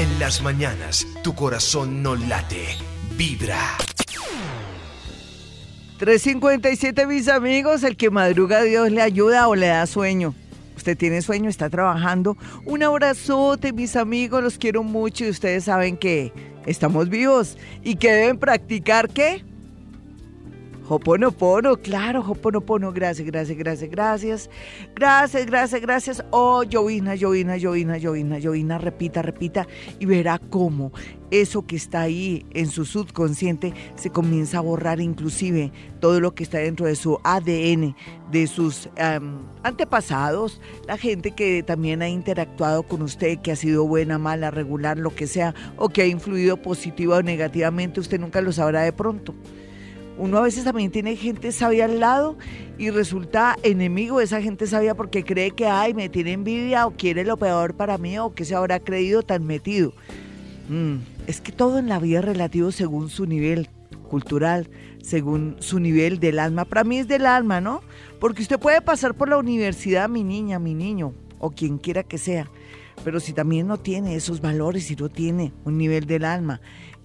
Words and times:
En 0.00 0.18
las 0.18 0.40
mañanas, 0.40 1.06
tu 1.22 1.34
corazón 1.34 2.02
no 2.02 2.16
late, 2.16 2.68
vibra. 3.18 3.76
357, 5.98 7.06
mis 7.06 7.28
amigos, 7.28 7.82
el 7.82 7.98
que 7.98 8.08
madruga 8.08 8.62
Dios 8.62 8.90
le 8.90 9.02
ayuda 9.02 9.46
o 9.46 9.54
le 9.54 9.66
da 9.66 9.86
sueño. 9.86 10.34
Usted 10.74 10.96
tiene 10.96 11.20
sueño, 11.20 11.50
está 11.50 11.68
trabajando. 11.68 12.38
Un 12.64 12.82
abrazote, 12.82 13.74
mis 13.74 13.94
amigos, 13.94 14.42
los 14.42 14.56
quiero 14.56 14.82
mucho 14.82 15.26
y 15.26 15.28
ustedes 15.28 15.64
saben 15.64 15.98
que 15.98 16.32
estamos 16.64 17.10
vivos 17.10 17.58
y 17.82 17.96
que 17.96 18.10
deben 18.10 18.38
practicar 18.38 19.10
qué? 19.10 19.44
Hoponopono, 20.92 21.76
claro, 21.76 22.20
Hoponopono, 22.20 22.92
gracias, 22.92 23.24
gracias, 23.24 23.56
gracias, 23.56 23.88
gracias. 23.88 24.50
Gracias, 24.96 25.46
gracias, 25.46 25.80
gracias. 25.80 26.24
Oh, 26.32 26.64
llovina, 26.64 27.14
llovina, 27.14 27.56
llovina, 27.56 27.96
llovina, 27.96 28.40
llovina, 28.40 28.76
repita, 28.76 29.22
repita 29.22 29.68
y 30.00 30.06
verá 30.06 30.40
cómo 30.40 30.90
eso 31.30 31.64
que 31.64 31.76
está 31.76 32.00
ahí 32.00 32.44
en 32.54 32.66
su 32.66 32.84
subconsciente 32.84 33.72
se 33.94 34.10
comienza 34.10 34.58
a 34.58 34.62
borrar 34.62 35.00
inclusive 35.00 35.70
todo 36.00 36.18
lo 36.18 36.34
que 36.34 36.42
está 36.42 36.58
dentro 36.58 36.86
de 36.86 36.96
su 36.96 37.20
ADN, 37.22 37.94
de 38.32 38.48
sus 38.48 38.88
antepasados, 39.62 40.60
la 40.88 40.98
gente 40.98 41.30
que 41.30 41.62
también 41.62 42.02
ha 42.02 42.08
interactuado 42.08 42.82
con 42.82 43.02
usted, 43.02 43.38
que 43.38 43.52
ha 43.52 43.56
sido 43.56 43.86
buena, 43.86 44.18
mala, 44.18 44.50
regular, 44.50 44.98
lo 44.98 45.14
que 45.14 45.28
sea, 45.28 45.54
o 45.76 45.88
que 45.88 46.02
ha 46.02 46.06
influido 46.06 46.56
positiva 46.56 47.18
o 47.18 47.22
negativamente, 47.22 48.00
usted 48.00 48.18
nunca 48.18 48.40
lo 48.40 48.50
sabrá 48.50 48.82
de 48.82 48.92
pronto. 48.92 49.36
Uno 50.18 50.38
a 50.38 50.42
veces 50.42 50.64
también 50.64 50.90
tiene 50.90 51.16
gente 51.16 51.52
sabia 51.52 51.86
al 51.86 52.00
lado 52.00 52.36
y 52.78 52.90
resulta 52.90 53.56
enemigo 53.62 54.18
de 54.18 54.24
esa 54.24 54.42
gente 54.42 54.66
sabia 54.66 54.94
porque 54.94 55.24
cree 55.24 55.52
que, 55.52 55.66
ay, 55.66 55.94
me 55.94 56.08
tiene 56.08 56.32
envidia 56.32 56.86
o 56.86 56.92
quiere 56.92 57.24
lo 57.24 57.36
peor 57.36 57.74
para 57.74 57.98
mí 57.98 58.18
o 58.18 58.34
que 58.34 58.44
se 58.44 58.54
habrá 58.54 58.80
creído 58.80 59.22
tan 59.22 59.46
metido. 59.46 59.92
Mm, 60.68 60.96
es 61.26 61.40
que 61.40 61.52
todo 61.52 61.78
en 61.78 61.88
la 61.88 61.98
vida 61.98 62.18
es 62.18 62.24
relativo 62.24 62.70
según 62.70 63.08
su 63.08 63.26
nivel 63.26 63.68
cultural, 64.08 64.68
según 65.02 65.56
su 65.60 65.80
nivel 65.80 66.20
del 66.20 66.38
alma. 66.38 66.64
Para 66.64 66.84
mí 66.84 66.98
es 66.98 67.08
del 67.08 67.26
alma, 67.26 67.60
¿no? 67.60 67.80
Porque 68.18 68.42
usted 68.42 68.58
puede 68.58 68.82
pasar 68.82 69.14
por 69.14 69.28
la 69.28 69.38
universidad, 69.38 70.08
mi 70.08 70.24
niña, 70.24 70.58
mi 70.58 70.74
niño, 70.74 71.14
o 71.38 71.50
quien 71.50 71.78
quiera 71.78 72.02
que 72.02 72.18
sea, 72.18 72.50
pero 73.04 73.20
si 73.20 73.32
también 73.32 73.66
no 73.66 73.78
tiene 73.78 74.14
esos 74.14 74.40
valores 74.40 74.90
y 74.90 74.96
no 74.96 75.08
tiene 75.08 75.52
un 75.64 75.78
nivel 75.78 76.06
del 76.06 76.24
alma 76.24 76.60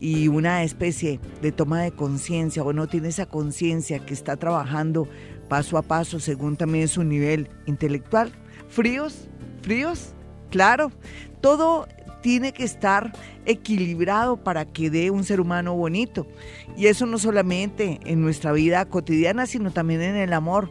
y 0.05 0.27
una 0.27 0.61
especie 0.61 1.19
de 1.41 1.51
toma 1.51 1.81
de 1.81 1.91
conciencia 1.91 2.61
o 2.61 2.73
no 2.73 2.85
tiene 2.85 3.07
esa 3.07 3.25
conciencia 3.25 4.05
que 4.05 4.13
está 4.13 4.37
trabajando 4.37 5.07
paso 5.49 5.79
a 5.79 5.81
paso 5.81 6.19
según 6.19 6.57
también 6.57 6.87
su 6.87 7.03
nivel 7.03 7.49
intelectual. 7.65 8.31
Fríos, 8.69 9.27
fríos, 9.63 10.13
claro, 10.51 10.91
todo 11.41 11.87
tiene 12.21 12.53
que 12.53 12.65
estar 12.65 13.13
equilibrado 13.47 14.37
para 14.37 14.65
que 14.65 14.91
dé 14.91 15.09
un 15.09 15.23
ser 15.23 15.41
humano 15.41 15.73
bonito. 15.73 16.27
Y 16.77 16.85
eso 16.85 17.07
no 17.07 17.17
solamente 17.17 17.99
en 18.05 18.21
nuestra 18.21 18.51
vida 18.51 18.85
cotidiana, 18.85 19.47
sino 19.47 19.71
también 19.71 20.03
en 20.03 20.17
el 20.17 20.33
amor. 20.33 20.69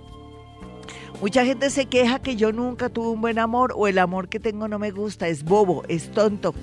Mucha 1.21 1.45
gente 1.45 1.71
se 1.71 1.87
queja 1.87 2.21
que 2.21 2.37
yo 2.37 2.53
nunca 2.53 2.89
tuve 2.89 3.09
un 3.09 3.21
buen 3.21 3.41
amor 3.41 3.73
o 3.75 3.89
el 3.89 3.99
amor 3.99 4.29
que 4.29 4.39
tengo 4.39 4.69
no 4.69 4.79
me 4.79 4.93
gusta, 4.93 5.27
es 5.27 5.43
bobo, 5.43 5.83
es 5.89 6.13
tonto. 6.13 6.55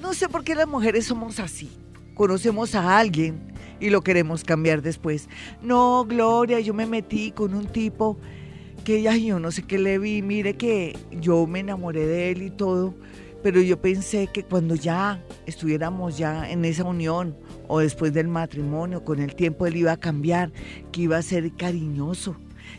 No 0.00 0.14
sé 0.14 0.28
por 0.28 0.44
qué 0.44 0.54
las 0.54 0.68
mujeres 0.68 1.04
somos 1.04 1.40
así. 1.40 1.68
Conocemos 2.18 2.74
a 2.74 2.98
alguien 2.98 3.40
y 3.78 3.90
lo 3.90 4.02
queremos 4.02 4.42
cambiar 4.42 4.82
después. 4.82 5.28
No, 5.62 6.04
Gloria, 6.04 6.58
yo 6.58 6.74
me 6.74 6.84
metí 6.84 7.30
con 7.30 7.54
un 7.54 7.66
tipo 7.66 8.18
que 8.82 9.02
ya 9.02 9.16
yo 9.16 9.38
no 9.38 9.52
sé 9.52 9.62
qué 9.62 9.78
le 9.78 10.00
vi, 10.00 10.20
mire 10.20 10.54
que 10.54 10.98
yo 11.12 11.46
me 11.46 11.60
enamoré 11.60 12.06
de 12.06 12.32
él 12.32 12.42
y 12.42 12.50
todo, 12.50 12.92
pero 13.40 13.60
yo 13.60 13.80
pensé 13.80 14.26
que 14.26 14.42
cuando 14.42 14.74
ya 14.74 15.22
estuviéramos 15.46 16.18
ya 16.18 16.50
en 16.50 16.64
esa 16.64 16.82
unión 16.82 17.36
o 17.68 17.78
después 17.78 18.12
del 18.12 18.26
matrimonio, 18.26 19.04
con 19.04 19.20
el 19.20 19.36
tiempo 19.36 19.66
él 19.66 19.76
iba 19.76 19.92
a 19.92 19.96
cambiar, 19.96 20.50
que 20.90 21.02
iba 21.02 21.18
a 21.18 21.22
ser 21.22 21.52
cariñoso, 21.52 22.34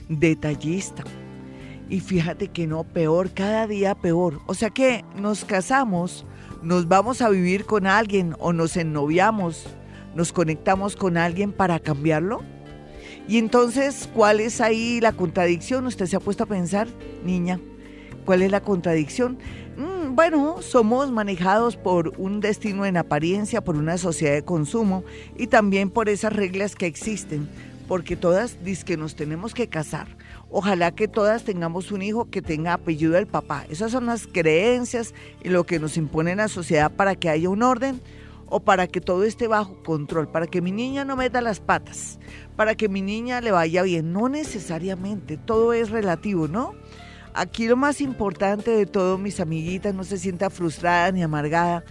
detallista. 0.09 1.05
Y 1.89 2.01
fíjate 2.01 2.49
que 2.49 2.67
no, 2.67 2.83
peor, 2.83 3.31
cada 3.31 3.67
día 3.67 3.95
peor. 3.95 4.41
O 4.47 4.53
sea 4.53 4.69
que 4.69 5.05
nos 5.16 5.45
casamos 5.45 6.25
nos 6.62 6.88
vamos 6.88 7.22
a 7.22 7.30
vivir 7.30 7.66
con 7.66 7.88
alguien 7.88 8.36
o 8.40 8.53
nos 8.53 8.75
ennoviamos, 8.78 9.66
nos 10.16 10.34
conectamos 10.34 10.96
con 10.96 11.18
alguien 11.18 11.52
para 11.52 11.80
cambiarlo. 11.80 12.42
Y 13.28 13.38
entonces, 13.38 14.09
¿cuál 14.14 14.40
es 14.40 14.59
ahí 14.59 15.00
la 15.02 15.14
contradicción? 15.14 15.86
¿Usted 15.86 16.08
se 16.08 16.16
ha 16.16 16.20
puesto 16.20 16.44
a 16.44 16.47
pensar, 16.47 16.88
niña? 17.24 17.59
¿Cuál 18.25 18.42
es 18.42 18.52
la 18.52 18.62
contradicción? 18.62 19.38
Mm, 19.78 20.16
bueno, 20.16 20.62
somos 20.62 21.12
manejados 21.12 21.78
por 21.78 22.14
un 22.18 22.42
destino 22.42 22.86
en 22.86 22.97
apariencia, 22.97 23.64
por 23.64 23.78
una 23.78 23.97
sociedad 23.97 24.34
de 24.34 24.44
consumo 24.44 25.03
y 25.38 25.47
también 25.47 25.90
por 25.90 26.09
esas 26.09 26.34
reglas 26.34 26.76
que 26.76 26.88
existen, 26.88 27.47
porque 27.88 28.16
todas 28.16 28.64
dicen 28.64 28.86
que 28.86 28.97
nos 28.97 29.16
tenemos 29.16 29.53
que 29.53 29.68
casar 29.68 30.08
Ojalá 30.51 30.91
que 30.91 31.07
todas 31.07 31.43
tengamos 31.43 31.91
un 31.91 32.01
hijo 32.01 32.29
que 32.29 32.41
tenga 32.41 32.73
apellido 32.73 33.13
del 33.13 33.27
papá. 33.27 33.65
Esas 33.69 33.91
son 33.91 34.07
las 34.07 34.25
creencias 34.25 35.13
y 35.43 35.49
lo 35.49 35.65
que 35.65 35.79
nos 35.79 35.95
impone 35.95 36.35
la 36.35 36.47
sociedad 36.47 36.91
para 36.91 37.15
que 37.15 37.29
haya 37.29 37.49
un 37.49 37.61
orden 37.61 38.01
o 38.47 38.59
para 38.59 38.87
que 38.87 38.99
todo 38.99 39.23
esté 39.23 39.47
bajo 39.47 39.83
control, 39.83 40.27
para 40.27 40.47
que 40.47 40.61
mi 40.61 40.71
niña 40.71 41.05
no 41.05 41.15
meta 41.15 41.39
las 41.39 41.59
patas, 41.59 42.17
para 42.55 42.73
que 42.73 42.89
mi 42.89 43.03
niña 43.03 43.41
le 43.41 43.51
vaya 43.51 43.83
bien. 43.83 44.11
No 44.11 44.27
necesariamente, 44.27 45.37
todo 45.37 45.73
es 45.73 45.91
relativo, 45.91 46.47
¿no? 46.47 46.73
Aquí 47.35 47.67
lo 47.67 47.77
más 47.77 48.01
importante 48.01 48.71
de 48.71 48.87
todo, 48.87 49.19
mis 49.19 49.39
amiguitas, 49.39 49.93
no 49.93 50.03
se 50.03 50.17
sienta 50.17 50.49
frustrada 50.49 51.11
ni 51.11 51.21
amargada 51.21 51.83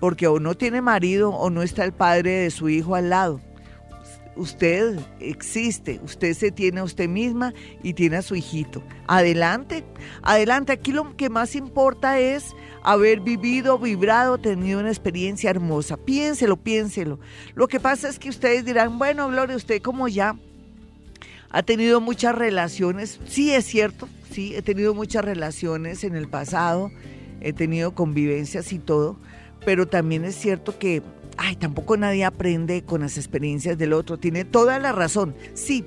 porque 0.00 0.26
o 0.26 0.40
no 0.40 0.54
tiene 0.54 0.80
marido 0.80 1.30
o 1.30 1.50
no 1.50 1.62
está 1.62 1.84
el 1.84 1.92
padre 1.92 2.30
de 2.30 2.50
su 2.50 2.70
hijo 2.70 2.94
al 2.94 3.10
lado 3.10 3.40
usted 4.36 4.98
existe, 5.20 6.00
usted 6.04 6.34
se 6.34 6.50
tiene 6.50 6.80
a 6.80 6.84
usted 6.84 7.08
misma 7.08 7.52
y 7.82 7.94
tiene 7.94 8.16
a 8.16 8.22
su 8.22 8.34
hijito. 8.34 8.82
Adelante, 9.06 9.84
adelante. 10.22 10.72
Aquí 10.72 10.92
lo 10.92 11.16
que 11.16 11.28
más 11.30 11.54
importa 11.56 12.18
es 12.20 12.54
haber 12.82 13.20
vivido, 13.20 13.78
vibrado, 13.78 14.38
tenido 14.38 14.80
una 14.80 14.90
experiencia 14.90 15.50
hermosa. 15.50 15.96
Piénselo, 15.96 16.56
piénselo. 16.56 17.18
Lo 17.54 17.68
que 17.68 17.80
pasa 17.80 18.08
es 18.08 18.18
que 18.18 18.28
ustedes 18.28 18.64
dirán, 18.64 18.98
bueno, 18.98 19.28
Gloria, 19.28 19.56
usted 19.56 19.82
como 19.82 20.08
ya 20.08 20.36
ha 21.50 21.62
tenido 21.62 22.00
muchas 22.00 22.34
relaciones, 22.34 23.20
sí 23.26 23.52
es 23.52 23.64
cierto, 23.64 24.08
sí, 24.30 24.54
he 24.54 24.62
tenido 24.62 24.94
muchas 24.94 25.24
relaciones 25.24 26.04
en 26.04 26.14
el 26.14 26.28
pasado, 26.28 26.90
he 27.40 27.52
tenido 27.52 27.94
convivencias 27.94 28.72
y 28.72 28.78
todo, 28.78 29.16
pero 29.64 29.86
también 29.86 30.24
es 30.24 30.34
cierto 30.34 30.78
que 30.78 31.02
ay, 31.36 31.56
tampoco 31.56 31.96
nadie 31.96 32.24
aprende 32.24 32.84
con 32.84 33.00
las 33.00 33.16
experiencias 33.16 33.78
del 33.78 33.92
otro. 33.92 34.18
Tiene 34.18 34.44
toda 34.44 34.78
la 34.78 34.92
razón, 34.92 35.34
sí, 35.54 35.84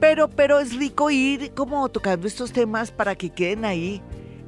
pero, 0.00 0.28
pero 0.28 0.60
es 0.60 0.76
rico 0.76 1.10
ir 1.10 1.52
como 1.54 1.88
tocando 1.88 2.26
estos 2.26 2.52
temas 2.52 2.90
para 2.90 3.16
que 3.16 3.30
queden 3.30 3.64
ahí 3.64 4.00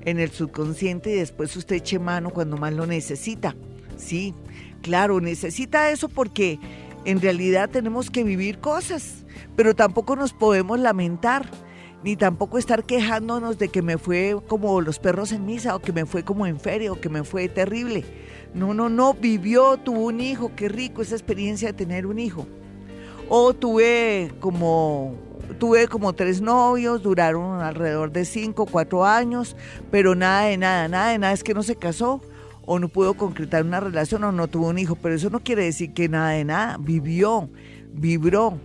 en 0.04 0.18
el 0.18 0.30
subconsciente 0.30 1.10
y 1.10 1.16
después 1.16 1.54
usted 1.56 1.76
eche 1.76 1.98
mano 1.98 2.30
cuando 2.30 2.56
más 2.56 2.72
lo 2.72 2.86
necesita. 2.86 3.54
Sí, 3.96 4.34
claro, 4.82 5.20
necesita 5.20 5.90
eso 5.90 6.08
porque 6.08 6.58
en 7.04 7.20
realidad 7.20 7.70
tenemos 7.70 8.10
que 8.10 8.24
vivir 8.24 8.58
cosas, 8.58 9.24
pero 9.56 9.74
tampoco 9.74 10.16
nos 10.16 10.32
podemos 10.32 10.78
lamentar, 10.78 11.50
ni 12.02 12.16
tampoco 12.16 12.58
estar 12.58 12.84
quejándonos 12.84 13.58
de 13.58 13.68
que 13.68 13.82
me 13.82 13.98
fue 13.98 14.36
como 14.46 14.80
los 14.80 14.98
perros 14.98 15.32
en 15.32 15.44
misa, 15.44 15.76
o 15.76 15.80
que 15.80 15.92
me 15.92 16.06
fue 16.06 16.24
como 16.24 16.46
en 16.46 16.58
feria, 16.58 16.92
o 16.92 17.00
que 17.00 17.08
me 17.08 17.24
fue 17.24 17.48
terrible. 17.48 18.04
No, 18.54 18.74
no, 18.74 18.88
no, 18.88 19.14
vivió, 19.14 19.76
tuvo 19.76 20.06
un 20.06 20.20
hijo, 20.20 20.52
qué 20.56 20.68
rico 20.68 21.02
esa 21.02 21.14
experiencia 21.14 21.68
de 21.68 21.74
tener 21.74 22.06
un 22.06 22.18
hijo. 22.18 22.46
O 23.28 23.54
tuve 23.54 24.32
como, 24.40 25.14
tuve 25.58 25.86
como 25.86 26.12
tres 26.14 26.40
novios, 26.40 27.02
duraron 27.02 27.60
alrededor 27.60 28.10
de 28.10 28.24
cinco, 28.24 28.66
cuatro 28.66 29.04
años, 29.04 29.56
pero 29.92 30.16
nada 30.16 30.46
de 30.46 30.56
nada, 30.56 30.88
nada 30.88 31.12
de 31.12 31.18
nada, 31.18 31.32
es 31.32 31.44
que 31.44 31.54
no 31.54 31.62
se 31.62 31.76
casó 31.76 32.20
o 32.66 32.80
no 32.80 32.88
pudo 32.88 33.14
concretar 33.14 33.64
una 33.64 33.78
relación 33.78 34.24
o 34.24 34.32
no 34.32 34.48
tuvo 34.48 34.68
un 34.68 34.78
hijo, 34.78 34.96
pero 34.96 35.14
eso 35.14 35.30
no 35.30 35.40
quiere 35.40 35.64
decir 35.64 35.92
que 35.94 36.08
nada 36.08 36.30
de 36.30 36.44
nada, 36.44 36.76
vivió, 36.80 37.48
vibró, 37.92 38.58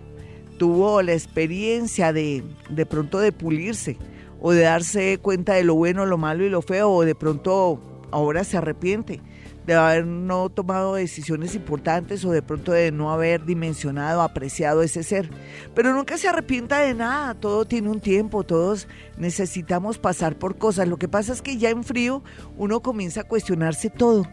tuvo 0.58 1.00
la 1.02 1.12
experiencia 1.12 2.12
de, 2.12 2.42
de 2.70 2.86
pronto 2.86 3.20
de 3.20 3.30
pulirse 3.30 3.98
o 4.40 4.50
de 4.50 4.62
darse 4.62 5.18
cuenta 5.18 5.54
de 5.54 5.62
lo 5.62 5.76
bueno, 5.76 6.06
lo 6.06 6.18
malo 6.18 6.44
y 6.44 6.50
lo 6.50 6.60
feo, 6.60 6.90
o 6.90 7.04
de 7.04 7.14
pronto 7.14 7.80
ahora 8.10 8.42
se 8.42 8.56
arrepiente 8.56 9.20
de 9.66 9.74
haber 9.74 10.06
no 10.06 10.48
tomado 10.48 10.94
decisiones 10.94 11.56
importantes 11.56 12.24
o 12.24 12.30
de 12.30 12.40
pronto 12.40 12.72
de 12.72 12.92
no 12.92 13.10
haber 13.10 13.44
dimensionado, 13.44 14.22
apreciado 14.22 14.82
ese 14.82 15.02
ser. 15.02 15.28
Pero 15.74 15.92
nunca 15.92 16.16
se 16.18 16.28
arrepienta 16.28 16.78
de 16.78 16.94
nada, 16.94 17.34
todo 17.34 17.64
tiene 17.64 17.90
un 17.90 18.00
tiempo, 18.00 18.44
todos 18.44 18.86
necesitamos 19.18 19.98
pasar 19.98 20.36
por 20.36 20.56
cosas. 20.56 20.86
Lo 20.86 20.98
que 20.98 21.08
pasa 21.08 21.32
es 21.32 21.42
que 21.42 21.56
ya 21.56 21.70
en 21.70 21.82
frío 21.82 22.22
uno 22.56 22.80
comienza 22.80 23.22
a 23.22 23.24
cuestionarse 23.24 23.90
todo. 23.90 24.24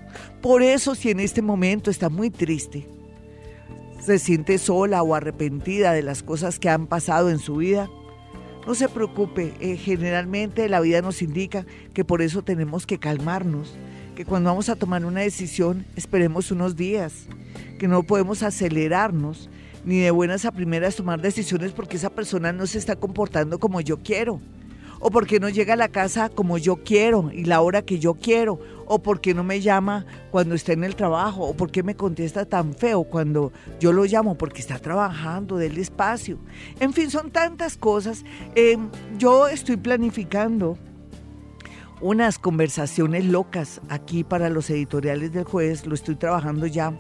Por 0.42 0.62
eso 0.62 0.94
si 0.94 1.10
en 1.10 1.20
este 1.20 1.42
momento 1.42 1.90
está 1.90 2.10
muy 2.10 2.30
triste, 2.30 2.88
se 4.06 4.20
siente 4.20 4.60
sola 4.60 5.02
o 5.02 5.16
arrepentida 5.16 5.94
de 5.94 6.04
las 6.04 6.22
cosas 6.22 6.60
que 6.60 6.70
han 6.70 6.86
pasado 6.86 7.32
en 7.32 7.40
su 7.40 7.56
vida, 7.56 7.90
no 8.68 8.76
se 8.76 8.88
preocupe, 8.88 9.54
eh, 9.60 9.78
generalmente 9.78 10.70
la 10.70 10.80
vida 10.80 11.02
nos 11.02 11.22
indica 11.22 11.66
que 11.94 12.06
por 12.06 12.22
eso 12.22 12.44
tenemos 12.44 12.86
que 12.86 13.00
calmarnos 13.00 13.76
que 14.16 14.26
cuando 14.26 14.50
vamos 14.50 14.70
a 14.70 14.76
tomar 14.76 15.06
una 15.06 15.22
decisión 15.22 15.86
esperemos 15.96 16.52
unos 16.52 16.76
días, 16.76 17.28
que 17.80 17.88
no 17.88 18.04
podemos 18.04 18.44
acelerarnos 18.44 19.50
ni 19.86 20.00
de 20.00 20.12
buenas 20.12 20.46
a 20.46 20.52
primeras 20.52 20.96
tomar 20.96 21.22
decisiones 21.22 21.72
porque 21.72 21.98
esa 21.98 22.10
persona 22.10 22.54
no 22.54 22.68
se 22.68 22.78
está 22.78 22.96
comportando 22.96 23.60
como 23.60 23.82
yo 23.82 23.98
quiero 23.98 24.40
o 25.04 25.12
porque 25.12 25.42
no 25.42 25.50
llega 25.50 25.74
a 25.74 25.78
la 25.78 25.90
casa 25.90 26.30
como 26.30 26.58
yo 26.58 26.78
quiero 26.78 27.30
y 27.34 27.44
la 27.44 27.60
hora 27.60 27.82
que 27.82 28.00
yo 28.00 28.14
quiero, 28.14 28.62
o 28.86 29.00
porque 29.00 29.34
no 29.34 29.44
me 29.44 29.60
llama 29.60 30.06
cuando 30.32 30.56
está 30.56 30.72
en 30.72 30.86
el 30.86 30.96
trabajo, 30.96 31.44
o 31.44 31.54
porque 31.54 31.84
me 31.84 31.96
contesta 31.96 32.46
tan 32.46 32.74
feo 32.74 33.04
cuando 33.04 33.52
yo 33.82 33.92
lo 33.92 34.06
llamo 34.06 34.38
porque 34.38 34.62
está 34.62 34.80
trabajando 34.80 35.58
del 35.58 35.78
espacio. 35.78 36.38
En 36.80 36.94
fin, 36.94 37.12
son 37.12 37.32
tantas 37.32 37.76
cosas. 37.76 38.24
Em, 38.56 38.90
yo 39.18 39.50
estoy 39.50 39.76
planificando 39.76 40.78
unas 42.04 42.38
conversaciones 42.38 43.26
locas 43.26 43.82
aquí 43.90 44.24
para 44.26 44.50
los 44.50 44.70
editoriales 44.70 45.32
del 45.32 45.46
jueves, 45.46 45.86
lo 45.86 45.96
estoy 45.96 46.16
trabajando 46.16 46.68
ya. 46.68 46.94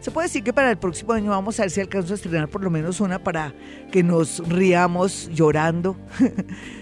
Se 0.00 0.10
puede 0.10 0.26
decir 0.26 0.42
que 0.42 0.52
para 0.52 0.70
el 0.70 0.78
próximo 0.78 1.12
año 1.12 1.30
vamos 1.30 1.58
a 1.58 1.62
ver 1.62 1.70
si 1.70 1.80
alcanzo 1.80 2.12
a 2.12 2.16
estrenar 2.16 2.48
por 2.48 2.62
lo 2.62 2.70
menos 2.70 3.00
una 3.00 3.22
para 3.22 3.54
que 3.92 4.02
nos 4.02 4.46
riamos 4.48 5.30
llorando 5.32 5.96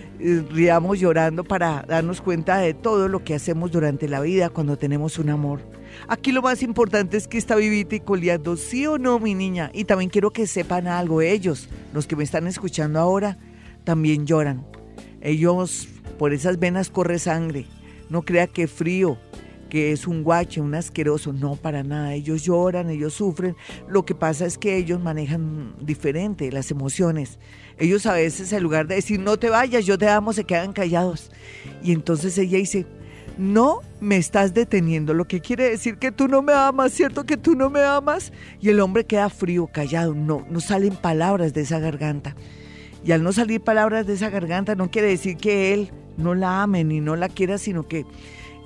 riamos 0.51 0.99
llorando 0.99 1.45
para 1.45 1.85
darnos 1.87 2.23
cuenta 2.23 2.57
de 2.59 2.73
todo 2.73 3.09
lo 3.09 3.23
que 3.23 3.35
hacemos 3.35 3.71
durante 3.71 4.09
la 4.09 4.21
vida 4.21 4.49
cuando 4.49 4.79
tenemos 4.79 5.19
un 5.19 5.29
amor. 5.29 5.61
Aquí 6.09 6.33
lo 6.33 6.43
más 6.43 6.63
importante 6.63 7.17
es 7.17 7.29
que 7.29 7.39
está 7.39 7.57
vivita 7.57 7.97
y 7.97 8.01
coleando, 8.01 8.57
sí 8.57 8.87
o 8.87 8.99
no, 8.99 9.19
mi 9.19 9.35
niña. 9.35 9.71
Y 9.75 9.85
también 9.85 10.11
quiero 10.11 10.33
que 10.33 10.47
sepan 10.47 10.87
algo, 10.87 11.21
ellos, 11.21 11.69
los 11.93 12.07
que 12.07 12.17
me 12.17 12.25
están 12.25 12.47
escuchando 12.47 12.99
ahora, 12.99 13.39
también 13.85 14.27
lloran. 14.27 14.67
Ellos, 15.21 15.89
por 16.19 16.33
esas 16.33 16.59
venas 16.59 16.91
corre 16.91 17.19
sangre. 17.19 17.67
No 18.09 18.23
crea 18.23 18.47
que 18.47 18.69
frío, 18.69 19.19
que 19.69 19.93
es 19.93 20.07
un 20.07 20.23
guache, 20.23 20.61
un 20.61 20.75
asqueroso. 20.75 21.33
No, 21.33 21.57
para 21.57 21.83
nada. 21.83 22.15
Ellos 22.15 22.45
lloran, 22.45 22.91
ellos 22.91 23.15
sufren. 23.15 23.57
Lo 23.89 24.05
que 24.05 24.15
pasa 24.15 24.47
es 24.47 24.59
que 24.59 24.77
ellos 24.77 25.01
manejan 25.01 25.75
diferente 25.81 26.51
las 26.53 26.71
emociones. 26.71 27.39
Ellos 27.79 28.07
a 28.07 28.15
veces 28.15 28.53
en 28.53 28.63
lugar 28.63 28.87
de 28.87 28.97
decir, 28.97 29.21
no 29.21 29.37
te 29.37 29.51
vayas, 29.51 29.85
yo 29.85 29.99
te 29.99 30.09
amo, 30.09 30.33
se 30.33 30.45
quedan 30.45 30.73
callados. 30.73 31.31
Y 31.83 31.93
entonces 31.93 32.39
ella 32.39 32.59
dice, 32.59 32.87
no 33.37 33.81
me 34.01 34.17
estás 34.17 34.55
deteniendo, 34.55 35.13
lo 35.13 35.27
que 35.27 35.41
quiere 35.41 35.71
decir 35.71 35.99
que 35.99 36.13
tú 36.13 36.29
no 36.29 36.43
me 36.43 36.53
amas, 36.53 36.93
¿cierto 36.93 37.25
que 37.25 37.37
tú 37.37 37.55
no 37.55 37.69
me 37.71 37.83
amas? 37.83 38.33
Y 38.61 38.71
el 38.71 38.81
hombre 38.81 39.05
queda 39.05 39.29
frío, 39.29 39.67
callado, 39.67 40.15
no, 40.15 40.47
no 40.49 40.61
salen 40.61 40.97
palabras 40.97 41.53
de 41.53 41.63
esa 41.63 41.79
garganta. 41.79 42.35
Y 43.07 43.13
al 43.13 43.23
no 43.23 43.33
salir 43.33 43.61
palabras 43.61 44.07
de 44.07 44.15
esa 44.15 44.31
garganta 44.31 44.75
no 44.75 44.91
quiere 44.91 45.09
decir 45.09 45.37
que 45.37 45.73
él 45.73 45.93
no 46.17 46.35
la 46.35 46.63
ame 46.63 46.85
ni 46.85 47.01
no 47.01 47.15
la 47.15 47.29
quiera, 47.29 47.57
sino 47.57 47.87
que 47.87 48.05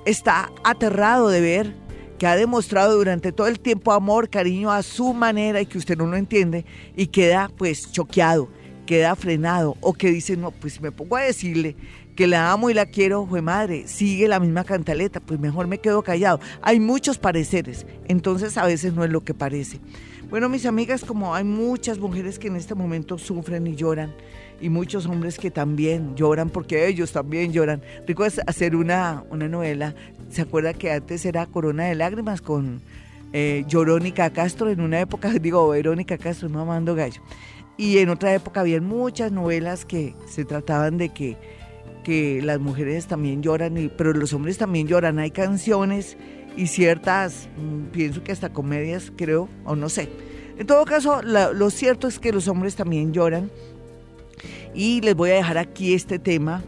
está 0.05 0.51
aterrado 0.63 1.29
de 1.29 1.41
ver 1.41 1.75
que 2.17 2.27
ha 2.27 2.35
demostrado 2.35 2.95
durante 2.97 3.31
todo 3.31 3.47
el 3.47 3.59
tiempo 3.59 3.91
amor, 3.91 4.29
cariño 4.29 4.71
a 4.71 4.83
su 4.83 5.13
manera 5.13 5.61
y 5.61 5.65
que 5.65 5.77
usted 5.77 5.97
no 5.97 6.07
lo 6.07 6.17
entiende 6.17 6.65
y 6.95 7.07
queda 7.07 7.49
pues 7.55 7.91
choqueado 7.91 8.49
queda 8.91 9.15
frenado 9.15 9.77
o 9.79 9.93
que 9.93 10.11
dice, 10.11 10.35
no, 10.35 10.51
pues 10.51 10.81
me 10.81 10.91
pongo 10.91 11.15
a 11.15 11.21
decirle 11.21 11.77
que 12.15 12.27
la 12.27 12.51
amo 12.51 12.69
y 12.69 12.73
la 12.73 12.87
quiero, 12.87 13.25
fue 13.25 13.41
madre, 13.41 13.87
sigue 13.87 14.27
la 14.27 14.37
misma 14.37 14.65
cantaleta, 14.65 15.21
pues 15.21 15.39
mejor 15.39 15.67
me 15.67 15.77
quedo 15.77 16.03
callado. 16.03 16.41
Hay 16.61 16.81
muchos 16.81 17.17
pareceres, 17.17 17.85
entonces 18.09 18.57
a 18.57 18.65
veces 18.65 18.93
no 18.93 19.05
es 19.05 19.09
lo 19.09 19.23
que 19.23 19.33
parece. 19.33 19.79
Bueno, 20.31 20.47
mis 20.47 20.65
amigas, 20.65 21.03
como 21.03 21.35
hay 21.35 21.43
muchas 21.43 21.99
mujeres 21.99 22.39
que 22.39 22.47
en 22.47 22.55
este 22.55 22.73
momento 22.73 23.17
sufren 23.17 23.67
y 23.67 23.75
lloran, 23.75 24.15
y 24.61 24.69
muchos 24.69 25.05
hombres 25.05 25.37
que 25.37 25.51
también 25.51 26.15
lloran 26.15 26.49
porque 26.49 26.87
ellos 26.87 27.11
también 27.11 27.51
lloran. 27.51 27.81
Rico 28.07 28.23
hacer 28.23 28.77
una, 28.77 29.25
una 29.29 29.49
novela, 29.49 29.93
¿se 30.29 30.43
acuerda 30.43 30.73
que 30.73 30.89
antes 30.89 31.25
era 31.25 31.45
Corona 31.47 31.83
de 31.83 31.95
Lágrimas 31.95 32.41
con 32.41 32.81
eh, 33.33 33.65
Llorónica 33.67 34.29
Castro 34.29 34.69
en 34.69 34.79
una 34.79 35.01
época, 35.01 35.33
digo, 35.41 35.67
Verónica 35.67 36.17
Castro, 36.17 36.47
no 36.47 36.61
amando 36.61 36.95
gallo. 36.95 37.21
Y 37.75 37.97
en 37.97 38.07
otra 38.07 38.33
época 38.33 38.61
había 38.61 38.79
muchas 38.79 39.33
novelas 39.33 39.83
que 39.83 40.15
se 40.29 40.45
trataban 40.45 40.97
de 40.97 41.09
que, 41.09 41.35
que 42.05 42.41
las 42.41 42.61
mujeres 42.61 43.05
también 43.05 43.43
lloran, 43.43 43.77
y, 43.77 43.89
pero 43.89 44.13
los 44.13 44.31
hombres 44.31 44.57
también 44.57 44.87
lloran. 44.87 45.19
Hay 45.19 45.31
canciones 45.31 46.15
y 46.55 46.67
ciertas, 46.67 47.49
mm, 47.57 47.91
pienso 47.91 48.23
que 48.23 48.31
hasta 48.31 48.49
comedias, 48.49 49.11
creo, 49.15 49.49
o 49.65 49.75
no 49.75 49.89
sé. 49.89 50.09
En 50.57 50.67
todo 50.67 50.85
caso, 50.85 51.21
lo 51.23 51.69
cierto 51.69 52.07
es 52.07 52.19
que 52.19 52.31
los 52.31 52.47
hombres 52.47 52.75
también 52.75 53.13
lloran. 53.13 53.49
Y 54.73 55.01
les 55.01 55.15
voy 55.15 55.31
a 55.31 55.35
dejar 55.35 55.57
aquí 55.57 55.93
este 55.93 56.19
tema 56.19 56.63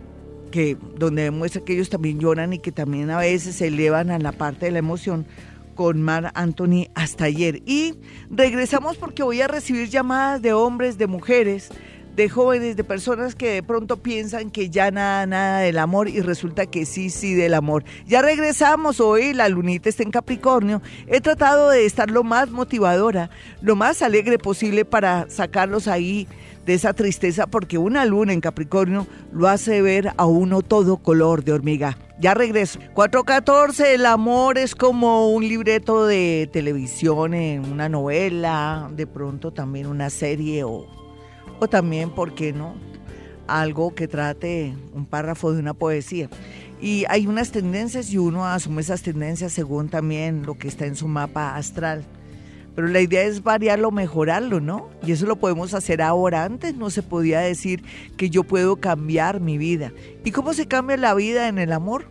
que 0.52 0.78
donde 0.98 1.24
demuestra 1.24 1.64
que 1.64 1.74
ellos 1.74 1.90
también 1.90 2.20
lloran 2.20 2.54
y 2.54 2.60
que 2.60 2.72
también 2.72 3.10
a 3.10 3.18
veces 3.18 3.56
se 3.56 3.68
elevan 3.68 4.12
a 4.12 4.20
la 4.20 4.32
parte 4.32 4.68
de 4.68 4.72
la 4.72 4.80
emoción 4.80 5.26
con 5.76 6.02
Mar 6.02 6.32
Anthony 6.36 6.88
hasta 6.94 7.26
ayer. 7.26 7.62
Y 7.66 7.96
regresamos 8.30 8.98
porque 8.98 9.24
voy 9.24 9.42
a 9.42 9.48
recibir 9.48 9.90
llamadas 9.90 10.42
de 10.42 10.54
hombres, 10.54 10.98
de 10.98 11.08
mujeres, 11.08 11.70
de 12.16 12.30
jóvenes, 12.30 12.76
de 12.76 12.84
personas 12.84 13.36
que 13.36 13.50
de 13.50 13.64
pronto 13.64 13.98
piensan 13.98 14.52
que 14.52 14.70
ya 14.70 14.92
nada, 14.92 15.26
nada 15.26 15.60
del 15.60 15.80
amor 15.80 16.08
y 16.08 16.22
resulta 16.22 16.66
que 16.66 16.86
sí, 16.86 17.10
sí 17.10 17.34
del 17.34 17.54
amor. 17.54 17.84
Ya 18.06 18.22
regresamos 18.22 19.00
hoy, 19.00 19.34
la 19.34 19.50
lunita 19.50 19.90
está 19.90 20.04
en 20.04 20.12
Capricornio. 20.12 20.82
He 21.08 21.22
tratado 21.22 21.70
de 21.70 21.86
estar 21.86 22.12
lo 22.12 22.24
más 22.24 22.52
motivadora, 22.52 23.30
lo 23.62 23.76
más 23.76 24.02
alegre 24.02 24.38
posible 24.38 24.86
para 24.86 25.30
sacarlos 25.30 25.88
ahí 25.88 26.28
de 26.66 26.76
esa 26.76 26.94
tristeza 26.94 27.48
porque 27.48 27.78
una 27.78 28.06
luna 28.06 28.32
en 28.32 28.42
Capricornio 28.42 29.06
lo 29.32 29.48
hace 29.48 29.82
ver 29.82 30.14
a 30.16 30.26
uno 30.26 30.62
todo 30.62 30.98
color 30.98 31.44
de 31.44 31.54
hormiga. 31.54 31.98
Ya 32.20 32.34
regreso. 32.34 32.80
414, 32.94 33.96
el 33.96 34.06
amor 34.06 34.58
es 34.58 34.76
como 34.76 35.30
un 35.32 35.48
libreto 35.48 36.06
de 36.06 36.50
televisión, 36.54 37.34
una 37.34 37.90
novela, 37.90 38.90
de 38.96 39.08
pronto 39.08 39.52
también 39.52 39.88
una 39.88 40.10
serie 40.10 40.64
o, 40.64 41.03
también, 41.68 42.10
¿por 42.10 42.36
qué 42.36 42.54
no? 42.54 42.76
Algo 43.48 43.94
que 43.94 44.08
trate 44.08 44.74
un 44.94 45.06
párrafo 45.06 45.54
de 45.54 45.60
una 45.60 45.74
poesía. 45.74 46.30
Y 46.82 47.06
hay 47.10 47.28
unas 47.28 47.52
tendencias 47.52 48.12
y 48.12 48.18
uno 48.18 48.46
asume 48.46 48.82
esas 48.82 49.02
tendencias 49.04 49.54
según 49.54 49.90
también 49.90 50.46
lo 50.46 50.58
que 50.58 50.68
está 50.68 50.86
en 50.86 50.96
su 50.96 51.08
mapa 51.08 51.56
astral. 51.56 52.06
Pero 52.76 52.88
la 52.88 53.02
idea 53.02 53.24
es 53.24 53.44
variarlo, 53.44 53.92
mejorarlo, 53.92 54.60
¿no? 54.60 54.90
Y 55.06 55.12
eso 55.12 55.26
lo 55.26 55.36
podemos 55.36 55.74
hacer 55.74 56.02
ahora. 56.02 56.44
Antes 56.44 56.76
no 56.76 56.90
se 56.90 57.04
podía 57.04 57.40
decir 57.40 57.84
que 58.18 58.30
yo 58.30 58.44
puedo 58.44 58.78
cambiar 58.78 59.40
mi 59.40 59.58
vida. 59.58 59.94
¿Y 60.26 60.32
cómo 60.32 60.54
se 60.54 60.68
cambia 60.68 60.98
la 60.98 61.14
vida 61.14 61.48
en 61.48 61.60
el 61.60 61.72
amor? 61.72 62.06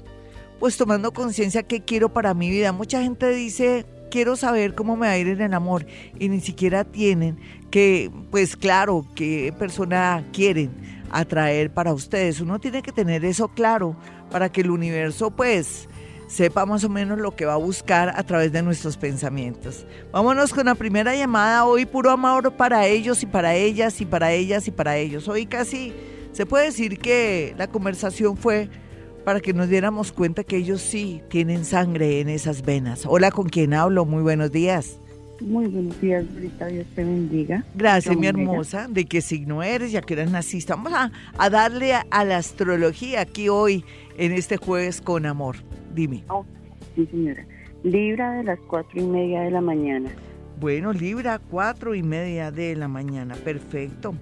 Pues 0.61 0.77
tomando 0.77 1.13
conciencia 1.13 1.65
qué 1.65 1.83
quiero 1.83 2.13
para 2.13 2.33
mi 2.33 2.49
vida. 2.49 2.73
Mucha 2.73 3.03
gente 3.03 3.29
dice, 3.31 3.85
quiero 4.13 4.37
saber 4.37 4.75
cómo 4.75 4.95
me 4.95 5.07
va 5.07 5.15
a 5.15 5.19
ir 5.19 5.29
en 5.29 5.41
el 5.41 5.55
amor 5.55 5.87
y 6.19 6.29
ni 6.29 6.41
siquiera 6.41 6.85
tienen 6.85 7.39
que, 7.71 8.11
pues 8.31 8.57
claro, 8.57 9.07
qué 9.15 9.55
persona 9.59 10.23
quieren 10.35 10.71
atraer 11.11 11.73
para 11.73 11.95
ustedes. 11.95 12.39
Uno 12.43 12.61
tiene 12.61 12.83
que 12.83 12.93
tener 12.93 13.25
eso 13.25 13.49
claro 13.49 13.97
para 14.31 14.53
que 14.53 14.61
el 14.61 14.71
universo 14.71 15.31
pues 15.31 15.89
sepa 16.29 16.67
más 16.67 16.85
o 16.85 16.91
menos 16.91 17.19
lo 17.19 17.35
que 17.35 17.47
va 17.47 17.55
a 17.55 17.57
buscar 17.57 18.13
a 18.15 18.23
través 18.23 18.53
de 18.53 18.63
nuestros 18.63 18.99
pensamientos. 18.99 19.87
Vámonos 20.13 20.53
con 20.53 20.67
la 20.67 20.75
primera 20.75 21.17
llamada. 21.17 21.65
Hoy 21.65 21.87
puro 21.87 22.11
amor 22.11 22.53
para 22.53 22.87
ellos 22.87 23.23
y 23.23 23.27
para 23.27 23.55
ellas 23.55 23.99
y 24.03 24.05
para 24.05 24.33
ellas 24.33 24.69
y 24.69 24.73
para 24.73 24.99
ellos. 24.99 25.27
Hoy 25.27 25.47
casi 25.47 25.95
se 26.33 26.45
puede 26.45 26.67
decir 26.67 26.99
que 26.99 27.55
la 27.57 27.69
conversación 27.69 28.37
fue 28.37 28.69
para 29.25 29.41
que 29.41 29.53
nos 29.53 29.69
diéramos 29.69 30.13
cuenta 30.13 30.45
que 30.45 30.57
ellos 30.57 30.81
sí 30.81 31.23
tienen 31.29 31.65
sangre 31.65 32.21
en 32.21 32.29
esas 32.29 32.63
venas. 32.63 33.05
Hola, 33.07 33.31
¿con 33.31 33.49
quién 33.49 33.75
hablo? 33.75 34.05
Muy 34.05 34.23
buenos 34.23 34.51
días. 34.51 34.99
Muy 35.41 35.67
buenos 35.67 36.01
días, 36.01 36.25
Brita. 36.35 36.67
Dios 36.67 36.87
te 36.95 37.03
bendiga. 37.03 37.65
Gracias, 37.75 38.17
mi 38.17 38.27
hermosa. 38.27 38.87
¿De 38.89 39.07
qué 39.07 39.21
signo 39.21 39.63
eres? 39.63 39.91
Ya 39.91 40.01
que 40.01 40.15
eres 40.15 40.31
naciste. 40.31 40.73
Vamos 40.73 40.93
a, 40.93 41.11
a 41.37 41.51
darle 41.51 41.95
a 41.95 42.25
la 42.25 42.37
astrología 42.37 43.23
aquí 43.23 43.49
hoy 43.49 43.85
en 44.19 44.33
este 44.33 44.57
jueves 44.57 45.01
con 45.01 45.27
amor. 45.27 45.57
Dime. 45.95 46.25
Oh, 46.29 46.45
sí, 46.95 47.07
señora. 47.07 47.45
Libra 47.83 48.35
de 48.35 48.45
las 48.45 48.59
cuatro 48.69 49.01
y 49.01 49.05
media 49.05 49.41
de 49.41 49.51
la 49.51 49.61
mañana. 49.61 50.11
Bueno, 50.61 50.93
Libra, 50.93 51.41
cuatro 51.41 51.97
y 51.97 52.05
media 52.05 52.53
de 52.53 52.77
la 52.77 52.87
mañana. 52.87 53.35
Perfecto. 53.35 54.15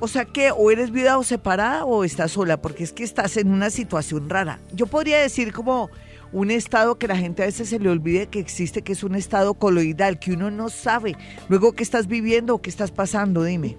O 0.00 0.08
sea 0.08 0.24
que 0.24 0.50
o 0.50 0.70
eres 0.70 0.90
viuda 0.90 1.18
o 1.18 1.22
separada 1.22 1.84
o 1.84 2.04
estás 2.04 2.32
sola, 2.32 2.56
porque 2.60 2.84
es 2.84 2.92
que 2.92 3.04
estás 3.04 3.36
en 3.36 3.52
una 3.52 3.68
situación 3.68 4.30
rara. 4.30 4.58
Yo 4.72 4.86
podría 4.86 5.18
decir 5.18 5.52
como 5.52 5.90
un 6.32 6.50
estado 6.50 6.96
que 6.96 7.06
la 7.06 7.16
gente 7.16 7.42
a 7.42 7.46
veces 7.46 7.68
se 7.68 7.78
le 7.78 7.90
olvide 7.90 8.26
que 8.26 8.38
existe, 8.38 8.82
que 8.82 8.92
es 8.92 9.04
un 9.04 9.14
estado 9.14 9.54
coloidal, 9.54 10.18
que 10.18 10.32
uno 10.32 10.50
no 10.50 10.70
sabe 10.70 11.16
luego 11.48 11.72
qué 11.72 11.82
estás 11.82 12.06
viviendo 12.06 12.54
o 12.54 12.62
qué 12.62 12.70
estás 12.70 12.90
pasando, 12.90 13.44
dime. 13.44 13.76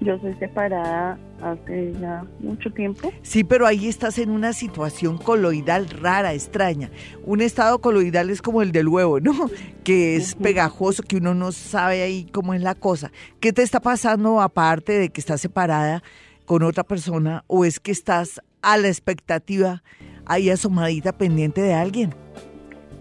Yo 0.00 0.18
soy 0.20 0.34
separada 0.34 1.18
hace 1.42 1.92
ya 2.00 2.24
mucho 2.40 2.70
tiempo. 2.70 3.12
Sí, 3.22 3.42
pero 3.42 3.66
ahí 3.66 3.88
estás 3.88 4.18
en 4.18 4.30
una 4.30 4.52
situación 4.52 5.18
coloidal 5.18 5.88
rara, 5.88 6.34
extraña. 6.34 6.90
Un 7.24 7.40
estado 7.40 7.80
coloidal 7.80 8.30
es 8.30 8.40
como 8.40 8.62
el 8.62 8.72
del 8.72 8.88
huevo, 8.88 9.20
¿no? 9.20 9.32
Que 9.84 10.16
es 10.16 10.34
pegajoso, 10.34 11.02
que 11.02 11.16
uno 11.16 11.34
no 11.34 11.50
sabe 11.50 12.02
ahí 12.02 12.26
cómo 12.30 12.54
es 12.54 12.60
la 12.60 12.74
cosa. 12.74 13.10
¿Qué 13.40 13.52
te 13.52 13.62
está 13.62 13.80
pasando 13.80 14.40
aparte 14.40 14.92
de 14.92 15.08
que 15.08 15.20
estás 15.20 15.40
separada 15.40 16.02
con 16.44 16.62
otra 16.62 16.84
persona 16.84 17.44
o 17.46 17.64
es 17.64 17.80
que 17.80 17.90
estás 17.90 18.40
a 18.60 18.76
la 18.76 18.88
expectativa 18.88 19.82
ahí 20.26 20.50
asomadita 20.50 21.16
pendiente 21.16 21.62
de 21.62 21.72
alguien? 21.72 22.14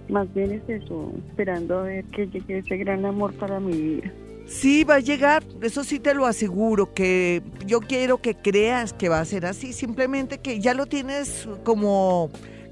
más 0.09 0.33
bien 0.33 0.51
es 0.51 0.69
eso, 0.69 1.11
esperando 1.29 1.79
a 1.79 1.83
ver 1.83 2.05
que 2.05 2.27
llegue 2.27 2.59
ese 2.59 2.77
gran 2.77 3.05
amor 3.05 3.33
para 3.33 3.59
mi 3.59 3.73
vida. 3.73 4.11
Sí, 4.47 4.85
va 4.85 4.95
a 4.95 4.99
llegar, 4.99 5.43
eso 5.61 5.83
sí 5.83 5.99
te 5.99 6.13
lo 6.13 6.25
aseguro, 6.25 6.93
que 6.93 7.43
yo 7.65 7.81
quiero 7.81 8.21
que 8.21 8.33
creas 8.33 8.93
que 8.93 9.09
va 9.09 9.19
a 9.19 9.25
ser 9.25 9.45
así, 9.45 9.73
simplemente 9.73 10.37
que 10.37 10.59
ya 10.59 10.73
lo 10.73 10.85
tienes 10.85 11.47
como 11.65 12.29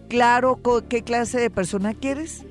claro 0.08 0.60
qué 0.88 1.04
clase 1.04 1.40
de 1.40 1.50
persona 1.50 1.94
quieres. 1.94 2.46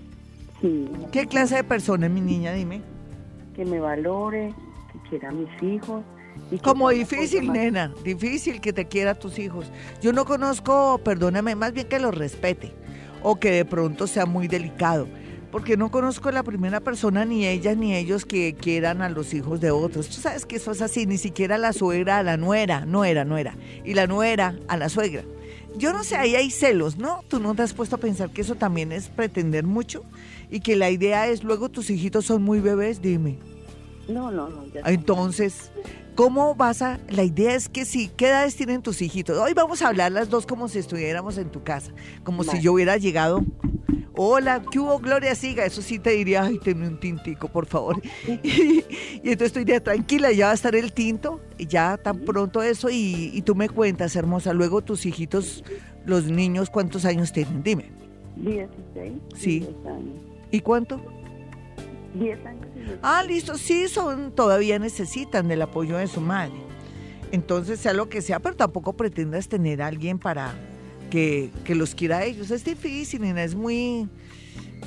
Sí. 0.60 0.88
¿Qué 1.10 1.26
clase 1.26 1.56
de 1.56 1.64
persona, 1.64 2.08
mi 2.08 2.20
niña? 2.20 2.52
Dime. 2.52 2.82
Que 3.56 3.64
me 3.64 3.80
valore, 3.80 4.54
que 4.92 5.08
quiera 5.08 5.30
a 5.30 5.32
mis 5.32 5.62
hijos. 5.62 6.04
Y 6.50 6.58
como 6.58 6.90
difícil, 6.90 7.50
nena, 7.50 7.94
difícil 8.04 8.60
que 8.60 8.72
te 8.72 8.86
quiera 8.86 9.12
a 9.12 9.14
tus 9.14 9.38
hijos. 9.38 9.70
Yo 10.02 10.12
no 10.12 10.26
conozco, 10.26 11.00
perdóname, 11.02 11.54
más 11.54 11.72
bien 11.72 11.88
que 11.88 11.98
los 11.98 12.14
respete 12.14 12.72
o 13.22 13.36
que 13.36 13.50
de 13.50 13.64
pronto 13.64 14.06
sea 14.06 14.26
muy 14.26 14.48
delicado 14.48 15.08
porque 15.54 15.76
no 15.76 15.88
conozco 15.88 16.30
a 16.30 16.32
la 16.32 16.42
primera 16.42 16.80
persona, 16.80 17.24
ni 17.24 17.46
ella 17.46 17.76
ni 17.76 17.94
ellos, 17.94 18.24
que 18.24 18.56
quieran 18.56 19.02
a 19.02 19.08
los 19.08 19.32
hijos 19.34 19.60
de 19.60 19.70
otros. 19.70 20.08
Tú 20.08 20.20
sabes 20.20 20.46
que 20.46 20.56
eso 20.56 20.72
es 20.72 20.82
así, 20.82 21.06
ni 21.06 21.16
siquiera 21.16 21.58
la 21.58 21.72
suegra 21.72 22.18
a 22.18 22.24
la 22.24 22.36
nuera, 22.36 22.84
no 22.86 23.04
era, 23.04 23.24
no 23.24 23.38
era, 23.38 23.56
y 23.84 23.94
la 23.94 24.08
nuera 24.08 24.58
a 24.66 24.76
la 24.76 24.88
suegra. 24.88 25.22
Yo 25.76 25.92
no 25.92 26.02
sé, 26.02 26.16
ahí 26.16 26.34
hay 26.34 26.50
celos, 26.50 26.98
¿no? 26.98 27.20
Tú 27.28 27.38
no 27.38 27.54
te 27.54 27.62
has 27.62 27.72
puesto 27.72 27.94
a 27.94 28.00
pensar 28.00 28.30
que 28.30 28.40
eso 28.40 28.56
también 28.56 28.90
es 28.90 29.06
pretender 29.06 29.62
mucho 29.62 30.02
y 30.50 30.58
que 30.58 30.74
la 30.74 30.90
idea 30.90 31.28
es, 31.28 31.44
luego 31.44 31.68
tus 31.68 31.88
hijitos 31.88 32.24
son 32.24 32.42
muy 32.42 32.58
bebés, 32.58 33.00
dime. 33.00 33.38
No, 34.08 34.32
no, 34.32 34.48
no. 34.48 34.64
Entonces, 34.84 35.70
¿cómo 36.16 36.56
vas 36.56 36.82
a...? 36.82 36.98
La 37.10 37.22
idea 37.22 37.54
es 37.54 37.68
que 37.68 37.84
sí, 37.84 38.10
¿qué 38.16 38.26
edades 38.26 38.56
tienen 38.56 38.82
tus 38.82 39.00
hijitos? 39.00 39.38
Hoy 39.38 39.54
vamos 39.54 39.82
a 39.82 39.86
hablar 39.86 40.10
las 40.10 40.28
dos 40.30 40.46
como 40.46 40.66
si 40.66 40.80
estuviéramos 40.80 41.38
en 41.38 41.48
tu 41.50 41.62
casa, 41.62 41.92
como 42.24 42.42
si 42.42 42.60
yo 42.60 42.72
hubiera 42.72 42.96
llegado 42.96 43.44
Hola, 44.16 44.62
¿qué 44.70 44.78
hubo, 44.78 45.00
Gloria 45.00 45.34
Siga? 45.34 45.64
Eso 45.64 45.82
sí 45.82 45.98
te 45.98 46.10
diría, 46.10 46.44
ay, 46.44 46.58
tenme 46.58 46.86
un 46.86 47.00
tintico, 47.00 47.48
por 47.48 47.66
favor. 47.66 48.00
y, 48.44 48.84
entonces 49.24 49.48
estoy 49.48 49.64
ya 49.64 49.80
tranquila, 49.80 50.30
ya 50.30 50.46
va 50.46 50.52
a 50.52 50.54
estar 50.54 50.76
el 50.76 50.92
tinto, 50.92 51.40
ya 51.58 51.96
tan 51.96 52.20
pronto 52.20 52.62
eso, 52.62 52.88
y, 52.90 53.42
tú 53.42 53.56
me 53.56 53.68
cuentas, 53.68 54.14
hermosa, 54.14 54.52
luego 54.52 54.82
tus 54.82 55.04
hijitos, 55.04 55.64
los 56.06 56.26
niños, 56.26 56.70
¿cuántos 56.70 57.04
años 57.04 57.32
tienen? 57.32 57.64
Dime. 57.64 57.90
16. 58.36 59.12
Sí. 59.34 59.68
¿Y 60.52 60.60
cuánto? 60.60 61.00
10 62.14 62.46
años. 62.46 62.66
Ah, 63.02 63.24
listo, 63.26 63.56
sí, 63.56 63.88
son, 63.88 64.32
todavía 64.32 64.78
necesitan 64.78 65.48
del 65.48 65.62
apoyo 65.62 65.96
de 65.96 66.06
su 66.06 66.20
madre. 66.20 66.54
Entonces, 67.32 67.80
sea 67.80 67.92
lo 67.92 68.08
que 68.08 68.22
sea, 68.22 68.38
pero 68.38 68.54
tampoco 68.54 68.92
pretendas 68.92 69.48
tener 69.48 69.82
a 69.82 69.88
alguien 69.88 70.20
para 70.20 70.54
que, 71.10 71.50
los 71.68 71.94
quiera 71.94 72.18
a 72.18 72.24
ellos. 72.24 72.50
Es 72.50 72.64
difícil, 72.64 73.22
nena, 73.22 73.42
es 73.42 73.54
muy... 73.54 74.08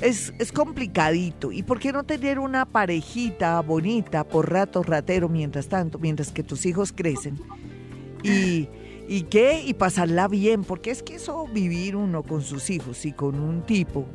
Es, 0.00 0.32
es, 0.38 0.52
complicadito. 0.52 1.50
¿Y 1.50 1.64
por 1.64 1.80
qué 1.80 1.92
no 1.92 2.04
tener 2.04 2.38
una 2.38 2.66
parejita 2.66 3.60
bonita 3.62 4.22
por 4.22 4.50
rato 4.50 4.82
ratero 4.84 5.28
mientras 5.28 5.66
tanto, 5.68 5.98
mientras 5.98 6.30
que 6.30 6.44
tus 6.44 6.66
hijos 6.66 6.92
crecen? 6.92 7.40
Y, 8.22 8.68
¿Y 9.08 9.22
qué? 9.22 9.62
Y 9.64 9.72
pasarla 9.72 10.28
bien, 10.28 10.64
porque 10.64 10.90
es 10.90 11.02
que 11.02 11.14
eso 11.14 11.46
vivir 11.46 11.96
uno 11.96 12.22
con 12.22 12.42
sus 12.42 12.68
hijos 12.68 13.06
y 13.06 13.12
con 13.12 13.40
un 13.40 13.62
tipo, 13.62 14.06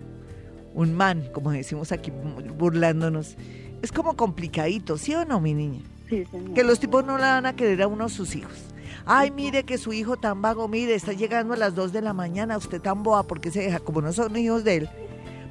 un 0.75 0.93
man, 0.93 1.29
como 1.33 1.51
decimos 1.51 1.91
aquí 1.91 2.11
burlándonos, 2.11 3.35
es 3.81 3.91
como 3.91 4.15
complicadito, 4.15 4.99
¿sí 4.99 5.15
o 5.15 5.25
no, 5.25 5.41
mi 5.41 5.55
niña? 5.55 5.81
Sí, 6.09 6.25
Que 6.53 6.63
los 6.63 6.79
tipos 6.79 7.03
no 7.03 7.17
la 7.17 7.33
van 7.33 7.47
a 7.47 7.55
querer 7.55 7.81
a 7.81 7.87
uno 7.87 8.07
sus 8.07 8.35
hijos. 8.35 8.72
Ay, 9.05 9.31
mire 9.31 9.63
que 9.63 9.77
su 9.77 9.91
hijo 9.91 10.15
tan 10.15 10.41
vago, 10.41 10.67
mire, 10.69 10.95
está 10.95 11.11
llegando 11.11 11.53
a 11.53 11.57
las 11.57 11.75
2 11.75 11.91
de 11.91 12.01
la 12.01 12.13
mañana, 12.13 12.57
usted 12.57 12.81
tan 12.81 13.03
boa, 13.03 13.23
porque 13.23 13.51
se 13.51 13.61
deja? 13.61 13.79
Como 13.79 14.01
no 14.01 14.13
son 14.13 14.35
hijos 14.37 14.63
de 14.63 14.77
él, 14.77 14.89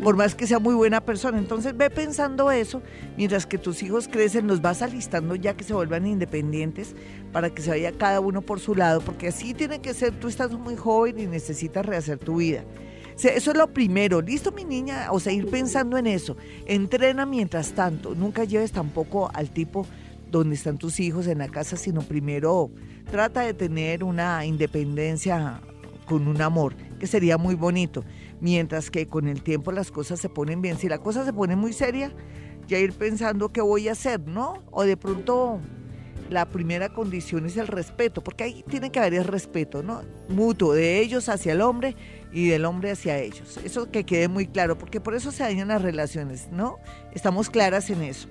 por 0.03 0.17
más 0.17 0.35
que 0.35 0.47
sea 0.47 0.59
muy 0.59 0.75
buena 0.75 1.03
persona. 1.03 1.37
Entonces 1.39 1.77
ve 1.77 1.91
pensando 1.91 2.51
eso, 2.51 2.81
mientras 3.19 3.45
que 3.45 3.59
tus 3.59 3.83
hijos 3.83 4.09
crecen, 4.09 4.47
los 4.47 4.63
vas 4.63 4.81
alistando 4.81 5.35
ya 5.35 5.55
que 5.55 5.65
se 5.65 5.75
vuelvan 5.75 6.07
independientes 6.07 6.97
para 7.31 7.51
que 7.51 7.61
se 7.61 7.69
vaya 7.69 7.93
cada 7.93 8.21
uno 8.21 8.41
por 8.41 8.59
su 8.59 8.75
lado, 8.75 9.03
porque 9.03 9.29
así 9.29 9.53
tiene 9.53 9.81
que 9.81 9.93
ser, 9.93 10.13
tú 10.19 10.29
estás 10.29 10.53
muy 10.53 10.77
joven 10.77 11.19
y 11.19 11.27
necesitas 11.27 11.85
rehacer 11.85 12.19
tu 12.19 12.37
vida. 12.37 12.65
Eso 13.23 13.51
es 13.51 13.57
lo 13.57 13.69
primero, 13.69 14.23
listo 14.23 14.51
mi 14.53 14.65
niña, 14.65 15.09
o 15.11 15.21
sea, 15.21 15.33
ir 15.33 15.47
pensando 15.51 15.99
en 15.99 16.07
eso. 16.07 16.39
Entrena 16.65 17.27
mientras 17.27 17.73
tanto, 17.73 18.15
nunca 18.15 18.45
lleves 18.45 18.73
tampoco 18.73 19.31
al 19.35 19.51
tipo 19.51 19.87
donde 20.33 20.57
están 20.57 20.79
tus 20.79 20.99
hijos 20.99 21.29
en 21.29 21.39
la 21.39 21.49
casa, 21.49 21.77
sino 21.77 22.03
primero 22.03 22.71
trata 23.11 23.43
de 23.43 23.55
tener 23.55 24.03
una 24.03 24.45
independencia 24.45 25.61
con 26.07 26.27
un 26.27 26.43
amor, 26.43 26.75
que 26.99 27.07
sería 27.07 27.39
muy 27.39 27.55
bonito, 27.55 28.05
mientras 28.41 28.91
que 28.91 29.07
con 29.07 29.29
el 29.29 29.43
tiempo 29.43 29.71
las 29.71 29.93
cosas 29.93 30.19
se 30.19 30.29
ponen 30.29 30.61
bien. 30.61 30.77
Si 30.79 30.89
la 30.89 30.99
cosa 30.99 31.25
se 31.25 31.33
pone 31.33 31.55
muy 31.55 31.73
seria, 31.73 32.13
ya 32.67 32.79
ir 32.79 32.93
pensando 32.93 33.53
qué 33.53 33.61
voy 33.61 33.89
a 33.89 33.93
hacer, 33.93 34.21
¿no? 34.21 34.65
O 34.71 34.83
de 34.85 34.97
pronto 34.97 35.61
la 36.31 36.47
primera 36.47 36.89
condición 36.89 37.47
es 37.47 37.57
el 37.57 37.67
respeto, 37.67 38.25
porque 38.25 38.45
ahí 38.45 38.65
tiene 38.69 38.91
que 38.91 38.99
haber 38.99 39.15
el 39.15 39.25
respeto, 39.25 39.83
¿no? 39.83 40.03
Mutuo, 40.29 40.73
de 40.73 41.01
ellos 41.01 41.29
hacia 41.29 41.53
el 41.53 41.61
hombre 41.61 41.95
y 42.33 42.49
del 42.49 42.65
hombre 42.65 42.91
hacia 42.91 43.19
ellos. 43.19 43.59
Eso 43.65 43.91
que 43.91 44.05
quede 44.05 44.29
muy 44.29 44.47
claro, 44.47 44.79
porque 44.79 45.01
por 45.01 45.15
eso 45.15 45.31
se 45.31 45.43
dañan 45.43 45.69
las 45.69 45.83
relaciones, 45.83 46.49
¿no? 46.51 46.79
Estamos 47.13 47.51
claras 47.51 47.91
en 47.91 48.03
eso. 48.03 48.29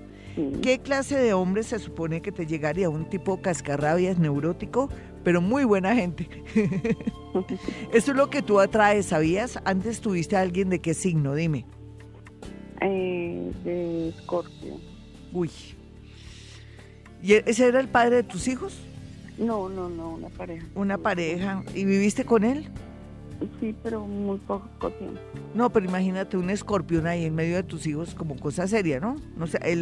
¿Qué 0.61 0.79
clase 0.79 1.17
de 1.17 1.33
hombre 1.33 1.63
se 1.63 1.79
supone 1.79 2.21
que 2.21 2.31
te 2.31 2.45
llegaría? 2.45 2.89
Un 2.89 3.09
tipo 3.09 3.41
cascarrabias, 3.41 4.17
neurótico, 4.17 4.89
pero 5.23 5.41
muy 5.41 5.63
buena 5.63 5.95
gente. 5.95 6.29
Eso 7.93 8.11
es 8.11 8.17
lo 8.17 8.29
que 8.29 8.41
tú 8.41 8.59
atraes, 8.59 9.07
¿sabías? 9.07 9.59
Antes 9.65 10.01
tuviste 10.01 10.35
a 10.35 10.41
alguien 10.41 10.69
de 10.69 10.79
qué 10.79 10.93
signo, 10.93 11.35
dime. 11.35 11.65
Eh, 12.81 13.51
de 13.63 14.09
Escorpio. 14.09 14.79
Uy. 15.33 15.49
¿Y 17.21 17.33
e-, 17.33 17.43
ese 17.45 17.67
era 17.67 17.79
el 17.79 17.87
padre 17.87 18.17
de 18.17 18.23
tus 18.23 18.47
hijos? 18.47 18.79
No, 19.37 19.69
no, 19.69 19.89
no, 19.89 20.11
una 20.11 20.29
pareja. 20.29 20.65
Una 20.75 20.97
pareja. 20.97 21.63
¿Y 21.73 21.85
viviste 21.85 22.25
con 22.25 22.43
él? 22.43 22.69
Sí, 23.59 23.75
pero 23.83 24.01
muy 24.05 24.37
poco 24.39 24.89
tiempo. 24.91 25.19
No, 25.53 25.71
pero 25.71 25.85
imagínate 25.85 26.37
un 26.37 26.49
escorpión 26.49 27.07
ahí 27.07 27.25
en 27.25 27.35
medio 27.35 27.55
de 27.55 27.63
tus 27.63 27.87
hijos 27.87 28.13
como 28.13 28.39
cosa 28.39 28.67
seria, 28.67 28.99
¿no? 28.99 29.15
No, 29.35 29.47
sé, 29.47 29.59
el, 29.63 29.81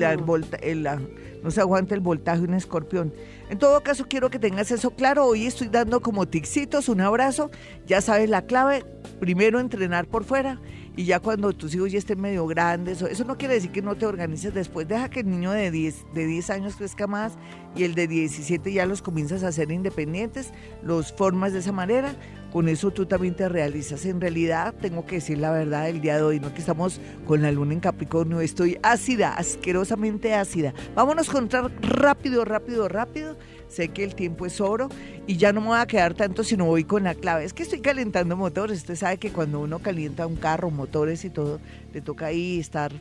no 1.43 1.51
se 1.51 1.61
aguanta 1.61 1.93
el 1.93 2.01
voltaje 2.01 2.39
de 2.39 2.47
un 2.47 2.53
escorpión. 2.53 3.13
En 3.49 3.57
todo 3.57 3.81
caso, 3.81 4.05
quiero 4.07 4.29
que 4.29 4.39
tengas 4.39 4.71
eso 4.71 4.91
claro. 4.91 5.25
Hoy 5.25 5.45
estoy 5.45 5.67
dando 5.67 6.01
como 6.01 6.27
tixitos, 6.27 6.89
un 6.89 7.01
abrazo. 7.01 7.51
Ya 7.85 8.01
sabes 8.01 8.29
la 8.29 8.43
clave. 8.43 8.85
Primero 9.19 9.59
entrenar 9.59 10.07
por 10.07 10.23
fuera 10.23 10.59
y 10.99 11.05
ya 11.05 11.21
cuando 11.21 11.53
tus 11.53 11.73
hijos 11.75 11.93
ya 11.93 11.97
estén 11.97 12.19
medio 12.19 12.45
grandes, 12.45 13.01
eso 13.01 13.23
no 13.23 13.37
quiere 13.37 13.53
decir 13.53 13.71
que 13.71 13.81
no 13.81 13.95
te 13.95 14.05
organices 14.05 14.53
después, 14.53 14.85
deja 14.85 15.07
que 15.07 15.21
el 15.21 15.29
niño 15.29 15.51
de 15.51 15.71
10, 15.71 16.07
de 16.13 16.25
10 16.25 16.49
años 16.49 16.75
crezca 16.75 17.07
más 17.07 17.37
y 17.73 17.85
el 17.85 17.95
de 17.95 18.05
17 18.05 18.73
ya 18.73 18.85
los 18.85 19.01
comienzas 19.01 19.43
a 19.43 19.51
ser 19.53 19.71
independientes, 19.71 20.51
los 20.83 21.13
formas 21.13 21.53
de 21.53 21.59
esa 21.59 21.71
manera, 21.71 22.15
con 22.51 22.67
eso 22.67 22.91
tú 22.91 23.05
también 23.05 23.33
te 23.33 23.47
realizas. 23.47 24.05
En 24.05 24.19
realidad, 24.19 24.73
tengo 24.81 25.05
que 25.05 25.15
decir 25.15 25.37
la 25.37 25.51
verdad 25.51 25.87
el 25.87 26.01
día 26.01 26.17
de 26.17 26.23
hoy, 26.23 26.41
no 26.41 26.53
que 26.53 26.59
estamos 26.59 26.99
con 27.25 27.41
la 27.41 27.53
luna 27.53 27.75
en 27.75 27.79
Capricornio, 27.79 28.41
estoy 28.41 28.77
ácida, 28.83 29.35
asquerosamente 29.35 30.33
ácida. 30.33 30.73
Vámonos 30.95 31.29
a 31.29 31.31
contar 31.31 31.71
rápido, 31.81 32.43
rápido, 32.43 32.89
rápido 32.89 33.37
sé 33.69 33.89
que 33.89 34.03
el 34.03 34.15
tiempo 34.15 34.45
es 34.45 34.59
oro 34.59 34.89
y 35.25 35.37
ya 35.37 35.53
no 35.53 35.61
me 35.61 35.67
voy 35.67 35.79
a 35.79 35.87
quedar 35.87 36.13
tanto 36.13 36.43
si 36.43 36.57
no 36.57 36.65
voy 36.65 36.83
con 36.83 37.03
la 37.05 37.15
clave. 37.15 37.45
Es 37.45 37.53
que 37.53 37.63
estoy 37.63 37.79
calentando 37.79 38.35
motores. 38.35 38.79
Usted 38.79 38.95
sabe 38.95 39.17
que 39.17 39.31
cuando 39.31 39.61
uno 39.61 39.79
calienta 39.79 40.27
un 40.27 40.35
carro, 40.35 40.69
motores 40.69 41.23
y 41.23 41.29
todo, 41.29 41.59
le 41.93 42.01
toca 42.01 42.27
ahí 42.27 42.59
estar 42.59 42.91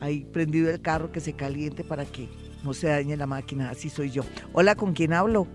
ahí 0.00 0.20
prendido 0.32 0.70
el 0.70 0.80
carro 0.80 1.10
que 1.10 1.20
se 1.20 1.32
caliente 1.32 1.82
para 1.82 2.04
que 2.04 2.28
no 2.62 2.74
se 2.74 2.88
dañe 2.88 3.16
la 3.16 3.26
máquina. 3.26 3.70
Así 3.70 3.88
soy 3.88 4.10
yo. 4.10 4.22
Hola, 4.52 4.74
¿con 4.76 4.92
quién 4.92 5.12
hablo? 5.12 5.46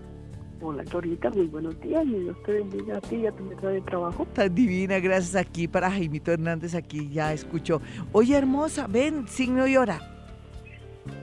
Hola, 0.60 0.82
Torita, 0.84 1.30
muy 1.30 1.46
buenos 1.46 1.80
días. 1.80 2.04
Y 2.04 2.18
Dios 2.18 2.36
te 2.44 2.52
bendiga 2.52 2.98
a 2.98 3.00
ti 3.00 3.16
y 3.16 3.26
a 3.26 3.32
tu 3.32 3.44
mesa 3.44 3.68
de 3.68 3.80
trabajo. 3.82 4.26
Tan 4.34 4.54
divina, 4.54 4.98
gracias 4.98 5.36
aquí 5.36 5.68
para 5.68 5.90
Jaimito 5.90 6.32
Hernández, 6.32 6.74
aquí 6.74 7.08
ya 7.10 7.32
escuchó. 7.32 7.80
Oye, 8.12 8.36
hermosa, 8.36 8.88
ven, 8.88 9.28
signo 9.28 9.68
y 9.68 9.76
hora. 9.76 10.17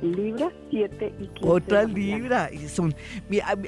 Libra, 0.01 0.51
7 0.70 1.13
y 1.20 1.27
15. 1.27 1.50
Otra 1.50 1.84
Libra. 1.84 2.50
Y 2.51 2.68
son, 2.68 2.94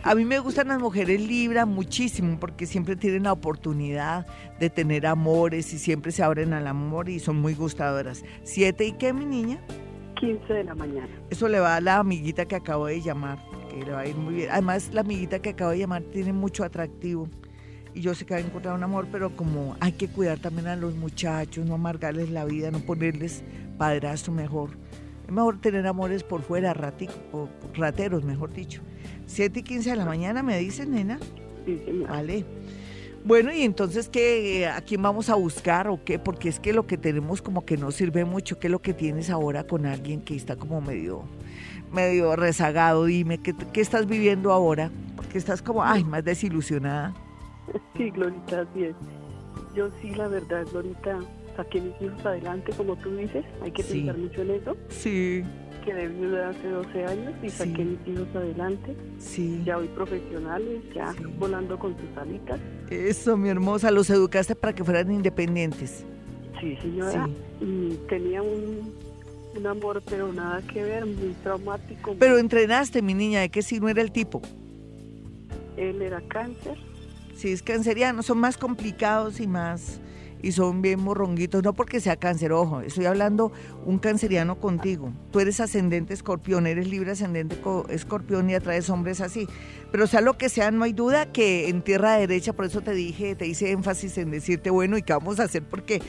a, 0.03 0.15
mí 0.15 0.25
me 0.25 0.39
gustan 0.39 0.67
las 0.67 0.79
mujeres 0.79 1.21
Libra 1.21 1.65
muchísimo 1.65 2.39
porque 2.39 2.65
siempre 2.65 2.95
tienen 2.95 3.23
la 3.23 3.33
oportunidad 3.33 4.27
de 4.59 4.69
tener 4.69 5.05
amores 5.07 5.73
y 5.73 5.79
siempre 5.79 6.11
se 6.11 6.23
abren 6.23 6.53
al 6.53 6.67
amor 6.67 7.09
y 7.09 7.19
son 7.19 7.37
muy 7.37 7.53
gustadoras. 7.53 8.23
¿Siete 8.43 8.85
y 8.85 8.93
qué, 8.93 9.13
mi 9.13 9.25
niña? 9.25 9.59
15 10.19 10.53
de 10.53 10.63
la 10.63 10.75
mañana. 10.75 11.09
Eso 11.29 11.47
le 11.47 11.59
va 11.59 11.75
a 11.75 11.81
la 11.81 11.97
amiguita 11.97 12.45
que 12.45 12.55
acabo 12.55 12.87
de 12.87 13.01
llamar, 13.01 13.39
que 13.69 13.83
le 13.83 13.91
va 13.91 13.99
a 14.01 14.07
ir 14.07 14.15
muy 14.15 14.35
bien. 14.35 14.49
Además, 14.51 14.89
la 14.93 15.01
amiguita 15.01 15.39
que 15.39 15.49
acabo 15.49 15.71
de 15.71 15.79
llamar 15.79 16.03
tiene 16.03 16.33
mucho 16.33 16.63
atractivo. 16.63 17.29
Y 17.93 18.01
yo 18.01 18.13
sé 18.13 18.25
que 18.25 18.35
va 18.35 18.39
a 18.39 18.43
encontrar 18.43 18.75
un 18.75 18.83
amor, 18.83 19.07
pero 19.11 19.35
como 19.35 19.75
hay 19.79 19.91
que 19.93 20.07
cuidar 20.07 20.37
también 20.39 20.67
a 20.67 20.75
los 20.75 20.95
muchachos, 20.95 21.65
no 21.65 21.75
amargarles 21.75 22.29
la 22.29 22.45
vida, 22.45 22.69
no 22.69 22.79
ponerles 22.79 23.43
padrastro 23.77 24.33
mejor 24.33 24.71
es 25.27 25.33
mejor 25.33 25.59
tener 25.59 25.85
amores 25.85 26.23
por 26.23 26.41
fuera, 26.41 26.73
ratico, 26.73 27.13
o 27.33 27.49
rateros, 27.73 28.23
mejor 28.23 28.53
dicho. 28.53 28.81
7 29.25 29.59
y 29.59 29.63
15 29.63 29.89
de 29.91 29.95
la 29.97 30.05
mañana, 30.05 30.41
me 30.41 30.57
dicen, 30.57 30.91
nena. 30.91 31.19
Sí, 31.65 31.81
Vale. 32.07 32.45
Bueno, 33.25 33.51
y 33.51 33.63
entonces, 33.63 34.07
¿qué, 34.07 34.67
¿a 34.67 34.79
quién 34.79 35.01
vamos 35.01 35.29
a 35.29 35.35
buscar 35.35 35.89
o 35.89 36.01
qué? 36.01 36.17
Porque 36.17 36.47
es 36.47 36.61
que 36.61 36.71
lo 36.71 36.87
que 36.87 36.97
tenemos 36.97 37.41
como 37.41 37.65
que 37.65 37.75
no 37.75 37.91
sirve 37.91 38.23
mucho. 38.23 38.57
¿Qué 38.57 38.67
es 38.67 38.71
lo 38.71 38.81
que 38.81 38.93
tienes 38.93 39.29
ahora 39.29 39.65
con 39.65 39.85
alguien 39.85 40.21
que 40.21 40.33
está 40.33 40.55
como 40.55 40.79
medio, 40.79 41.23
medio 41.91 42.37
rezagado? 42.37 43.03
Dime, 43.03 43.39
¿qué, 43.39 43.53
qué 43.73 43.81
estás 43.81 44.07
viviendo 44.07 44.53
ahora? 44.53 44.91
Porque 45.17 45.37
estás 45.37 45.61
como, 45.61 45.83
ay, 45.83 46.05
más 46.05 46.23
desilusionada. 46.23 47.13
Sí, 47.97 48.11
Glorita, 48.11 48.61
así 48.61 48.85
es. 48.85 48.95
Yo 49.75 49.89
sí, 50.01 50.11
la 50.11 50.29
verdad, 50.29 50.65
Glorita, 50.71 51.19
saqué 51.57 51.81
mis 51.81 52.01
hijos 52.01 52.25
adelante, 52.25 52.71
como 52.77 52.95
tú 52.95 53.13
dices. 53.17 53.43
Hay 53.61 53.71
que 53.71 53.83
Sí. 53.83 53.93
pensar 53.99 54.17
mucho 54.17 54.41
en 54.43 54.51
eso. 54.51 54.77
Sí, 54.89 55.43
Quedé 55.83 56.07
viuda 56.09 56.49
hace 56.49 56.67
12 56.67 57.05
años 57.05 57.33
y 57.41 57.49
Sí. 57.49 57.57
saqué 57.57 57.83
mis 57.85 57.99
hijos 58.07 58.27
adelante. 58.35 58.95
sí. 59.19 59.61
Ya 59.65 59.77
hoy 59.77 59.87
profesionales, 59.87 60.81
ya 60.93 61.13
Sí. 61.13 61.23
volando 61.39 61.77
con 61.79 61.93
sus 61.97 62.17
alitas. 62.17 62.59
Eso, 62.89 63.37
mi 63.37 63.47
hermosa, 63.49 63.89
los 63.91 64.09
educaste 64.09 64.53
para 64.55 64.73
que 64.73 64.83
fueran 64.83 65.11
independientes. 65.11 66.03
Sí, 66.59 66.75
señora. 66.81 67.29
Y 67.61 67.95
tenía 68.09 68.41
un, 68.41 68.91
un 69.55 69.65
amor, 69.67 70.01
pero 70.09 70.31
nada 70.33 70.61
que 70.61 70.83
ver, 70.83 71.05
muy 71.05 71.33
traumático. 71.43 72.15
Pero 72.19 72.37
entrenaste, 72.37 73.01
mi 73.01 73.13
niña, 73.13 73.39
de 73.41 73.49
que 73.49 73.61
si 73.61 73.79
no 73.79 73.87
era 73.87 74.01
el 74.01 74.11
tipo. 74.11 74.41
Él 75.77 76.01
era 76.01 76.19
cáncer. 76.27 76.77
Si 77.35 77.51
es 77.51 77.61
canceriano, 77.61 78.23
son 78.23 78.39
más 78.39 78.57
complicados 78.57 79.39
y 79.39 79.47
más 79.47 80.01
y 80.41 80.51
son 80.51 80.81
bien 80.81 80.99
morronguitos, 81.01 81.63
no 81.63 81.73
porque 81.73 81.99
sea 81.99 82.15
cáncer, 82.15 82.51
ojo, 82.51 82.81
estoy 82.81 83.05
hablando 83.05 83.51
un 83.85 83.97
canceriano 83.99 84.59
contigo. 84.59 85.11
Tú 85.31 85.39
eres 85.39 85.59
ascendente 85.59 86.13
escorpión, 86.13 86.67
eres 86.67 86.87
libre 86.87 87.11
ascendente 87.11 87.59
co- 87.59 87.85
escorpión 87.89 88.49
y 88.49 88.55
atraes 88.55 88.89
hombres 88.89 89.21
así. 89.21 89.47
Pero 89.91 90.05
sea 90.05 90.21
lo 90.21 90.37
que 90.37 90.49
sea, 90.49 90.69
no 90.71 90.83
hay 90.83 90.93
duda 90.93 91.31
que 91.31 91.69
en 91.69 91.81
tierra 91.81 92.13
derecha, 92.17 92.53
por 92.53 92.65
eso 92.65 92.81
te 92.81 92.91
dije, 92.91 93.35
te 93.35 93.47
hice 93.47 93.71
énfasis 93.71 94.17
en 94.17 94.31
decirte, 94.31 94.69
bueno, 94.69 94.97
¿y 94.97 95.01
qué 95.01 95.13
vamos 95.13 95.39
a 95.39 95.43
hacer? 95.43 95.63
Porque 95.63 96.01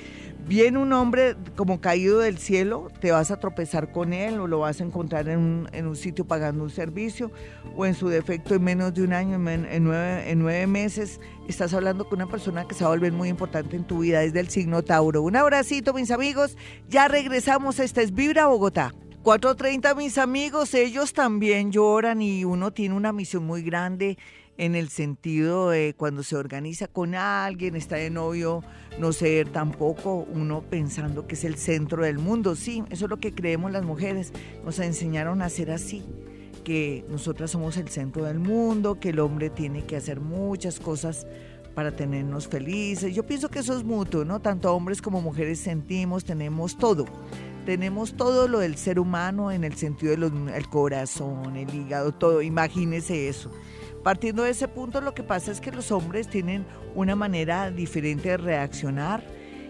viene 0.49 0.79
un 0.79 0.93
hombre 0.95 1.37
como 1.57 1.81
caído 1.81 2.21
del 2.21 2.39
cielo, 2.39 2.91
te 3.01 3.13
vas 3.13 3.31
a 3.31 3.39
tropezar 3.39 3.93
con 3.93 4.15
él 4.15 4.41
o 4.41 4.47
lo 4.47 4.61
vas 4.61 4.81
a 4.81 4.85
encontrar 4.85 5.29
en 5.29 5.39
un, 5.39 5.69
en 5.73 5.87
un 5.87 5.95
sitio 5.95 6.27
pagando 6.27 6.65
un 6.65 6.71
servicio 6.71 7.31
o 7.77 7.85
en 7.85 7.95
su 7.95 8.09
defecto 8.09 8.55
en 8.55 8.65
menos 8.65 8.95
de 8.95 9.03
un 9.03 9.13
año, 9.13 9.35
en, 9.35 9.85
nueve, 9.85 10.31
en 10.31 10.39
nueve 10.39 10.67
meses, 10.67 11.21
estás 11.47 11.75
hablando 11.75 12.09
con 12.09 12.23
una 12.23 12.31
persona 12.31 12.67
que 12.67 12.75
se 12.75 12.83
va 12.83 12.91
a 12.91 12.95
volver 12.95 13.13
muy 13.13 13.29
importante 13.29 13.77
en 13.77 13.85
tu 13.85 13.99
vida, 13.99 14.23
es 14.23 14.33
del 14.33 14.49
signo 14.49 14.83
Tauro. 14.83 15.21
Un 15.21 15.37
abracito, 15.37 15.93
mis 15.93 16.11
amigos, 16.11 16.57
ya 16.89 17.09
regresamos, 17.09 17.79
esta 17.79 18.01
es 18.01 18.15
Vibra 18.15 18.47
Bogotá. 18.47 18.95
4.30 19.23 19.95
mis 19.97 20.17
amigos, 20.17 20.73
ellos 20.73 21.13
también 21.13 21.71
lloran 21.71 22.23
y 22.23 22.45
uno 22.45 22.73
tiene 22.73 22.95
una 22.95 23.13
misión 23.13 23.45
muy 23.45 23.63
grande 23.63 24.17
en 24.59 24.75
el 24.75 24.89
sentido 24.89 25.71
de 25.71 25.95
cuando 25.97 26.25
se 26.25 26.37
organiza 26.37 26.89
con 26.89 27.15
alguien, 27.15 27.77
está 27.77 27.97
de 27.97 28.11
novio, 28.11 28.65
no 28.99 29.13
ser 29.13 29.49
tampoco 29.49 30.27
uno 30.33 30.63
pensando 30.63 31.29
que 31.29 31.37
es 31.37 31.45
el 31.45 31.57
centro 31.57 32.03
del 32.03 32.19
mundo. 32.19 32.57
Sí, 32.57 32.83
eso 32.91 33.07
es 33.07 33.11
lo 33.11 33.19
que 33.19 33.33
creemos 33.33 33.71
las 33.71 33.85
mujeres. 33.85 34.33
Nos 34.65 34.81
enseñaron 34.81 35.43
a 35.43 35.49
ser 35.49 35.71
así, 35.71 36.05
que 36.65 37.07
nosotras 37.09 37.53
somos 37.53 37.77
el 37.77 37.89
centro 37.89 38.25
del 38.25 38.41
mundo, 38.41 38.99
que 38.99 39.11
el 39.11 39.21
hombre 39.21 39.49
tiene 39.49 39.87
que 39.87 39.97
hacer 39.97 40.21
muchas 40.21 40.81
cosas 40.81 41.25
para 41.77 41.95
tenernos 41.95 42.49
felices. 42.49 43.15
Yo 43.15 43.25
pienso 43.25 43.49
que 43.49 43.61
eso 43.61 43.79
es 43.79 43.85
mutuo, 43.85 44.25
¿no? 44.25 44.41
Tanto 44.41 44.75
hombres 44.75 45.01
como 45.01 45.21
mujeres 45.21 45.61
sentimos, 45.61 46.25
tenemos 46.25 46.77
todo. 46.77 47.05
Tenemos 47.65 48.17
todo 48.17 48.49
lo 48.49 48.59
del 48.59 48.77
ser 48.77 48.99
humano 48.99 49.53
en 49.53 49.63
el 49.63 49.75
sentido 49.77 50.17
del 50.17 50.69
corazón, 50.69 51.55
el 51.55 51.73
hígado, 51.73 52.13
todo. 52.13 52.43
Imagínese 52.43 53.29
eso. 53.29 53.53
Partiendo 54.03 54.45
de 54.45 54.51
ese 54.51 54.69
punto, 54.69 55.01
lo 55.01 55.15
que 55.15 55.23
pasa 55.23 55.51
es 55.53 55.61
que 55.61 55.73
los 55.73 55.91
hombres 55.91 56.29
tienen 56.29 56.65
una 56.95 57.17
manera 57.17 57.71
diferente 57.71 58.31
de 58.31 58.37
reaccionar 58.37 59.23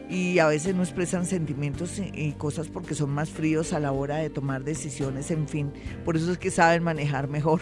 y 0.09 0.39
a 0.39 0.47
veces 0.47 0.75
no 0.75 0.83
expresan 0.83 1.27
sentimientos 1.27 1.99
y 1.99 2.33
cosas 2.33 2.69
porque 2.69 2.95
son 2.95 3.11
más 3.11 3.29
fríos 3.29 3.73
a 3.73 3.81
la 3.81 3.93
hora 3.93 4.17
de 4.17 4.31
tomar 4.31 4.65
decisiones, 4.65 5.31
en 5.31 5.47
fin. 5.47 5.73
Por 6.05 6.17
eso 6.17 6.33
es 6.33 6.39
que 6.39 6.51
saben 6.51 6.83
manejar 6.83 7.29
mejor. 7.29 7.61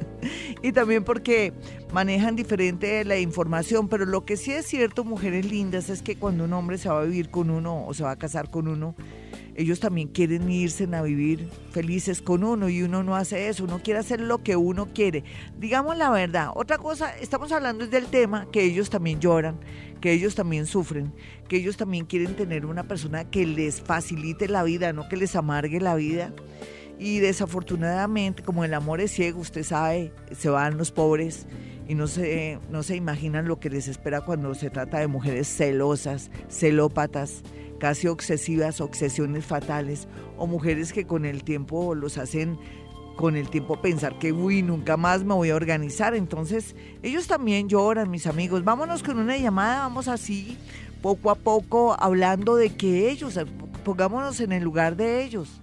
y 0.62 0.72
también 0.72 1.04
porque 1.04 1.52
manejan 1.92 2.34
diferente 2.34 3.04
la 3.04 3.18
información, 3.18 3.88
pero 3.88 4.06
lo 4.06 4.24
que 4.24 4.36
sí 4.36 4.52
es 4.52 4.66
cierto, 4.66 5.04
mujeres 5.04 5.44
lindas, 5.50 5.90
es 5.90 6.02
que 6.02 6.16
cuando 6.16 6.44
un 6.44 6.52
hombre 6.54 6.78
se 6.78 6.88
va 6.88 7.00
a 7.00 7.04
vivir 7.04 7.30
con 7.30 7.50
uno 7.50 7.86
o 7.86 7.92
se 7.92 8.04
va 8.04 8.12
a 8.12 8.16
casar 8.16 8.50
con 8.50 8.68
uno, 8.68 8.94
ellos 9.56 9.80
también 9.80 10.08
quieren 10.08 10.50
irse 10.50 10.86
a 10.92 11.02
vivir 11.02 11.48
felices 11.70 12.20
con 12.20 12.44
uno 12.44 12.68
y 12.68 12.82
uno 12.82 13.02
no 13.02 13.16
hace 13.16 13.48
eso, 13.48 13.64
uno 13.64 13.80
quiere 13.82 14.00
hacer 14.00 14.20
lo 14.20 14.42
que 14.42 14.54
uno 14.54 14.88
quiere. 14.94 15.24
Digamos 15.58 15.96
la 15.96 16.10
verdad, 16.10 16.50
otra 16.54 16.76
cosa, 16.76 17.16
estamos 17.18 17.50
hablando 17.52 17.86
del 17.86 18.06
tema 18.06 18.46
que 18.52 18.62
ellos 18.62 18.90
también 18.90 19.18
lloran, 19.18 19.58
que 20.00 20.12
ellos 20.12 20.34
también 20.34 20.66
sufren, 20.66 21.12
que 21.48 21.56
ellos 21.56 21.78
también 21.78 22.04
quieren 22.04 22.36
tener 22.36 22.66
una 22.66 22.86
persona 22.86 23.30
que 23.30 23.46
les 23.46 23.80
facilite 23.80 24.46
la 24.46 24.62
vida, 24.62 24.92
no 24.92 25.08
que 25.08 25.16
les 25.16 25.34
amargue 25.34 25.80
la 25.80 25.94
vida. 25.94 26.32
Y 26.98 27.18
desafortunadamente, 27.18 28.42
como 28.42 28.64
el 28.64 28.74
amor 28.74 29.00
es 29.00 29.10
ciego, 29.10 29.40
usted 29.40 29.64
sabe, 29.64 30.12
se 30.32 30.48
van 30.48 30.76
los 30.78 30.92
pobres 30.92 31.46
y 31.88 31.94
no 31.94 32.06
se, 32.08 32.58
no 32.70 32.82
se 32.82 32.96
imaginan 32.96 33.46
lo 33.48 33.58
que 33.60 33.70
les 33.70 33.88
espera 33.88 34.22
cuando 34.22 34.54
se 34.54 34.70
trata 34.70 34.98
de 34.98 35.06
mujeres 35.06 35.46
celosas, 35.48 36.30
celópatas, 36.48 37.42
casi 37.78 38.08
obsesivas, 38.08 38.80
obsesiones 38.80 39.44
fatales, 39.44 40.08
o 40.36 40.46
mujeres 40.46 40.92
que 40.92 41.06
con 41.06 41.24
el 41.24 41.44
tiempo 41.44 41.94
los 41.94 42.18
hacen 42.18 42.58
con 43.16 43.34
el 43.34 43.48
tiempo 43.48 43.80
pensar 43.80 44.18
que, 44.18 44.30
uy, 44.30 44.62
nunca 44.62 44.96
más 44.96 45.24
me 45.24 45.34
voy 45.34 45.50
a 45.50 45.56
organizar. 45.56 46.14
Entonces, 46.14 46.76
ellos 47.02 47.26
también 47.26 47.68
lloran, 47.68 48.10
mis 48.10 48.26
amigos. 48.26 48.62
Vámonos 48.62 49.02
con 49.02 49.18
una 49.18 49.36
llamada, 49.38 49.80
vamos 49.80 50.06
así, 50.06 50.56
poco 51.00 51.30
a 51.30 51.34
poco, 51.34 51.96
hablando 51.98 52.56
de 52.56 52.76
que 52.76 53.10
ellos, 53.10 53.40
pongámonos 53.84 54.40
en 54.40 54.52
el 54.52 54.62
lugar 54.62 54.96
de 54.96 55.24
ellos. 55.24 55.62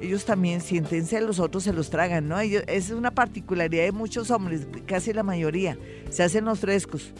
Ellos 0.00 0.24
también 0.24 0.60
sienten 0.60 1.06
celos, 1.06 1.40
otros 1.40 1.64
se 1.64 1.72
los 1.72 1.90
tragan, 1.90 2.28
¿no? 2.28 2.38
Esa 2.38 2.62
es 2.66 2.90
una 2.90 3.10
particularidad 3.10 3.84
de 3.84 3.92
muchos 3.92 4.30
hombres, 4.30 4.66
casi 4.86 5.12
la 5.12 5.22
mayoría, 5.22 5.78
se 6.10 6.22
hacen 6.22 6.44
los 6.44 6.60
frescos. 6.60 7.12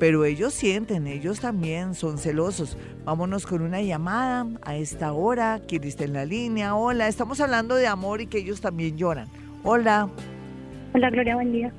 Pero 0.00 0.24
ellos 0.24 0.54
sienten, 0.54 1.06
ellos 1.06 1.40
también 1.40 1.94
son 1.94 2.16
celosos. 2.16 2.76
Vámonos 3.04 3.46
con 3.46 3.60
una 3.60 3.82
llamada 3.82 4.46
a 4.62 4.74
esta 4.74 5.12
hora. 5.12 5.60
¿Quién 5.68 5.84
está 5.84 6.04
en 6.04 6.14
la 6.14 6.24
línea? 6.24 6.74
Hola, 6.74 7.06
estamos 7.06 7.38
hablando 7.40 7.74
de 7.74 7.86
amor 7.86 8.22
y 8.22 8.26
que 8.26 8.38
ellos 8.38 8.62
también 8.62 8.96
lloran. 8.96 9.28
Hola. 9.62 10.08
Hola 10.94 11.10
Gloria, 11.10 11.34
buen 11.34 11.52
día. 11.52 11.72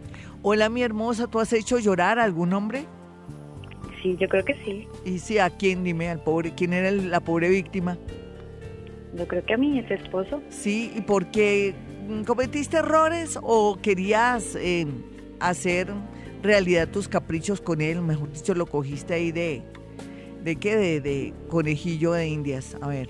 Hola, 0.43 0.69
mi 0.69 0.83
hermosa. 0.83 1.25
¿Tú 1.27 1.39
has 1.39 1.51
hecho 1.51 1.79
llorar 1.79 2.19
a 2.19 2.23
algún 2.23 2.53
hombre? 2.53 2.85
Sí, 4.03 4.15
yo 4.19 4.29
creo 4.29 4.45
que 4.45 4.53
sí. 4.63 4.87
Y 5.03 5.17
sí, 5.17 5.39
¿a 5.39 5.49
quién? 5.49 5.83
Dime, 5.83 6.07
al 6.09 6.21
pobre. 6.21 6.53
¿Quién 6.55 6.73
era 6.73 6.89
el- 6.89 7.09
la 7.09 7.19
pobre 7.21 7.49
víctima? 7.49 7.97
Yo 9.17 9.27
creo 9.27 9.43
que 9.43 9.53
a 9.55 9.57
mi 9.57 9.79
ex 9.79 9.89
esposo. 9.91 10.41
Sí, 10.49 10.91
¿y 10.95 11.01
por 11.01 11.25
qué 11.31 11.73
cometiste 12.27 12.77
errores 12.77 13.37
o 13.41 13.79
querías 13.81 14.55
eh, 14.55 14.85
hacer 15.39 15.87
realidad 16.41 16.87
tus 16.89 17.07
caprichos 17.07 17.61
con 17.61 17.81
él? 17.81 18.01
Mejor 18.01 18.31
dicho, 18.31 18.53
lo 18.53 18.65
cogiste 18.65 19.13
ahí 19.13 19.31
de... 19.31 19.61
¿De 20.43 20.55
qué? 20.55 20.75
De, 20.75 21.01
de 21.01 21.33
conejillo 21.49 22.13
de 22.13 22.27
indias. 22.27 22.75
A 22.81 22.87
ver. 22.87 23.07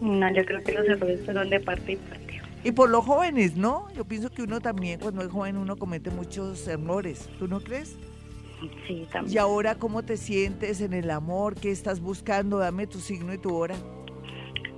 No, 0.00 0.32
yo 0.34 0.44
creo 0.44 0.62
que 0.64 0.72
los 0.72 0.86
errores 0.88 1.20
fueron 1.24 1.50
de 1.50 1.60
parte 1.60 1.92
y 1.92 1.96
parte. 1.96 2.40
Y 2.64 2.72
por 2.72 2.88
los 2.88 3.04
jóvenes, 3.04 3.56
¿no? 3.56 3.90
Yo 3.92 4.04
pienso 4.04 4.30
que 4.30 4.42
uno 4.42 4.60
también, 4.60 4.98
cuando 5.00 5.20
es 5.22 5.28
joven, 5.28 5.56
uno 5.58 5.76
comete 5.76 6.10
muchos 6.10 6.66
errores. 6.68 7.28
¿Tú 7.38 7.46
no 7.48 7.60
crees? 7.60 7.96
Sí, 8.86 9.02
Y 9.02 9.06
también. 9.06 9.38
ahora, 9.38 9.74
¿cómo 9.74 10.02
te 10.02 10.16
sientes 10.16 10.80
en 10.80 10.92
el 10.94 11.10
amor? 11.10 11.56
¿Qué 11.56 11.70
estás 11.72 12.00
buscando? 12.00 12.58
Dame 12.58 12.86
tu 12.86 13.00
signo 13.00 13.34
y 13.34 13.38
tu 13.38 13.54
hora. 13.54 13.74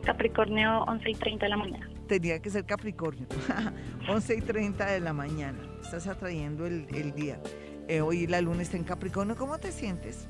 Capricornio, 0.04 0.83
11 0.85 1.11
y 1.11 1.14
30 1.14 1.44
de 1.46 1.50
la 1.50 1.57
mañana. 1.57 1.90
Tenía 2.09 2.40
que 2.40 2.50
ser 2.50 2.64
Capricornio. 2.64 3.26
11 4.09 4.37
y 4.37 4.40
30 4.40 4.87
de 4.87 5.00
la 5.00 5.12
mañana. 5.12 5.59
Estás 5.83 6.07
atrayendo 6.07 6.66
el, 6.66 6.87
el 6.94 7.14
día. 7.14 7.40
Eh, 7.88 8.00
hoy 8.00 8.26
la 8.26 8.40
luna 8.40 8.62
está 8.62 8.76
en 8.76 8.84
Capricornio. 8.84 9.36
¿Cómo 9.36 9.58
te 9.58 9.72
sientes? 9.72 10.28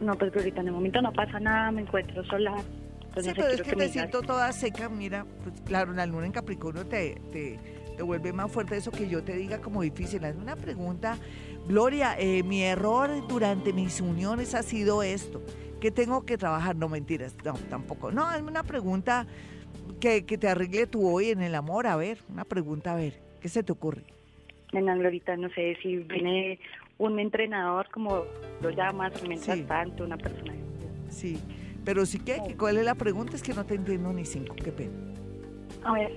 No, 0.00 0.16
pues 0.16 0.32
que 0.32 0.40
ahorita 0.40 0.60
en 0.60 0.68
el 0.68 0.72
momento 0.72 1.00
no 1.00 1.12
pasa 1.12 1.38
nada, 1.38 1.70
me 1.70 1.82
encuentro 1.82 2.24
sola. 2.24 2.56
Pues 3.14 3.26
sí, 3.26 3.30
no 3.30 3.34
sé, 3.36 3.40
pero 3.42 3.48
es 3.48 3.62
que 3.62 3.70
que 3.70 3.76
me 3.76 3.88
siento 3.88 4.22
toda 4.22 4.50
seca. 4.52 4.88
Mira, 4.88 5.24
pues 5.44 5.60
claro, 5.60 5.92
la 5.92 6.06
luna 6.06 6.26
en 6.26 6.32
Capricornio 6.32 6.86
te, 6.86 7.20
te, 7.30 7.60
te 7.96 8.02
vuelve 8.02 8.32
más 8.32 8.50
fuerte 8.50 8.76
eso 8.76 8.90
que 8.90 9.08
yo 9.08 9.22
te 9.22 9.36
diga 9.36 9.60
como 9.60 9.82
difícil. 9.82 10.24
Hazme 10.24 10.42
una 10.42 10.56
pregunta. 10.56 11.18
Gloria, 11.68 12.16
eh, 12.18 12.42
mi 12.42 12.62
error 12.62 13.10
durante 13.28 13.72
mis 13.72 14.00
uniones 14.00 14.54
ha 14.54 14.62
sido 14.62 15.02
esto. 15.02 15.42
¿Qué 15.80 15.90
tengo 15.90 16.24
que 16.24 16.38
trabajar? 16.38 16.74
No, 16.74 16.88
mentiras. 16.88 17.36
No, 17.44 17.54
tampoco. 17.70 18.10
No, 18.10 18.26
hazme 18.26 18.48
una 18.48 18.64
pregunta 18.64 19.26
que, 20.00 20.24
que 20.24 20.38
te 20.38 20.48
arregle 20.48 20.86
tú 20.86 21.08
hoy 21.08 21.30
en 21.30 21.42
el 21.42 21.54
amor. 21.54 21.86
A 21.86 21.96
ver, 21.96 22.18
una 22.28 22.44
pregunta, 22.44 22.92
a 22.92 22.96
ver. 22.96 23.20
¿Qué 23.40 23.48
se 23.48 23.62
te 23.62 23.72
ocurre? 23.72 24.04
Nena, 24.72 24.96
Glorita, 24.96 25.36
no 25.36 25.48
sé 25.50 25.76
si 25.82 25.96
viene 25.98 26.58
un 26.98 27.18
entrenador, 27.18 27.88
como 27.92 28.24
lo 28.60 28.70
llamas, 28.70 29.12
mientras 29.26 29.58
Sí. 29.58 29.64
tanto, 29.64 30.04
una 30.04 30.16
persona. 30.16 30.54
Sí. 31.10 31.38
Pero 31.84 32.06
sí 32.06 32.18
que, 32.20 32.38
¿cuál 32.58 32.78
es 32.78 32.84
la 32.84 32.94
pregunta? 32.94 33.36
Es 33.36 33.42
que 33.42 33.52
no 33.54 33.66
te 33.66 33.74
entiendo 33.74 34.12
ni 34.12 34.24
cinco. 34.24 34.54
Qué 34.54 34.72
pena. 34.72 34.92
A 35.84 35.92
ver, 35.94 36.12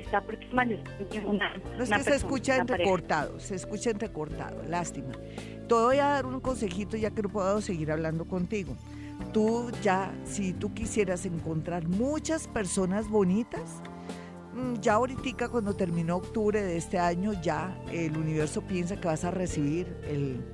está 0.00 0.22
en 1.12 1.26
una, 1.26 1.56
No 1.76 1.82
es 1.84 1.88
una 1.88 1.98
que 1.98 2.02
se 2.04 2.16
escucha 2.16 2.56
entrecortado, 2.56 3.38
se 3.38 3.54
escucha 3.54 3.90
entrecortado, 3.90 4.62
lástima. 4.68 5.12
Te 5.68 5.74
voy 5.74 5.98
a 5.98 6.06
dar 6.06 6.26
un 6.26 6.40
consejito 6.40 6.96
ya 6.96 7.10
que 7.12 7.22
no 7.22 7.28
puedo 7.28 7.60
seguir 7.60 7.92
hablando 7.92 8.24
contigo. 8.24 8.76
Tú 9.32 9.70
ya, 9.82 10.12
si 10.24 10.52
tú 10.52 10.74
quisieras 10.74 11.24
encontrar 11.24 11.86
muchas 11.86 12.48
personas 12.48 13.08
bonitas, 13.08 13.80
ya 14.80 14.94
ahorita 14.94 15.48
cuando 15.48 15.74
terminó 15.74 16.16
octubre 16.16 16.62
de 16.62 16.76
este 16.76 16.98
año, 16.98 17.32
ya 17.42 17.78
el 17.92 18.16
universo 18.16 18.62
piensa 18.62 18.96
que 18.96 19.08
vas 19.08 19.24
a 19.24 19.30
recibir 19.30 19.86
el, 20.08 20.44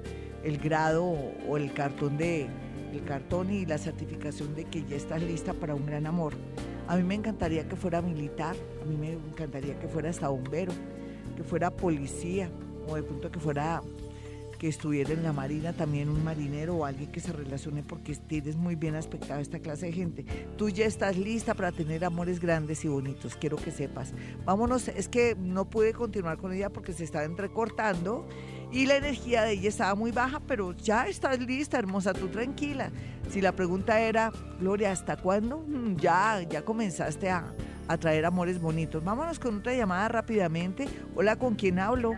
el 0.45 0.59
grado 0.59 1.05
o 1.05 1.57
el 1.57 1.73
cartón 1.73 2.17
de 2.17 2.49
el 2.93 3.05
cartón 3.05 3.51
y 3.51 3.65
la 3.65 3.79
certificación 3.79 4.55
de 4.55 4.65
que 4.65 4.85
ya 4.85 4.97
estás 4.97 5.23
lista 5.23 5.55
para 5.55 5.75
un 5.75 5.87
gran 5.87 6.07
amor. 6.07 6.35
A 6.88 6.97
mí 6.97 7.03
me 7.03 7.15
encantaría 7.15 7.67
que 7.67 7.77
fuera 7.77 8.03
militar, 8.03 8.55
a 8.83 8.85
mí 8.85 8.97
me 8.97 9.12
encantaría 9.12 9.79
que 9.79 9.88
fuera 9.88 10.11
hasta 10.11 10.29
bombero, 10.29 10.73
que 11.37 11.43
fuera 11.43 11.71
policía 11.71 12.51
o 12.87 12.97
de 12.97 13.03
pronto 13.03 13.31
que 13.31 13.41
fuera 13.41 13.83
que 14.62 14.68
estuviera 14.68 15.12
en 15.12 15.25
la 15.25 15.33
marina 15.33 15.72
también 15.72 16.09
un 16.09 16.22
marinero 16.22 16.77
o 16.77 16.85
alguien 16.85 17.11
que 17.11 17.18
se 17.18 17.33
relacione 17.33 17.83
porque 17.83 18.14
tienes 18.14 18.55
muy 18.55 18.77
bien 18.77 18.94
aspectado 18.94 19.40
esta 19.40 19.59
clase 19.59 19.87
de 19.87 19.92
gente. 19.92 20.25
Tú 20.57 20.68
ya 20.68 20.87
estás 20.87 21.18
lista 21.18 21.53
para 21.55 21.72
tener 21.72 22.05
amores 22.05 22.38
grandes 22.38 22.85
y 22.85 22.88
bonitos, 22.88 23.35
quiero 23.35 23.57
que 23.57 23.72
sepas. 23.72 24.14
Vámonos, 24.44 24.87
es 24.87 25.09
que 25.09 25.35
no 25.37 25.68
pude 25.68 25.92
continuar 25.92 26.38
con 26.38 26.53
ella 26.53 26.70
porque 26.70 26.92
se 26.92 27.03
estaba 27.03 27.25
entrecortando 27.25 28.25
y 28.70 28.87
la 28.87 28.98
energía 28.98 29.42
de 29.42 29.55
ella 29.55 29.68
estaba 29.68 29.96
muy 29.96 30.12
baja, 30.12 30.38
pero 30.46 30.70
ya 30.75 31.09
estás 31.09 31.40
lista, 31.40 31.81
hermosa, 31.81 32.12
tú 32.12 32.29
tranquila. 32.29 32.92
Si 33.31 33.40
la 33.40 33.51
pregunta 33.51 34.01
era, 34.01 34.31
Gloria, 34.61 34.92
¿hasta 34.92 35.16
cuándo? 35.16 35.64
Mm, 35.66 35.96
ya, 35.96 36.40
ya 36.48 36.64
comenzaste 36.64 37.31
a, 37.31 37.53
a 37.88 37.98
traer 37.98 38.25
amores 38.27 38.61
bonitos. 38.61 39.03
Vámonos 39.03 39.40
con 39.40 39.59
otra 39.59 39.75
llamada 39.75 40.07
rápidamente. 40.07 40.87
Hola, 41.16 41.35
¿con 41.35 41.57
quién 41.57 41.81
hablo? 41.81 42.12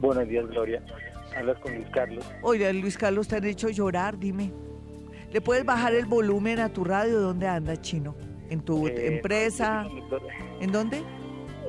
Buenos 0.00 0.26
días, 0.28 0.48
Gloria. 0.48 0.82
Hablas 1.38 1.58
con 1.60 1.74
Luis 1.74 1.86
Carlos. 1.92 2.24
Oye, 2.42 2.72
Luis 2.72 2.96
Carlos, 2.98 3.28
te 3.28 3.36
han 3.36 3.44
hecho 3.44 3.68
llorar, 3.68 4.18
dime. 4.18 4.52
¿Le 5.32 5.40
puedes 5.40 5.64
bajar 5.64 5.94
el 5.94 6.06
volumen 6.06 6.58
a 6.58 6.68
tu 6.70 6.84
radio? 6.84 7.20
¿Dónde 7.20 7.46
andas, 7.46 7.80
chino? 7.82 8.14
¿En 8.50 8.60
tu 8.60 8.86
Eh, 8.88 9.16
empresa? 9.16 9.84
no, 9.84 10.18
¿En 10.60 10.72
dónde? 10.72 11.02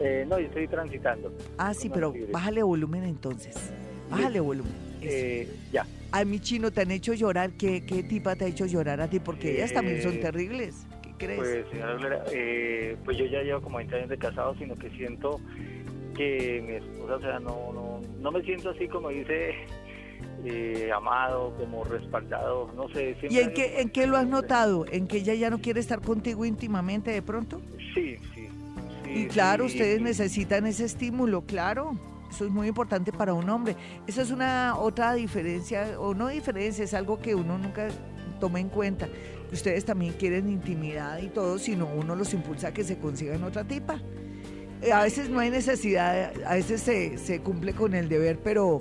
Eh, 0.01 0.25
no, 0.27 0.39
yo 0.39 0.45
estoy 0.47 0.67
transitando. 0.67 1.31
Ah, 1.57 1.73
sí, 1.73 1.89
pero 1.89 2.13
libre. 2.13 2.31
bájale 2.31 2.63
volumen 2.63 3.03
entonces. 3.03 3.71
Bájale 4.09 4.39
volumen. 4.39 4.71
Eh, 5.01 5.47
ya. 5.71 5.85
A 6.11 6.23
mi 6.25 6.39
chino 6.39 6.71
te 6.71 6.81
han 6.81 6.91
hecho 6.91 7.13
llorar. 7.13 7.51
¿Qué, 7.51 7.85
¿Qué 7.85 8.01
tipa 8.03 8.35
te 8.35 8.45
ha 8.45 8.47
hecho 8.47 8.65
llorar 8.65 9.01
a 9.01 9.09
ti? 9.09 9.19
Porque 9.19 9.55
ellas 9.55 9.73
también 9.73 10.01
son 10.01 10.13
Eh, 10.15 10.17
terribles. 10.19 10.87
¿Qué 11.03 11.25
crees? 11.25 11.37
Pues, 11.39 11.65
señora 11.69 11.93
Gloria, 11.95 12.23
eh, 12.31 12.95
pues 13.03 13.17
yo 13.17 13.25
ya 13.25 13.41
llevo 13.43 13.61
como 13.61 13.77
20 13.77 13.95
años 13.97 14.09
de 14.09 14.17
casado, 14.17 14.55
sino 14.55 14.75
que 14.77 14.89
siento 14.91 15.39
que 16.19 16.61
mi 16.67 16.73
esposa, 16.73 17.15
o 17.15 17.21
sea, 17.21 17.39
no, 17.39 17.71
no, 17.71 18.01
no 18.19 18.31
me 18.31 18.41
siento 18.43 18.71
así 18.71 18.89
como 18.89 19.07
dice, 19.07 19.55
eh, 20.43 20.91
amado, 20.93 21.55
como 21.57 21.85
respaldado, 21.85 22.69
no 22.75 22.89
sé. 22.89 23.15
¿Y 23.29 23.39
en 23.39 23.53
qué, 23.53 23.79
en 23.79 23.89
qué 23.89 24.05
lo 24.05 24.17
has 24.17 24.27
notado? 24.27 24.85
¿En 24.91 25.07
que 25.07 25.19
ella 25.19 25.33
ya 25.33 25.49
no 25.49 25.59
quiere 25.59 25.79
estar 25.79 26.01
contigo 26.01 26.43
íntimamente 26.43 27.11
de 27.11 27.21
pronto? 27.21 27.61
Sí, 27.93 28.17
sí. 28.35 28.49
sí, 29.05 29.11
Y 29.13 29.27
claro, 29.27 29.69
sí, 29.69 29.75
ustedes 29.75 29.99
sí. 29.99 30.03
necesitan 30.03 30.65
ese 30.65 30.83
estímulo, 30.83 31.43
claro. 31.43 31.97
Eso 32.29 32.43
es 32.43 32.51
muy 32.51 32.67
importante 32.67 33.13
para 33.13 33.33
un 33.33 33.49
hombre. 33.49 33.77
Esa 34.05 34.21
es 34.21 34.29
una 34.29 34.75
otra 34.77 35.13
diferencia, 35.13 35.97
o 36.01 36.13
no 36.13 36.27
diferencia, 36.27 36.83
es 36.83 36.93
algo 36.93 37.19
que 37.19 37.33
uno 37.33 37.57
nunca 37.57 37.87
toma 38.41 38.59
en 38.59 38.67
cuenta. 38.67 39.07
Ustedes 39.53 39.85
también 39.85 40.11
quieren 40.19 40.49
intimidad 40.49 41.19
y 41.19 41.29
todo, 41.29 41.57
sino 41.59 41.87
uno 41.87 42.13
los 42.13 42.33
impulsa 42.33 42.67
a 42.67 42.73
que 42.73 42.83
se 42.83 42.99
consigan 42.99 43.41
otra 43.45 43.63
tipa. 43.63 44.01
Eh, 44.81 44.91
A 44.91 45.03
veces 45.03 45.29
no 45.29 45.39
hay 45.39 45.49
necesidad, 45.49 46.31
a 46.45 46.55
veces 46.55 46.81
se, 46.81 47.17
se 47.17 47.41
cumple 47.41 47.73
con 47.73 47.93
el 47.93 48.07
deber, 48.09 48.39
pero, 48.43 48.79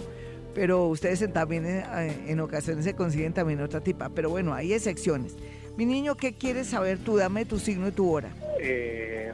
pero 0.55 0.87
ustedes 0.87 1.31
también 1.33 1.67
eh, 1.67 1.85
en 2.27 2.41
ocasiones 2.41 2.85
se 2.85 2.95
consiguen 2.95 3.33
también 3.33 3.61
otra 3.61 3.81
tipa. 3.81 4.09
Pero 4.11 4.31
bueno, 4.31 4.55
hay 4.55 4.73
excepciones. 4.73 5.37
Mi 5.77 5.87
niño, 5.87 6.17
¿qué 6.17 6.35
quieres 6.35 6.69
saber 6.69 6.99
tú? 6.99 7.17
Dame 7.17 7.45
tu 7.45 7.59
signo 7.59 7.89
y 7.89 7.93
tu 7.93 8.11
hora. 8.11 8.31
Eh, 8.61 9.33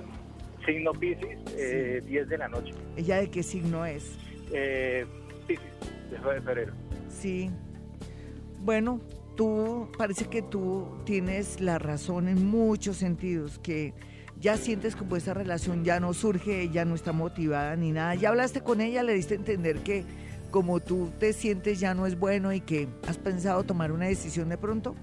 signo 0.67 0.93
Pisces, 0.93 1.39
eh, 1.57 2.03
10 2.07 2.29
de 2.29 2.39
la 2.39 2.49
noche. 2.49 2.73
¿Ella 2.97 3.17
de 3.19 3.31
qué 3.31 3.43
signo 3.43 3.85
es? 3.87 4.13
Eh, 4.53 5.07
Pisces, 5.47 5.65
de 6.11 6.19
febrero. 6.19 6.73
Sí. 7.09 7.51
Bueno, 8.61 9.01
tú 9.37 9.89
parece 9.99 10.27
que 10.27 10.43
tú 10.43 10.87
tienes 11.05 11.61
la 11.61 11.79
razón 11.79 12.29
en 12.29 12.47
muchos 12.47 12.97
sentidos, 12.97 13.59
que 13.59 13.93
ya 14.45 14.59
sientes 14.59 14.95
como 14.95 15.17
esa 15.17 15.33
relación 15.33 15.85
ya 15.85 15.99
no 16.01 16.13
surge, 16.13 16.61
ella 16.61 16.85
no 16.85 16.95
está 16.95 17.13
motivada 17.13 17.77
ni 17.77 17.93
nada. 17.93 18.15
Ya 18.15 18.29
hablaste 18.29 18.61
con 18.61 18.83
ella, 18.83 19.03
le 19.03 19.15
diste 19.15 19.33
a 19.33 19.37
entender 19.39 19.79
que 19.79 20.05
como 20.51 20.81
tú 20.81 21.11
te 21.19 21.33
sientes 21.33 21.81
ya 21.81 21.95
no 21.95 22.05
es 22.05 22.19
bueno 22.19 22.53
y 22.53 22.61
que 22.61 22.87
has 23.09 23.17
pensado 23.17 23.65
tomar 23.65 23.91
una 23.91 24.05
decisión 24.05 24.51
de 24.51 24.59
pronto. 24.59 24.95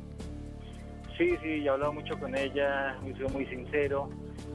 Sí, 1.17 1.32
sí, 1.41 1.58
yo 1.63 1.65
he 1.65 1.69
hablado 1.69 1.91
mucho 1.93 2.19
con 2.19 2.36
ella, 2.38 2.95
he 3.04 3.13
sido 3.15 3.30
muy 3.30 3.47
sincero, 3.47 4.10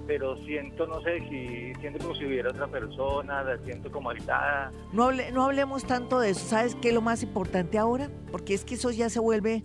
pero 0.06 0.36
siento, 0.44 0.86
no 0.86 1.00
sé, 1.02 1.18
si 1.28 1.74
siento 1.80 1.98
como 2.04 2.14
si 2.14 2.24
hubiera 2.24 2.50
otra 2.50 2.68
persona, 2.68 3.42
la 3.42 3.58
siento 3.64 3.90
como 3.90 4.10
aislada. 4.10 4.70
No, 4.92 5.10
hable- 5.10 5.32
no 5.32 5.42
hablemos 5.46 5.84
tanto 5.84 6.20
de 6.20 6.30
eso. 6.30 6.46
¿Sabes 6.46 6.76
qué 6.76 6.88
es 6.90 6.94
lo 6.94 7.00
más 7.02 7.24
importante 7.24 7.76
ahora? 7.76 8.08
Porque 8.30 8.54
es 8.54 8.64
que 8.64 8.74
eso 8.76 8.92
ya 8.92 9.10
se 9.10 9.18
vuelve... 9.18 9.64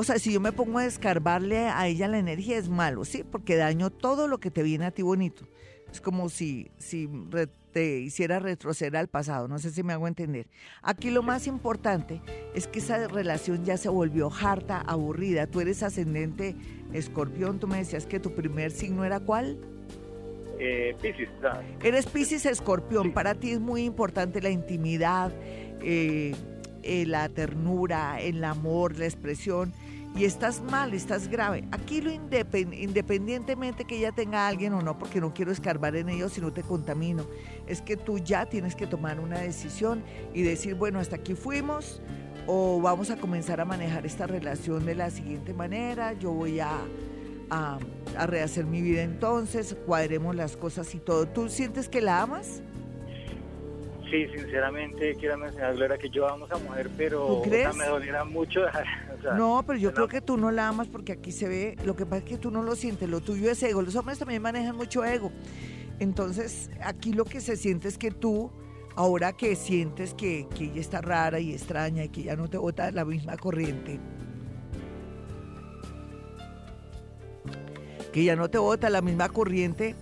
O 0.00 0.04
sea, 0.04 0.20
si 0.20 0.32
yo 0.32 0.38
me 0.40 0.52
pongo 0.52 0.78
a 0.78 0.84
descarbarle 0.84 1.66
a 1.66 1.88
ella 1.88 2.06
la 2.06 2.20
energía 2.20 2.56
es 2.56 2.68
malo, 2.68 3.04
¿sí? 3.04 3.24
Porque 3.28 3.56
daño 3.56 3.90
todo 3.90 4.28
lo 4.28 4.38
que 4.38 4.52
te 4.52 4.62
viene 4.62 4.84
a 4.86 4.92
ti 4.92 5.02
bonito. 5.02 5.44
Es 5.92 6.00
como 6.00 6.28
si, 6.28 6.70
si 6.78 7.08
re- 7.30 7.48
te 7.72 7.98
hiciera 7.98 8.38
retroceder 8.38 8.96
al 8.96 9.08
pasado, 9.08 9.48
no 9.48 9.58
sé 9.58 9.72
si 9.72 9.82
me 9.82 9.92
hago 9.94 10.06
entender. 10.06 10.46
Aquí 10.82 11.10
lo 11.10 11.24
más 11.24 11.48
importante 11.48 12.20
es 12.54 12.68
que 12.68 12.78
esa 12.78 13.08
relación 13.08 13.64
ya 13.64 13.76
se 13.76 13.88
volvió 13.88 14.30
harta, 14.40 14.80
aburrida. 14.82 15.48
Tú 15.48 15.60
eres 15.60 15.82
ascendente 15.82 16.54
escorpión, 16.92 17.58
tú 17.58 17.66
me 17.66 17.78
decías 17.78 18.06
que 18.06 18.20
tu 18.20 18.32
primer 18.36 18.70
signo 18.70 19.04
era 19.04 19.18
cuál? 19.18 19.58
Eh. 20.60 20.94
Eres 21.82 22.06
Pisces 22.06 22.46
Escorpión, 22.46 23.02
Sí. 23.04 23.10
para 23.10 23.34
ti 23.34 23.50
es 23.50 23.58
muy 23.60 23.82
importante 23.82 24.40
la 24.40 24.50
intimidad, 24.50 25.32
eh, 25.82 26.34
eh, 26.84 27.04
la 27.06 27.28
ternura, 27.28 28.20
el 28.20 28.44
amor, 28.44 28.96
la 28.96 29.04
expresión, 29.06 29.72
y 30.16 30.24
estás 30.24 30.62
mal, 30.62 30.94
estás 30.94 31.28
grave. 31.28 31.64
Aquí 31.70 32.00
lo 32.00 32.10
independ- 32.10 32.76
independientemente 32.76 33.84
que 33.84 33.98
ella 33.98 34.12
tenga 34.12 34.46
a 34.46 34.48
alguien 34.48 34.72
o 34.72 34.82
no, 34.82 34.98
porque 34.98 35.20
no 35.20 35.32
quiero 35.32 35.52
escarbar 35.52 35.94
en 35.96 36.08
ello 36.08 36.28
si 36.28 36.40
no 36.40 36.52
te 36.52 36.62
contamino, 36.62 37.26
es 37.66 37.82
que 37.82 37.96
tú 37.96 38.18
ya 38.18 38.46
tienes 38.46 38.74
que 38.74 38.86
tomar 38.86 39.20
una 39.20 39.38
decisión 39.38 40.02
y 40.34 40.42
decir, 40.42 40.74
bueno, 40.74 40.98
hasta 40.98 41.16
aquí 41.16 41.34
fuimos, 41.34 42.02
o 42.46 42.80
vamos 42.80 43.10
a 43.10 43.16
comenzar 43.16 43.60
a 43.60 43.64
manejar 43.64 44.06
esta 44.06 44.26
relación 44.26 44.86
de 44.86 44.94
la 44.94 45.10
siguiente 45.10 45.52
manera, 45.52 46.14
yo 46.14 46.32
voy 46.32 46.60
a 46.60 46.70
a, 47.50 47.78
a 48.18 48.26
rehacer 48.26 48.66
mi 48.66 48.82
vida 48.82 49.02
entonces, 49.02 49.74
cuadremos 49.86 50.36
las 50.36 50.54
cosas 50.56 50.94
y 50.94 50.98
todo. 50.98 51.26
¿Tú 51.26 51.48
sientes 51.48 51.88
que 51.88 52.02
la 52.02 52.20
amas? 52.20 52.60
Sí, 54.10 54.26
sinceramente, 54.34 55.14
quiero 55.16 55.36
mencionar, 55.36 55.74
Gloria, 55.76 55.98
que 55.98 56.08
yo 56.08 56.26
amo 56.28 56.44
a 56.44 56.48
esa 56.48 56.58
mujer, 56.58 56.88
pero 56.96 57.18
¿Tú 57.26 57.32
o 57.40 57.42
sea, 57.44 57.50
crees? 57.50 57.76
me 57.76 57.86
doliera 57.86 58.24
mucho. 58.24 58.60
o 59.18 59.22
sea, 59.22 59.34
No, 59.34 59.62
pero 59.66 59.78
yo 59.78 59.88
la- 59.90 59.94
creo 59.94 60.08
que 60.08 60.20
tú 60.22 60.36
no 60.38 60.50
la 60.50 60.68
amas 60.68 60.88
porque 60.88 61.12
aquí 61.12 61.30
se 61.30 61.46
ve, 61.48 61.76
lo 61.84 61.94
que 61.94 62.06
pasa 62.06 62.18
es 62.18 62.24
que 62.24 62.38
tú 62.38 62.50
no 62.50 62.62
lo 62.62 62.74
sientes, 62.74 63.08
lo 63.08 63.20
tuyo 63.20 63.50
es 63.50 63.62
ego. 63.62 63.82
Los 63.82 63.94
hombres 63.96 64.18
también 64.18 64.40
manejan 64.40 64.76
mucho 64.76 65.04
ego. 65.04 65.30
Entonces, 65.98 66.70
aquí 66.82 67.12
lo 67.12 67.24
que 67.24 67.40
se 67.40 67.56
siente 67.56 67.88
es 67.88 67.98
que 67.98 68.10
tú, 68.10 68.50
ahora 68.96 69.32
que 69.36 69.56
sientes 69.56 70.14
que, 70.14 70.46
que 70.56 70.64
ella 70.64 70.80
está 70.80 71.00
rara 71.02 71.38
y 71.40 71.52
extraña 71.52 72.04
y 72.04 72.08
que 72.08 72.22
ya 72.22 72.36
no 72.36 72.48
te 72.48 72.56
bota 72.56 72.90
la 72.92 73.04
misma 73.04 73.36
corriente, 73.36 74.00
que 78.12 78.24
ya 78.24 78.36
no 78.36 78.48
te 78.48 78.58
bota 78.58 78.88
la 78.90 79.02
misma 79.02 79.28
corriente, 79.28 79.94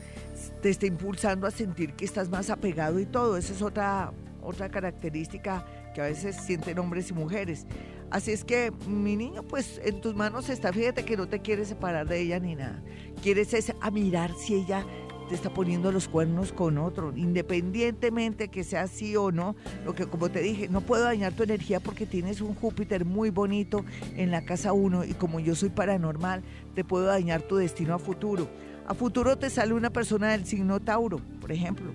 te 0.67 0.71
está 0.71 0.87
impulsando 0.87 1.47
a 1.47 1.53
sentir 1.53 1.93
que 1.93 2.05
estás 2.05 2.29
más 2.29 2.51
apegado 2.51 2.99
y 2.99 3.07
todo. 3.07 3.37
Esa 3.37 3.53
es 3.53 3.63
otra, 3.63 4.13
otra 4.43 4.69
característica 4.69 5.65
que 5.95 6.01
a 6.01 6.07
veces 6.07 6.35
sienten 6.35 6.81
hombres 6.81 7.09
y 7.11 7.13
mujeres. 7.13 7.69
Así 8.11 8.33
es 8.33 8.43
que, 8.43 8.73
mi 8.89 9.15
niño, 9.15 9.45
pues 9.45 9.81
en 9.85 10.01
tus 10.01 10.17
manos 10.17 10.49
está, 10.49 10.73
fíjate 10.73 11.05
que 11.05 11.17
no 11.17 11.29
te 11.29 11.39
quieres 11.39 11.69
separar 11.69 12.09
de 12.09 12.21
ella 12.21 12.41
ni 12.41 12.57
nada. 12.57 12.83
Quieres 13.23 13.55
es 13.55 13.73
a 13.81 13.93
mirar 13.93 14.33
si 14.35 14.55
ella 14.55 14.85
te 15.29 15.37
está 15.37 15.55
poniendo 15.55 15.93
los 15.93 16.09
cuernos 16.09 16.53
con 16.53 16.79
otro, 16.79 17.13
independientemente 17.15 18.49
que 18.49 18.65
sea 18.65 18.83
así 18.83 19.15
o 19.15 19.31
no, 19.31 19.55
lo 19.85 19.95
que 19.95 20.07
como 20.07 20.31
te 20.31 20.41
dije, 20.41 20.69
no 20.69 20.81
puedo 20.81 21.05
dañar 21.05 21.33
tu 21.33 21.45
energía 21.45 21.79
porque 21.79 22.07
tienes 22.07 22.41
un 22.41 22.57
Júpiter 22.57 23.05
muy 23.05 23.31
bonito 23.31 23.85
en 24.17 24.33
la 24.33 24.45
casa 24.45 24.73
1 24.73 25.05
y 25.05 25.15
como 25.15 25.39
yo 25.39 25.55
soy 25.55 25.69
paranormal, 25.69 26.43
te 26.75 26.83
puedo 26.83 27.05
dañar 27.07 27.43
tu 27.43 27.55
destino 27.55 27.95
a 27.95 27.99
futuro. 28.01 28.49
A 28.87 28.95
futuro 28.95 29.37
te 29.37 29.51
sale 29.51 29.75
una 29.75 29.91
persona 29.91 30.29
del 30.33 30.47
signo 30.47 30.81
Tauro, 30.81 31.19
por 31.41 31.51
ejemplo. 31.53 31.93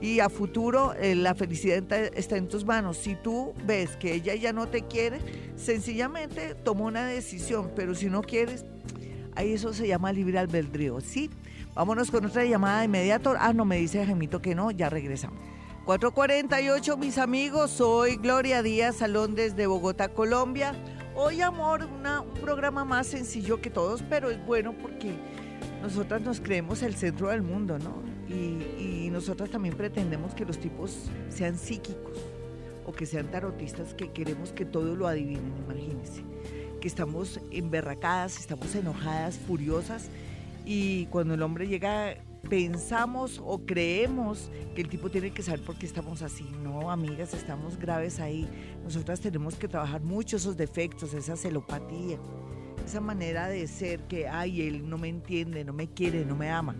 Y 0.00 0.18
a 0.20 0.28
futuro 0.28 0.94
eh, 0.94 1.14
la 1.14 1.34
felicidad 1.34 1.78
está- 2.14 2.36
en 2.36 2.48
tus 2.48 2.64
manos. 2.64 2.96
Si 2.98 3.14
tú 3.14 3.54
ves 3.64 3.96
que 3.96 4.14
ella 4.14 4.34
ya 4.34 4.52
no 4.52 4.66
te 4.68 4.82
quiere, 4.82 5.20
sencillamente 5.56 6.54
toma 6.54 6.82
una 6.82 7.06
decisión, 7.06 7.70
pero 7.76 7.94
si 7.94 8.06
no 8.10 8.20
quieres, 8.22 8.64
ahí 9.36 9.52
eso 9.52 9.72
se 9.72 9.86
llama 9.86 10.12
libre 10.12 10.38
albedrío, 10.38 11.00
¿sí? 11.00 11.30
Vámonos 11.74 12.10
con 12.10 12.26
otra 12.26 12.44
llamada 12.44 12.80
de 12.80 12.86
inmediato. 12.86 13.34
Ah, 13.38 13.52
no, 13.52 13.64
me 13.64 13.76
dice 13.78 14.04
Gemito 14.04 14.42
que 14.42 14.54
no, 14.54 14.70
ya 14.70 14.90
regresamos. 14.90 15.38
448, 15.86 16.96
mis 16.96 17.16
amigos, 17.18 17.70
soy 17.70 18.16
Gloria 18.16 18.62
Díaz 18.62 18.96
Salón 18.96 19.34
desde 19.34 19.66
Bogotá, 19.66 20.08
Colombia. 20.10 20.74
Hoy, 21.14 21.40
amor, 21.42 21.84
un 21.84 22.40
programa 22.40 22.84
más 22.84 23.06
sencillo 23.06 23.60
que 23.60 23.70
todos, 23.70 24.02
pero 24.08 24.30
es 24.30 24.44
bueno 24.46 24.74
porque 24.80 25.12
nosotras 25.82 26.22
nos 26.22 26.40
creemos 26.40 26.82
el 26.82 26.94
centro 26.94 27.28
del 27.28 27.42
mundo, 27.42 27.78
¿no? 27.78 28.02
Y, 28.28 29.04
y 29.04 29.10
nosotras 29.10 29.50
también 29.50 29.76
pretendemos 29.76 30.34
que 30.34 30.44
los 30.44 30.58
tipos 30.58 31.10
sean 31.28 31.58
psíquicos 31.58 32.16
o 32.86 32.92
que 32.92 33.04
sean 33.04 33.30
tarotistas 33.30 33.94
que 33.94 34.10
queremos 34.10 34.52
que 34.52 34.64
todo 34.64 34.96
lo 34.96 35.06
adivinen, 35.06 35.52
imagínense. 35.64 36.22
Que 36.80 36.88
estamos 36.88 37.40
emberracadas, 37.50 38.38
estamos 38.38 38.74
enojadas, 38.74 39.38
furiosas 39.38 40.08
y 40.64 41.06
cuando 41.06 41.34
el 41.34 41.42
hombre 41.42 41.66
llega 41.66 42.16
pensamos 42.48 43.40
o 43.44 43.64
creemos 43.64 44.50
que 44.74 44.82
el 44.82 44.88
tipo 44.88 45.10
tiene 45.10 45.30
que 45.30 45.42
saber 45.42 45.64
por 45.64 45.76
qué 45.76 45.86
estamos 45.86 46.22
así. 46.22 46.44
No, 46.62 46.90
amigas, 46.90 47.34
estamos 47.34 47.78
graves 47.78 48.20
ahí. 48.20 48.48
Nosotras 48.82 49.20
tenemos 49.20 49.54
que 49.54 49.68
trabajar 49.68 50.02
mucho 50.02 50.36
esos 50.36 50.56
defectos, 50.56 51.14
esa 51.14 51.36
celopatía, 51.36 52.18
esa 52.86 53.00
manera 53.00 53.48
de 53.48 53.66
ser 53.66 54.00
que, 54.00 54.28
ay, 54.28 54.62
él 54.62 54.88
no 54.88 54.98
me 54.98 55.08
entiende, 55.08 55.64
no 55.64 55.72
me 55.72 55.88
quiere, 55.88 56.24
no 56.24 56.36
me 56.36 56.50
ama 56.50 56.74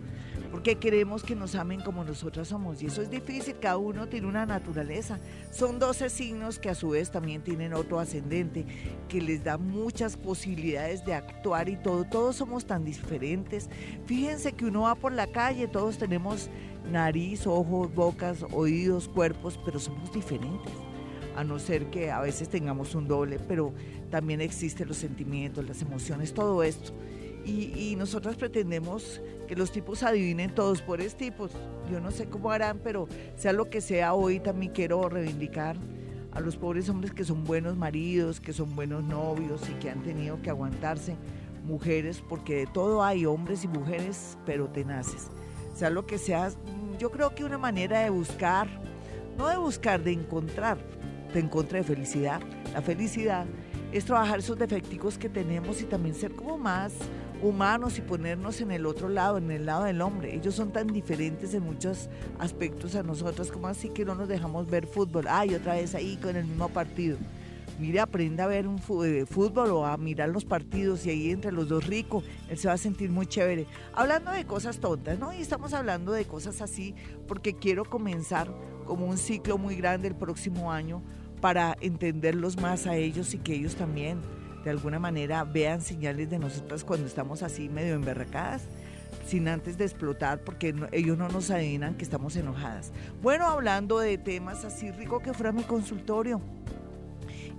porque 0.53 0.75
queremos 0.75 1.23
que 1.23 1.35
nos 1.35 1.55
amen 1.55 1.81
como 1.81 2.03
nosotras 2.03 2.49
somos. 2.49 2.83
Y 2.83 2.85
eso 2.85 3.01
es 3.01 3.09
difícil, 3.09 3.55
cada 3.59 3.77
uno 3.77 4.07
tiene 4.07 4.27
una 4.27 4.45
naturaleza. 4.45 5.19
Son 5.49 5.79
12 5.79 6.11
signos 6.11 6.59
que 6.59 6.69
a 6.69 6.75
su 6.75 6.89
vez 6.89 7.09
también 7.09 7.41
tienen 7.41 7.73
otro 7.73 7.99
ascendente, 7.99 8.63
que 9.09 9.19
les 9.19 9.43
da 9.43 9.57
muchas 9.57 10.15
posibilidades 10.15 11.03
de 11.05 11.15
actuar 11.15 11.69
y 11.69 11.75
todo. 11.77 12.03
Todos 12.03 12.35
somos 12.35 12.67
tan 12.67 12.85
diferentes. 12.85 13.67
Fíjense 14.05 14.53
que 14.53 14.65
uno 14.65 14.83
va 14.83 14.93
por 14.93 15.11
la 15.11 15.25
calle, 15.25 15.67
todos 15.67 15.97
tenemos 15.97 16.51
nariz, 16.91 17.47
ojos, 17.47 17.91
bocas, 17.91 18.45
oídos, 18.51 19.07
cuerpos, 19.07 19.59
pero 19.65 19.79
somos 19.79 20.13
diferentes 20.13 20.82
a 21.35 21.43
no 21.43 21.59
ser 21.59 21.87
que 21.87 22.11
a 22.11 22.19
veces 22.21 22.49
tengamos 22.49 22.95
un 22.95 23.07
doble, 23.07 23.39
pero 23.39 23.73
también 24.09 24.41
existen 24.41 24.87
los 24.87 24.97
sentimientos, 24.97 25.67
las 25.67 25.81
emociones, 25.81 26.33
todo 26.33 26.63
esto. 26.63 26.93
Y, 27.45 27.73
y 27.77 27.95
nosotras 27.95 28.35
pretendemos 28.35 29.21
que 29.47 29.55
los 29.55 29.71
tipos 29.71 30.03
adivinen 30.03 30.53
todos 30.55 30.81
por 30.81 31.01
tipos. 31.03 31.51
Yo 31.91 31.99
no 31.99 32.11
sé 32.11 32.27
cómo 32.27 32.51
harán, 32.51 32.79
pero 32.83 33.07
sea 33.35 33.53
lo 33.53 33.69
que 33.69 33.81
sea, 33.81 34.13
hoy 34.13 34.39
también 34.39 34.71
quiero 34.71 35.09
reivindicar 35.09 35.75
a 36.31 36.39
los 36.39 36.55
pobres 36.55 36.89
hombres 36.89 37.13
que 37.13 37.23
son 37.23 37.43
buenos 37.43 37.77
maridos, 37.77 38.39
que 38.39 38.53
son 38.53 38.75
buenos 38.75 39.03
novios 39.03 39.61
y 39.69 39.73
que 39.73 39.89
han 39.89 40.01
tenido 40.01 40.41
que 40.41 40.49
aguantarse 40.49 41.15
mujeres, 41.63 42.23
porque 42.27 42.55
de 42.55 42.65
todo 42.67 43.03
hay 43.03 43.25
hombres 43.25 43.63
y 43.63 43.67
mujeres, 43.67 44.37
pero 44.45 44.67
tenaces. 44.67 45.27
Sea 45.75 45.89
lo 45.89 46.05
que 46.05 46.17
sea, 46.17 46.49
yo 46.99 47.11
creo 47.11 47.33
que 47.35 47.43
una 47.43 47.57
manera 47.57 48.01
de 48.01 48.09
buscar, 48.09 48.67
no 49.37 49.47
de 49.47 49.57
buscar, 49.57 50.03
de 50.03 50.11
encontrar, 50.11 50.77
de 51.33 51.39
encontrar 51.39 51.83
de 51.83 51.95
felicidad. 51.95 52.41
La 52.73 52.81
felicidad 52.81 53.45
es 53.91 54.05
trabajar 54.05 54.39
esos 54.39 54.57
defecticos 54.57 55.17
que 55.17 55.29
tenemos 55.29 55.81
y 55.81 55.85
también 55.85 56.15
ser 56.15 56.33
como 56.33 56.57
más 56.57 56.93
humanos 57.41 57.97
y 57.97 58.01
ponernos 58.01 58.61
en 58.61 58.71
el 58.71 58.85
otro 58.85 59.09
lado, 59.09 59.37
en 59.37 59.51
el 59.51 59.65
lado 59.65 59.83
del 59.83 60.01
hombre. 60.01 60.33
Ellos 60.33 60.55
son 60.55 60.71
tan 60.71 60.87
diferentes 60.87 61.53
en 61.53 61.63
muchos 61.63 62.09
aspectos 62.39 62.95
a 62.95 63.03
nosotros, 63.03 63.51
como 63.51 63.67
así 63.67 63.89
que 63.89 64.05
no 64.05 64.15
nos 64.15 64.27
dejamos 64.27 64.69
ver 64.69 64.87
fútbol. 64.87 65.25
Ay, 65.27 65.53
otra 65.53 65.75
vez 65.75 65.93
ahí 65.93 66.17
con 66.17 66.35
el 66.35 66.45
mismo 66.45 66.69
partido. 66.69 67.17
Mire, 67.79 67.99
aprenda 67.99 68.43
a 68.43 68.47
ver 68.47 68.67
un 68.67 68.79
eh, 69.03 69.25
fútbol 69.25 69.71
o 69.71 69.85
a 69.85 69.97
mirar 69.97 70.29
los 70.29 70.45
partidos 70.45 71.05
y 71.05 71.09
ahí 71.09 71.31
entre 71.31 71.51
los 71.51 71.67
dos 71.67 71.85
rico, 71.87 72.23
él 72.49 72.57
se 72.57 72.67
va 72.67 72.75
a 72.75 72.77
sentir 72.77 73.09
muy 73.09 73.25
chévere. 73.25 73.65
Hablando 73.93 74.31
de 74.31 74.45
cosas 74.45 74.79
tontas, 74.79 75.19
¿no? 75.19 75.33
Y 75.33 75.41
estamos 75.41 75.73
hablando 75.73 76.11
de 76.11 76.25
cosas 76.25 76.61
así 76.61 76.93
porque 77.27 77.55
quiero 77.55 77.83
comenzar 77.83 78.47
como 78.85 79.05
un 79.05 79.17
ciclo 79.17 79.57
muy 79.57 79.75
grande 79.75 80.07
el 80.07 80.15
próximo 80.15 80.71
año 80.71 81.01
para 81.43 81.75
entenderlos 81.81 82.55
más 82.55 82.87
a 82.87 82.95
ellos 82.95 83.33
y 83.33 83.37
que 83.37 83.53
ellos 83.53 83.75
también 83.75 84.21
de 84.63 84.69
alguna 84.69 84.97
manera 84.97 85.43
vean 85.43 85.81
señales 85.81 86.29
de 86.29 86.39
nosotras 86.39 86.85
cuando 86.85 87.05
estamos 87.05 87.43
así 87.43 87.67
medio 87.67 87.95
emberracadas 87.95 88.61
sin 89.27 89.49
antes 89.49 89.77
de 89.77 89.83
explotar 89.83 90.39
porque 90.45 90.73
ellos 90.93 91.17
no 91.17 91.27
nos 91.27 91.51
adivinan 91.51 91.95
que 91.95 92.05
estamos 92.05 92.37
enojadas. 92.37 92.93
Bueno, 93.21 93.45
hablando 93.45 93.99
de 93.99 94.17
temas 94.17 94.63
así 94.63 94.89
rico 94.91 95.19
que 95.19 95.33
fuera 95.33 95.51
mi 95.51 95.63
consultorio, 95.63 96.39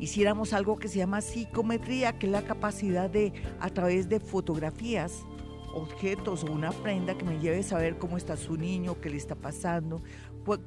hiciéramos 0.00 0.54
algo 0.54 0.78
que 0.78 0.88
se 0.88 1.00
llama 1.00 1.20
psicometría, 1.20 2.18
que 2.18 2.24
es 2.24 2.32
la 2.32 2.40
capacidad 2.40 3.10
de 3.10 3.34
a 3.60 3.68
través 3.68 4.08
de 4.08 4.18
fotografías, 4.18 5.12
objetos 5.74 6.42
o 6.44 6.50
una 6.50 6.72
prenda 6.72 7.18
que 7.18 7.26
me 7.26 7.38
lleve 7.38 7.58
a 7.58 7.62
saber 7.62 7.98
cómo 7.98 8.16
está 8.16 8.38
su 8.38 8.56
niño, 8.56 8.98
qué 9.02 9.10
le 9.10 9.18
está 9.18 9.34
pasando, 9.34 10.02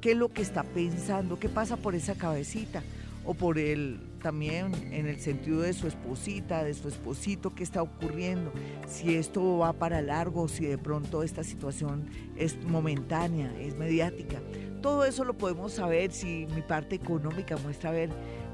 qué 0.00 0.12
es 0.12 0.16
lo 0.16 0.28
que 0.28 0.42
está 0.42 0.62
pensando, 0.62 1.36
qué 1.40 1.48
pasa 1.48 1.76
por 1.76 1.96
esa 1.96 2.14
cabecita 2.14 2.84
o 3.28 3.34
por 3.34 3.58
el 3.58 4.00
también 4.22 4.72
en 4.90 5.06
el 5.06 5.20
sentido 5.20 5.60
de 5.60 5.74
su 5.74 5.86
esposita, 5.86 6.64
de 6.64 6.72
su 6.72 6.88
esposito, 6.88 7.54
qué 7.54 7.62
está 7.62 7.82
ocurriendo, 7.82 8.50
si 8.86 9.16
esto 9.16 9.58
va 9.58 9.74
para 9.74 10.00
largo, 10.00 10.48
si 10.48 10.64
de 10.64 10.78
pronto 10.78 11.22
esta 11.22 11.44
situación 11.44 12.08
es 12.38 12.56
momentánea, 12.64 13.54
es 13.60 13.76
mediática. 13.76 14.40
Todo 14.80 15.04
eso 15.04 15.24
lo 15.24 15.36
podemos 15.36 15.72
saber 15.72 16.10
si 16.10 16.46
mi 16.54 16.62
parte 16.62 16.96
económica 16.96 17.58
muestra 17.58 17.90
a 17.90 17.92
ver, 17.92 18.08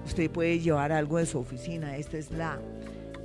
usted 0.04 0.28
puede 0.28 0.58
llevar 0.58 0.90
algo 0.90 1.18
de 1.18 1.26
su 1.26 1.38
oficina, 1.38 1.96
esta 1.96 2.18
es 2.18 2.32
la 2.32 2.60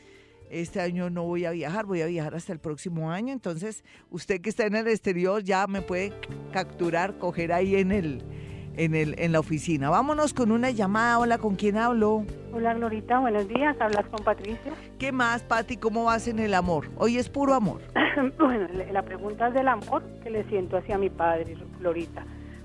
Este 0.51 0.79
año 0.79 1.09
no 1.09 1.23
voy 1.23 1.45
a 1.45 1.51
viajar, 1.51 1.85
voy 1.85 2.01
a 2.01 2.05
viajar 2.05 2.35
hasta 2.35 2.53
el 2.53 2.59
próximo 2.59 3.11
año. 3.11 3.33
Entonces, 3.33 3.83
usted 4.11 4.41
que 4.41 4.49
está 4.49 4.67
en 4.67 4.75
el 4.75 4.87
exterior 4.87 5.43
ya 5.43 5.65
me 5.65 5.81
puede 5.81 6.13
capturar, 6.53 7.17
coger 7.17 7.51
ahí 7.51 7.75
en 7.75 7.91
el, 7.91 8.23
en, 8.77 8.95
el, 8.95 9.15
en 9.17 9.31
la 9.31 9.39
oficina. 9.39 9.89
Vámonos 9.89 10.33
con 10.33 10.51
una 10.51 10.71
llamada. 10.71 11.19
Hola, 11.19 11.37
¿con 11.37 11.55
quién 11.55 11.77
hablo? 11.77 12.25
Hola, 12.53 12.73
Glorita, 12.73 13.19
buenos 13.19 13.47
días. 13.47 13.75
Hablas 13.79 14.05
con 14.07 14.23
Patricia. 14.23 14.73
¿Qué 14.99 15.11
más, 15.11 15.43
Pati? 15.43 15.77
¿Cómo 15.77 16.05
vas 16.05 16.27
en 16.27 16.39
el 16.39 16.53
amor? 16.53 16.89
Hoy 16.97 17.17
es 17.17 17.29
puro 17.29 17.53
amor. 17.53 17.81
bueno, 18.39 18.67
la 18.91 19.01
pregunta 19.03 19.47
es 19.47 19.53
del 19.53 19.67
amor 19.67 20.03
que 20.23 20.29
le 20.29 20.43
siento 20.45 20.77
hacia 20.77 20.97
mi 20.97 21.09
padre, 21.09 21.57
Glorita. 21.79 22.23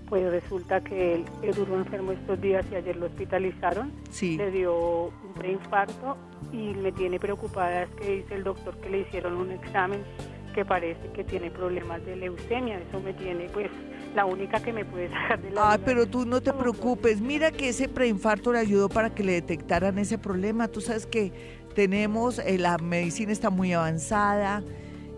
Pues 0.09 0.29
resulta 0.31 0.81
que 0.81 1.15
él, 1.15 1.25
duró 1.55 1.77
enfermo 1.77 2.13
estos 2.13 2.41
días 2.41 2.67
y 2.73 2.75
ayer 2.75 2.97
lo 2.97 3.07
hospitalizaron. 3.07 3.93
Sí. 4.11 4.37
Le 4.37 4.51
dio 4.51 5.05
un 5.07 5.35
preinfarto 5.35 6.17
y 6.53 6.75
me 6.75 6.91
tiene 6.91 7.21
preocupada 7.21 7.83
es 7.83 7.91
que 7.91 8.17
dice 8.17 8.35
el 8.35 8.43
doctor 8.43 8.77
que 8.79 8.91
le 8.91 9.01
hicieron 9.01 9.37
un 9.37 9.53
examen 9.53 10.03
que 10.53 10.65
parece 10.65 11.09
que 11.13 11.23
tiene 11.23 11.51
problemas 11.51 12.05
de 12.05 12.17
leucemia. 12.17 12.79
Eso 12.79 13.01
me 13.01 13.13
tiene, 13.13 13.49
pues, 13.53 13.71
la 14.15 14.25
única 14.25 14.61
que 14.61 14.73
me 14.73 14.85
puede 14.85 15.09
sacar 15.13 15.41
de 15.43 15.51
la. 15.51 15.73
Ah, 15.73 15.79
pero 15.85 16.07
tú 16.07 16.27
no 16.27 16.41
te 16.41 16.53
preocupes. 16.53 17.21
Mira 17.21 17.51
que 17.53 17.69
ese 17.69 17.89
preinfarto 17.89 18.53
le 18.53 18.59
ayudó 18.59 18.89
para 18.89 19.11
que 19.15 19.25
le 19.25 19.33
detectaran 19.33 19.99
ese 19.99 20.19
problema. 20.19 20.69
Tú 20.69 20.81
sabes 20.81 21.07
que 21.07 21.33
tenemos, 21.75 22.39
eh, 22.41 22.59
la 22.59 22.79
medicina 22.79 23.33
está 23.33 23.51
muy 23.51 23.73
avanzada 23.73 24.63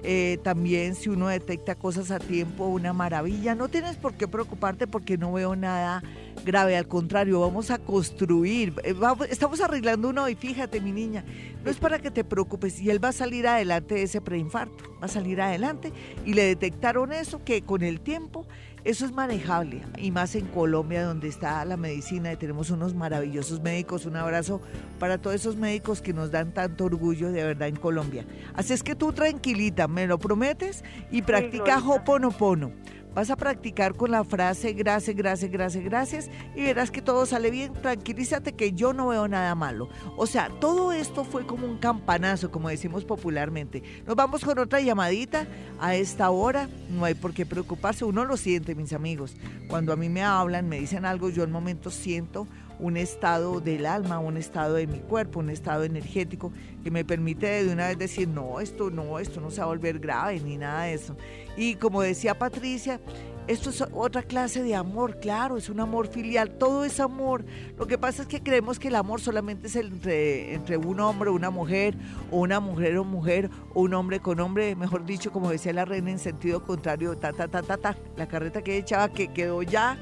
Eh, 0.05 0.39
también 0.43 0.97
si 0.97 1.11
uno 1.11 1.29
detecta 1.29 1.77
cosas 1.77 2.11
a 2.11 2.19
tiempo, 2.19 2.67
una 2.67 2.93
maravilla. 2.93 3.55
No 3.55 3.69
tienes 3.69 3.97
por 3.97 4.15
qué 4.15 4.27
preocuparte 4.27 4.89
porque 4.89 5.17
no 5.17 5.33
veo 5.33 5.55
nada 5.55 6.03
grave, 6.45 6.77
al 6.77 6.89
contrario, 6.89 7.41
vamos 7.41 7.71
a 7.71 7.79
construir, 7.79 8.75
eh, 8.85 8.95
estamos 9.31 9.61
arreglando 9.61 10.09
uno 10.09 10.29
y 10.29 10.35
fíjate 10.35 10.81
mi 10.81 10.93
niña, 10.93 11.25
no 11.65 11.71
es 11.71 11.79
para 11.79 11.99
que 11.99 12.11
te 12.11 12.25
preocupes 12.25 12.81
y 12.81 12.91
él 12.91 13.03
va 13.03 13.09
a 13.09 13.13
salir 13.13 13.47
adelante 13.47 13.95
de 13.95 14.03
ese 14.03 14.21
preinfarto, 14.21 14.85
va 15.01 15.07
a 15.07 15.09
salir 15.09 15.41
adelante 15.41 15.93
y 16.25 16.35
le 16.35 16.45
detectaron 16.45 17.13
eso 17.13 17.45
que 17.45 17.63
con 17.63 17.83
el 17.83 18.01
tiempo 18.01 18.47
eso 18.85 19.07
es 19.07 19.13
manejable 19.13 19.83
y 19.97 20.11
más 20.11 20.35
en 20.35 20.47
Colombia 20.47 21.05
donde 21.05 21.29
está 21.29 21.65
la 21.65 21.77
medicina 21.77 22.33
y 22.33 22.37
tenemos 22.37 22.71
unos 22.71 22.95
maravillosos 22.95 23.61
médicos. 23.61 24.07
Un 24.07 24.17
abrazo 24.17 24.61
para 24.99 25.19
todos 25.19 25.37
esos 25.37 25.55
médicos 25.55 26.03
que 26.03 26.13
nos 26.13 26.33
dan 26.33 26.53
tanto 26.53 26.87
orgullo 26.87 27.31
de 27.31 27.45
verdad 27.45 27.69
en 27.69 27.77
Colombia. 27.77 28.27
Así 28.55 28.73
es 28.73 28.83
que 28.83 28.97
tú 28.97 29.13
tranquilita, 29.13 29.87
me 29.87 30.09
lo 30.09 30.19
prometes 30.19 30.83
y 31.13 31.23
practica 31.23 31.79
Hoponopono. 31.79 32.73
Vas 33.15 33.31
a 33.31 33.37
practicar 33.37 33.95
con 33.95 34.11
la 34.11 34.25
frase 34.25 34.73
gracias, 34.73 35.15
gracias, 35.15 35.51
gracias, 35.51 35.85
gracias 35.85 36.31
y 36.57 36.63
verás 36.63 36.91
que 36.91 37.03
todo 37.03 37.27
sale 37.27 37.51
bien. 37.51 37.73
Tranquilízate 37.75 38.55
que 38.55 38.73
yo 38.73 38.93
no 38.93 39.09
veo 39.09 39.29
nada 39.29 39.55
malo. 39.55 39.89
O 40.17 40.27
sea, 40.27 40.49
todo 40.61 40.93
esto 40.93 41.25
fue 41.25 41.47
como 41.47 41.67
un 41.67 41.79
campanazo, 41.79 42.51
como 42.51 42.71
decimos 42.71 43.05
popularmente. 43.05 43.83
Nos 44.07 44.17
vamos 44.17 44.45
con 44.45 44.59
otra 44.59 44.81
llamadita 44.81 45.47
a 45.79 45.95
esta 45.95 46.31
hora. 46.31 46.69
No 46.91 47.05
hay 47.05 47.15
por 47.15 47.35
qué 47.35 47.45
preocuparse. 47.45 48.05
Uno 48.05 48.25
lo 48.25 48.37
siente, 48.39 48.75
mis 48.75 48.95
amigos. 48.95 49.37
Cuando 49.69 49.93
a 49.93 49.97
mí 49.97 50.09
me 50.09 50.23
hablan, 50.23 50.69
me 50.69 50.81
dicen 50.81 51.05
algo, 51.05 51.29
yo 51.29 51.45
en 51.45 51.53
momento 51.53 51.91
siento 51.91 52.47
un 52.79 52.97
estado 52.97 53.61
del 53.61 53.87
alma, 53.87 54.19
un 54.19 54.37
estado 54.37 54.75
de 54.75 54.87
mi 54.87 54.99
cuerpo, 54.99 55.41
un 55.41 55.51
estado 55.51 55.85
energético 55.85 56.53
que 56.83 56.91
me 56.91 57.05
permite 57.05 57.65
de 57.65 57.73
una 57.73 57.89
vez 57.89 57.99
decir, 57.99 58.29
no, 58.29 58.61
esto 58.61 58.91
no, 58.91 59.19
esto 59.19 59.41
no 59.41 59.51
se 59.51 59.59
va 59.59 59.65
a 59.65 59.69
volver 59.69 59.99
grave 59.99 60.41
ni 60.41 60.57
nada 60.57 60.85
de 60.85 60.95
eso. 60.95 61.17
Y 61.57 61.75
como 61.77 62.03
decía 62.03 62.39
Patricia, 62.39 63.01
esto 63.49 63.71
es 63.71 63.85
otra 63.93 64.23
clase 64.23 64.63
de 64.63 64.77
amor, 64.77 65.19
claro, 65.19 65.57
es 65.57 65.69
un 65.69 65.81
amor 65.81 66.07
filial, 66.07 66.51
todo 66.59 66.85
es 66.85 67.01
amor. 67.01 67.45
Lo 67.77 67.87
que 67.87 67.99
pasa 67.99 68.23
es 68.23 68.29
que 68.29 68.41
creemos 68.41 68.79
que 68.79 68.87
el 68.87 68.95
amor 68.95 69.21
solamente 69.21 69.67
es 69.67 69.75
entre, 69.75 70.55
entre 70.55 70.77
un 70.77 71.01
hombre 71.01 71.29
o 71.29 71.35
una 71.35 71.51
mujer, 71.51 71.97
o 72.31 72.39
una 72.39 72.61
mujer 72.61 72.97
o 72.99 73.05
mujer, 73.05 73.51
o 73.75 73.83
un 73.83 73.95
hombre 73.95 74.21
con 74.21 74.39
hombre, 74.39 74.77
mejor 74.77 75.05
dicho, 75.05 75.33
como 75.33 75.51
decía 75.51 75.73
la 75.73 75.85
reina 75.85 76.13
en 76.13 76.21
sentido 76.21 76.63
contrario, 76.63 77.17
ta, 77.17 77.33
ta, 77.33 77.49
ta, 77.49 77.63
ta, 77.63 77.77
ta, 77.77 77.97
la 78.17 78.29
carreta 78.29 78.63
que 78.63 78.77
echaba 78.77 79.09
que 79.09 79.29
quedó 79.29 79.63
ya 79.63 79.99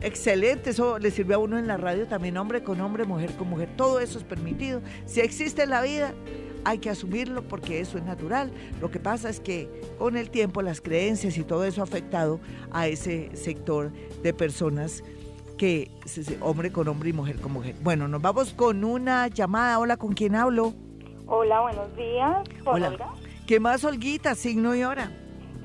excelente, 0.00 0.70
eso 0.70 0.98
le 0.98 1.10
sirve 1.10 1.34
a 1.34 1.38
uno 1.38 1.58
en 1.58 1.66
la 1.66 1.76
radio 1.76 2.06
también, 2.06 2.36
hombre 2.36 2.62
con 2.62 2.80
hombre, 2.80 3.04
mujer 3.04 3.32
con 3.32 3.48
mujer, 3.48 3.68
todo 3.76 4.00
eso 4.00 4.18
es 4.18 4.24
permitido. 4.24 4.82
Si 5.06 5.20
existe 5.20 5.62
en 5.62 5.70
la 5.70 5.82
vida, 5.82 6.14
hay 6.64 6.78
que 6.78 6.90
asumirlo 6.90 7.46
porque 7.46 7.80
eso 7.80 7.96
es 7.96 8.04
natural. 8.04 8.50
Lo 8.80 8.90
que 8.90 8.98
pasa 8.98 9.28
es 9.28 9.38
que 9.38 9.70
con 9.98 10.16
el 10.16 10.30
tiempo 10.30 10.62
las 10.62 10.80
creencias 10.80 11.38
y 11.38 11.44
todo 11.44 11.64
eso 11.64 11.80
ha 11.80 11.84
afectado 11.84 12.40
a 12.72 12.88
ese 12.88 13.30
sector 13.36 13.92
de 14.22 14.34
personas 14.34 15.04
que 15.56 15.90
hombre 16.40 16.72
con 16.72 16.88
hombre 16.88 17.10
y 17.10 17.12
mujer 17.12 17.40
con 17.40 17.52
mujer. 17.52 17.76
Bueno, 17.82 18.08
nos 18.08 18.20
vamos 18.20 18.52
con 18.52 18.84
una 18.84 19.28
llamada. 19.28 19.78
Hola, 19.78 19.96
¿con 19.96 20.12
quién 20.12 20.34
hablo? 20.34 20.74
Hola, 21.26 21.60
buenos 21.60 21.96
días. 21.96 22.48
Hola. 22.64 22.96
¿Qué 23.46 23.60
más, 23.60 23.84
Olguita? 23.84 24.34
Signo 24.34 24.74
y 24.74 24.82
hora. 24.82 25.10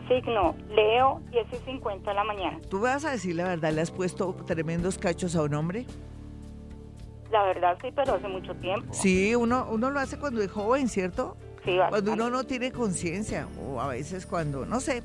Signo, 0.07 0.55
Leo, 0.69 1.21
10 1.31 1.47
y 1.53 1.65
50 1.65 2.09
de 2.09 2.15
la 2.15 2.23
mañana. 2.23 2.59
¿Tú 2.69 2.79
vas 2.79 3.05
a 3.05 3.11
decir 3.11 3.35
la 3.35 3.45
verdad? 3.45 3.71
¿Le 3.71 3.81
has 3.81 3.91
puesto 3.91 4.33
tremendos 4.45 4.97
cachos 4.97 5.35
a 5.35 5.43
un 5.43 5.53
hombre? 5.53 5.85
La 7.31 7.43
verdad 7.43 7.77
sí, 7.81 7.89
pero 7.95 8.15
hace 8.15 8.27
mucho 8.27 8.53
tiempo. 8.55 8.93
Sí, 8.93 9.33
uno, 9.35 9.67
uno 9.71 9.89
lo 9.89 9.99
hace 9.99 10.17
cuando 10.19 10.41
es 10.41 10.51
joven, 10.51 10.89
¿cierto? 10.89 11.37
Sí, 11.63 11.77
Cuando 11.89 12.13
uno 12.13 12.29
no 12.29 12.43
tiene 12.43 12.71
conciencia, 12.71 13.47
o 13.63 13.79
a 13.79 13.87
veces 13.87 14.25
cuando, 14.25 14.65
no 14.65 14.79
sé. 14.79 15.03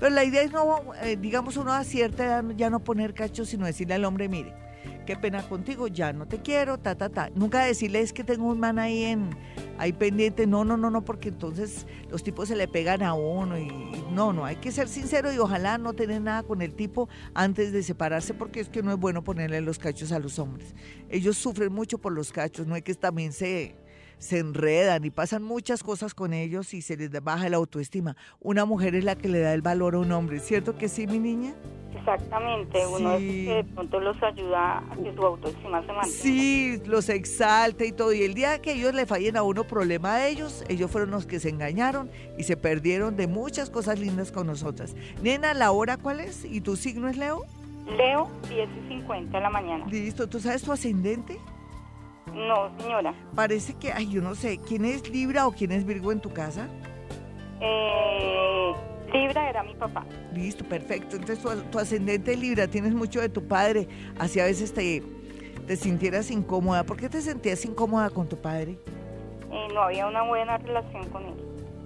Pero 0.00 0.14
la 0.14 0.24
idea 0.24 0.42
es 0.42 0.52
no, 0.52 0.80
eh, 1.02 1.16
digamos, 1.16 1.56
uno 1.56 1.72
a 1.72 1.84
cierta 1.84 2.24
edad 2.24 2.44
ya 2.56 2.70
no 2.70 2.80
poner 2.80 3.14
cachos, 3.14 3.48
sino 3.48 3.66
decirle 3.66 3.94
al 3.94 4.04
hombre, 4.04 4.28
mire, 4.28 4.54
qué 5.08 5.16
pena 5.16 5.42
contigo, 5.48 5.88
ya 5.88 6.12
no 6.12 6.28
te 6.28 6.42
quiero, 6.42 6.76
ta, 6.76 6.94
ta, 6.94 7.08
ta. 7.08 7.30
Nunca 7.34 7.64
decirle 7.64 8.02
es 8.02 8.12
que 8.12 8.24
tengo 8.24 8.44
un 8.44 8.60
man 8.60 8.78
ahí 8.78 9.04
en 9.04 9.30
ahí 9.78 9.94
pendiente, 9.94 10.46
no, 10.46 10.66
no, 10.66 10.76
no, 10.76 10.90
no, 10.90 11.02
porque 11.02 11.30
entonces 11.30 11.86
los 12.10 12.22
tipos 12.22 12.48
se 12.48 12.56
le 12.56 12.68
pegan 12.68 13.02
a 13.02 13.14
uno 13.14 13.56
y 13.58 13.70
no, 14.12 14.34
no, 14.34 14.44
hay 14.44 14.56
que 14.56 14.70
ser 14.70 14.86
sincero 14.86 15.32
y 15.32 15.38
ojalá 15.38 15.78
no 15.78 15.94
tener 15.94 16.20
nada 16.20 16.42
con 16.42 16.60
el 16.60 16.74
tipo 16.74 17.08
antes 17.32 17.72
de 17.72 17.82
separarse 17.82 18.34
porque 18.34 18.60
es 18.60 18.68
que 18.68 18.82
no 18.82 18.92
es 18.92 18.98
bueno 18.98 19.24
ponerle 19.24 19.62
los 19.62 19.78
cachos 19.78 20.12
a 20.12 20.18
los 20.18 20.38
hombres. 20.38 20.74
Ellos 21.08 21.38
sufren 21.38 21.72
mucho 21.72 21.96
por 21.96 22.12
los 22.12 22.30
cachos, 22.30 22.66
no 22.66 22.74
hay 22.74 22.82
que 22.82 22.94
también 22.94 23.32
se 23.32 23.76
se 24.18 24.38
enredan 24.38 25.04
y 25.04 25.10
pasan 25.10 25.42
muchas 25.42 25.82
cosas 25.82 26.14
con 26.14 26.32
ellos 26.32 26.74
y 26.74 26.82
se 26.82 26.96
les 26.96 27.10
baja 27.22 27.48
la 27.48 27.56
autoestima. 27.56 28.16
Una 28.40 28.64
mujer 28.64 28.94
es 28.94 29.04
la 29.04 29.16
que 29.16 29.28
le 29.28 29.40
da 29.40 29.54
el 29.54 29.62
valor 29.62 29.94
a 29.94 29.98
un 29.98 30.12
hombre, 30.12 30.40
¿cierto 30.40 30.76
que 30.76 30.88
sí, 30.88 31.06
mi 31.06 31.18
niña? 31.18 31.54
Exactamente, 31.94 32.86
uno 32.86 33.14
es 33.14 33.20
que 33.20 33.54
de 33.54 33.64
pronto 33.64 34.00
los 34.00 34.22
ayuda 34.22 34.78
a 34.78 34.96
que 35.02 35.14
su 35.14 35.22
autoestima 35.22 35.80
se 35.80 35.92
mantenga. 35.92 36.06
Sí, 36.06 36.82
los 36.86 37.08
exalta 37.08 37.84
y 37.84 37.92
todo. 37.92 38.12
Y 38.12 38.22
el 38.22 38.34
día 38.34 38.60
que 38.60 38.72
ellos 38.72 38.94
le 38.94 39.04
fallen 39.06 39.36
a 39.36 39.42
uno 39.42 39.64
problema 39.64 40.14
a 40.14 40.28
ellos, 40.28 40.64
ellos 40.68 40.90
fueron 40.90 41.10
los 41.10 41.26
que 41.26 41.40
se 41.40 41.48
engañaron 41.48 42.10
y 42.38 42.44
se 42.44 42.56
perdieron 42.56 43.16
de 43.16 43.26
muchas 43.26 43.70
cosas 43.70 43.98
lindas 43.98 44.32
con 44.32 44.46
nosotras. 44.46 44.94
Nena, 45.22 45.54
¿la 45.54 45.70
hora 45.70 45.96
cuál 45.96 46.20
es? 46.20 46.44
¿Y 46.44 46.60
tu 46.60 46.76
signo 46.76 47.08
es 47.08 47.16
Leo? 47.16 47.44
Leo, 47.96 48.30
10 48.48 48.68
y 48.84 48.88
50 48.88 49.36
de 49.36 49.42
la 49.42 49.50
mañana. 49.50 49.86
Listo, 49.86 50.28
¿tú 50.28 50.40
sabes 50.40 50.62
tu 50.62 50.72
ascendente? 50.72 51.38
No, 52.34 52.70
señora. 52.78 53.14
Parece 53.34 53.74
que, 53.74 53.92
ay, 53.92 54.08
yo 54.08 54.20
no 54.20 54.34
sé, 54.34 54.58
¿quién 54.58 54.84
es 54.84 55.08
Libra 55.10 55.46
o 55.46 55.52
quién 55.52 55.72
es 55.72 55.84
Virgo 55.84 56.12
en 56.12 56.20
tu 56.20 56.30
casa? 56.30 56.68
Eh, 57.60 58.72
Libra 59.12 59.48
era 59.48 59.62
mi 59.62 59.74
papá. 59.74 60.04
Listo, 60.34 60.64
perfecto. 60.64 61.16
Entonces 61.16 61.44
tu, 61.70 61.78
ascendente 61.78 62.36
Libra, 62.36 62.66
tienes 62.68 62.94
mucho 62.94 63.20
de 63.20 63.28
tu 63.28 63.46
padre, 63.46 63.88
así 64.18 64.40
a 64.40 64.44
veces 64.44 64.72
te, 64.72 65.02
te 65.66 65.76
sintieras 65.76 66.30
incómoda. 66.30 66.84
¿Por 66.84 66.96
qué 66.96 67.08
te 67.08 67.20
sentías 67.20 67.64
incómoda 67.64 68.10
con 68.10 68.28
tu 68.28 68.36
padre? 68.36 68.78
Eh, 69.50 69.68
no 69.72 69.82
había 69.82 70.06
una 70.06 70.22
buena 70.22 70.58
relación 70.58 71.08
con 71.08 71.24
él. 71.24 71.34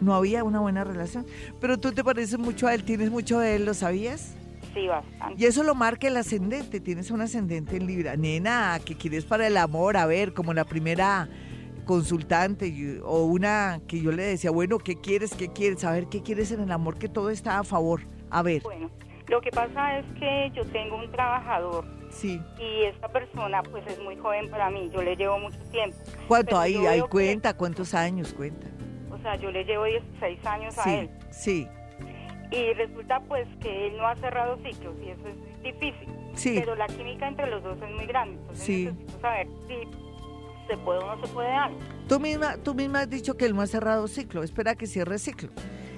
No 0.00 0.14
había 0.14 0.42
una 0.42 0.61
buena 0.61 0.83
relación. 0.83 1.26
Pero 1.61 1.78
tú 1.78 1.92
te 1.92 2.02
pareces 2.02 2.38
mucho 2.38 2.66
a 2.66 2.74
él, 2.74 2.85
tienes 2.85 3.11
mucho 3.11 3.38
de 3.38 3.57
él, 3.57 3.64
¿lo 3.64 3.74
sabías? 3.74 4.35
Sí, 4.74 4.87
bastante. 4.87 5.35
Y 5.42 5.46
eso 5.46 5.62
lo 5.62 5.74
marca 5.74 6.08
el 6.08 6.16
ascendente, 6.16 6.80
tienes 6.80 7.11
un 7.11 7.20
ascendente 7.20 7.76
en 7.76 7.87
Libra. 7.87 8.16
Nena, 8.16 8.78
¿qué 8.85 8.96
quieres 8.96 9.24
para 9.24 9.46
el 9.46 9.56
amor? 9.56 9.96
A 9.96 10.06
ver, 10.06 10.32
como 10.32 10.54
la 10.54 10.64
primera 10.64 11.28
consultante 11.85 13.00
o 13.02 13.24
una 13.24 13.80
que 13.87 14.00
yo 14.00 14.12
le 14.12 14.22
decía, 14.22 14.50
bueno, 14.50 14.78
¿qué 14.78 15.00
quieres? 15.00 15.35
¿Qué 15.35 15.48
quieres? 15.48 15.85
A 15.85 15.92
ver, 15.92 16.06
¿qué 16.06 16.22
quieres 16.22 16.52
en 16.52 16.61
el 16.61 16.72
amor? 16.72 16.98
Que 16.98 17.08
todo 17.08 17.30
está 17.30 17.58
a 17.58 17.64
favor. 17.64 18.02
A 18.30 18.42
ver. 18.42 18.62
Bueno, 18.62 18.90
lo 19.28 19.40
que 19.40 19.50
pasa 19.50 19.98
es 19.98 20.06
que 20.18 20.50
yo 20.54 20.64
tengo 20.66 20.96
un 20.96 21.11
trabajador. 21.11 21.85
Sí. 22.11 22.40
Y 22.58 22.85
esta 22.85 23.08
persona 23.08 23.62
pues 23.62 23.87
es 23.87 23.98
muy 24.02 24.16
joven 24.16 24.50
para 24.50 24.70
mí, 24.70 24.90
yo 24.92 25.02
le 25.02 25.16
llevo 25.16 25.38
mucho 25.38 25.58
tiempo. 25.70 25.96
¿Cuánto? 26.28 26.58
Ahí, 26.58 26.76
ahí 26.87 27.00
cuenta, 27.00 27.56
¿cuántos 27.56 27.94
años 27.94 28.32
cuenta? 28.35 28.66
O 29.11 29.18
sea, 29.18 29.37
yo 29.37 29.50
le 29.50 29.64
llevo 29.64 29.85
16 29.85 30.46
años 30.46 30.78
a 30.78 30.94
él. 30.94 31.11
Sí. 31.30 31.66
Y 32.53 32.75
resulta 32.75 33.21
pues 33.21 33.49
que 33.61 33.88
él 33.88 33.97
no 33.97 34.07
ha 34.07 34.17
cerrado 34.17 34.59
ciclos 34.59 34.95
y 35.05 35.11
eso 35.11 35.29
es 35.29 35.62
difícil. 35.62 36.09
Sí. 36.35 36.57
Pero 36.59 36.75
la 36.77 36.87
química 36.87 37.27
entre 37.29 37.51
los 37.51 37.62
dos 37.62 37.79
es 37.81 37.95
muy 37.95 38.07
grande. 38.07 38.38
Entonces 38.41 38.65
sí. 38.65 38.85
necesito 38.85 39.21
saber 39.21 39.49
si 39.67 40.69
se 40.69 40.77
puede 40.79 40.99
o 41.01 41.17
no 41.17 41.27
se 41.27 41.33
puede 41.33 41.49
dar. 41.49 41.71
Tú 42.09 42.21
misma, 42.21 42.57
tú 42.59 42.75
misma 42.75 43.01
has 43.01 43.11
dicho 43.11 43.37
que 43.37 43.47
él 43.47 43.55
no 43.55 43.62
ha 43.62 43.67
cerrado 43.67 44.07
ciclo, 44.09 44.43
espera 44.43 44.75
que 44.75 44.87
cierre 44.87 45.19
ciclo. 45.19 45.51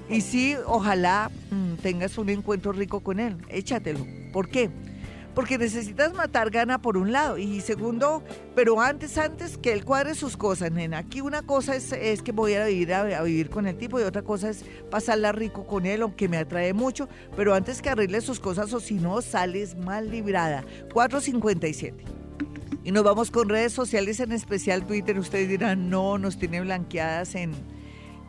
Y 0.09 0.21
sí, 0.21 0.55
ojalá 0.67 1.31
mm, 1.51 1.75
tengas 1.77 2.19
un 2.19 2.29
encuentro 2.29 2.73
rico 2.73 3.01
con 3.01 3.21
él, 3.21 3.38
échatelo. 3.49 4.07
¿Por 4.33 4.49
qué? 4.49 4.71
Porque 5.35 5.59
necesitas 5.59 6.14
matar 6.14 6.51
gana 6.51 6.81
por 6.81 6.97
un 6.97 7.12
lado 7.12 7.38
y 7.38 7.61
segundo, 7.61 8.23
pero 8.55 8.81
antes, 8.81 9.18
antes 9.18 9.59
que 9.59 9.73
él 9.73 9.85
cuadre 9.85 10.14
sus 10.14 10.37
cosas, 10.37 10.70
nena. 10.70 10.99
Aquí 10.99 11.20
una 11.20 11.42
cosa 11.42 11.75
es, 11.75 11.92
es 11.92 12.23
que 12.23 12.33
voy 12.33 12.55
a 12.55 12.66
vivir, 12.66 12.94
a, 12.94 13.23
vivir 13.23 13.51
con 13.51 13.66
el 13.66 13.77
tipo 13.77 13.99
y 13.99 14.05
otra 14.05 14.23
cosa 14.23 14.51
es 14.51 14.64
pasarla 14.90 15.33
rico 15.33 15.66
con 15.66 15.87
él, 15.87 16.03
aunque 16.03 16.29
me 16.29 16.37
atrae 16.37 16.73
mucho, 16.73 17.09
pero 17.37 17.55
antes 17.55 17.83
que 17.83 17.90
arregle 17.90 18.20
sus 18.20 18.38
cosas 18.38 18.73
o 18.73 18.81
si 18.81 18.94
no, 18.94 19.20
sales 19.23 19.77
mal 19.77 20.11
librada. 20.11 20.64
457. 20.92 22.05
Y 22.85 22.92
nos 22.92 23.02
vamos 23.02 23.31
con 23.31 23.48
redes 23.48 23.73
sociales, 23.73 24.21
en 24.21 24.33
especial 24.33 24.87
Twitter. 24.87 25.19
Ustedes 25.19 25.48
dirán, 25.48 25.88
no, 25.88 26.19
nos 26.19 26.38
tiene 26.38 26.61
blanqueadas 26.61 27.35
en, 27.35 27.52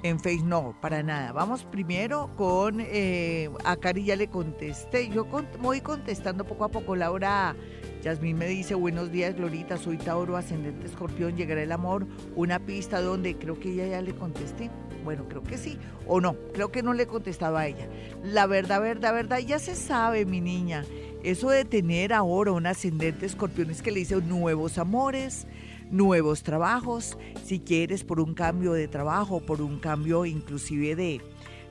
en 0.03 0.19
Facebook. 0.19 0.47
No, 0.47 0.75
para 0.81 1.03
nada. 1.03 1.31
Vamos 1.31 1.63
primero 1.63 2.29
con, 2.35 2.77
eh, 2.79 3.49
a 3.63 3.75
Cari 3.77 4.05
ya 4.05 4.15
le 4.15 4.27
contesté. 4.27 5.09
Yo 5.09 5.25
voy 5.59 5.81
contestando 5.81 6.45
poco 6.45 6.65
a 6.65 6.69
poco. 6.69 6.95
Laura 6.95 7.55
Yasmín 8.03 8.37
me 8.37 8.47
dice, 8.47 8.75
buenos 8.75 9.11
días, 9.11 9.35
Glorita, 9.35 9.77
soy 9.77 9.97
Tauro, 9.97 10.37
ascendente 10.37 10.85
escorpión, 10.85 11.35
llegará 11.35 11.63
el 11.63 11.71
amor. 11.71 12.05
Una 12.35 12.59
pista 12.59 13.01
donde 13.01 13.35
creo 13.35 13.59
que 13.59 13.71
ella 13.71 13.87
ya 13.87 14.01
le 14.01 14.13
contesté. 14.13 14.69
Bueno, 15.03 15.27
creo 15.27 15.43
que 15.43 15.57
sí. 15.57 15.77
O 16.07 16.21
no, 16.21 16.35
creo 16.53 16.71
que 16.71 16.83
no 16.83 16.93
le 16.93 17.03
he 17.03 17.07
contestado 17.07 17.57
a 17.57 17.67
ella. 17.67 17.87
La 18.23 18.47
verdad, 18.47 18.81
verdad, 18.81 19.13
verdad, 19.13 19.39
ya 19.39 19.59
se 19.59 19.75
sabe, 19.75 20.25
mi 20.25 20.41
niña. 20.41 20.83
Eso 21.23 21.49
de 21.49 21.65
tener 21.65 22.13
ahora 22.13 22.51
un 22.51 22.67
ascendente 22.67 23.25
escorpión 23.25 23.71
es 23.71 23.81
que 23.81 23.89
le 23.89 24.01
dice 24.01 24.15
nuevos 24.17 24.77
amores, 24.77 25.47
nuevos 25.91 26.43
trabajos, 26.43 27.17
si 27.43 27.59
quieres 27.59 28.03
por 28.03 28.19
un 28.19 28.33
cambio 28.33 28.73
de 28.73 28.87
trabajo, 28.87 29.39
por 29.39 29.61
un 29.61 29.79
cambio 29.79 30.25
inclusive 30.25 30.95
de, 30.95 31.21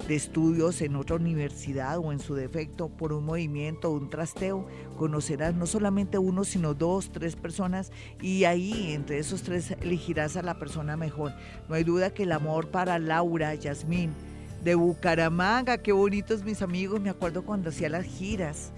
de 0.08 0.14
estudios 0.14 0.80
en 0.82 0.96
otra 0.96 1.16
universidad 1.16 1.98
o 1.98 2.12
en 2.12 2.18
su 2.18 2.34
defecto 2.34 2.88
por 2.88 3.12
un 3.12 3.24
movimiento, 3.24 3.90
un 3.90 4.10
trasteo, 4.10 4.66
conocerás 4.96 5.54
no 5.54 5.66
solamente 5.66 6.18
uno, 6.18 6.44
sino 6.44 6.74
dos, 6.74 7.10
tres 7.10 7.36
personas 7.36 7.90
y 8.20 8.44
ahí 8.44 8.92
entre 8.92 9.18
esos 9.18 9.42
tres 9.42 9.72
elegirás 9.80 10.36
a 10.36 10.42
la 10.42 10.58
persona 10.58 10.96
mejor. 10.96 11.32
No 11.68 11.74
hay 11.74 11.84
duda 11.84 12.12
que 12.12 12.24
el 12.24 12.32
amor 12.32 12.68
para 12.68 12.98
Laura, 12.98 13.54
Yasmín, 13.54 14.12
de 14.62 14.74
Bucaramanga, 14.74 15.78
qué 15.78 15.92
bonitos 15.92 16.44
mis 16.44 16.62
amigos, 16.62 17.00
me 17.00 17.10
acuerdo 17.10 17.44
cuando 17.44 17.68
hacía 17.68 17.88
las 17.88 18.04
giras 18.04 18.72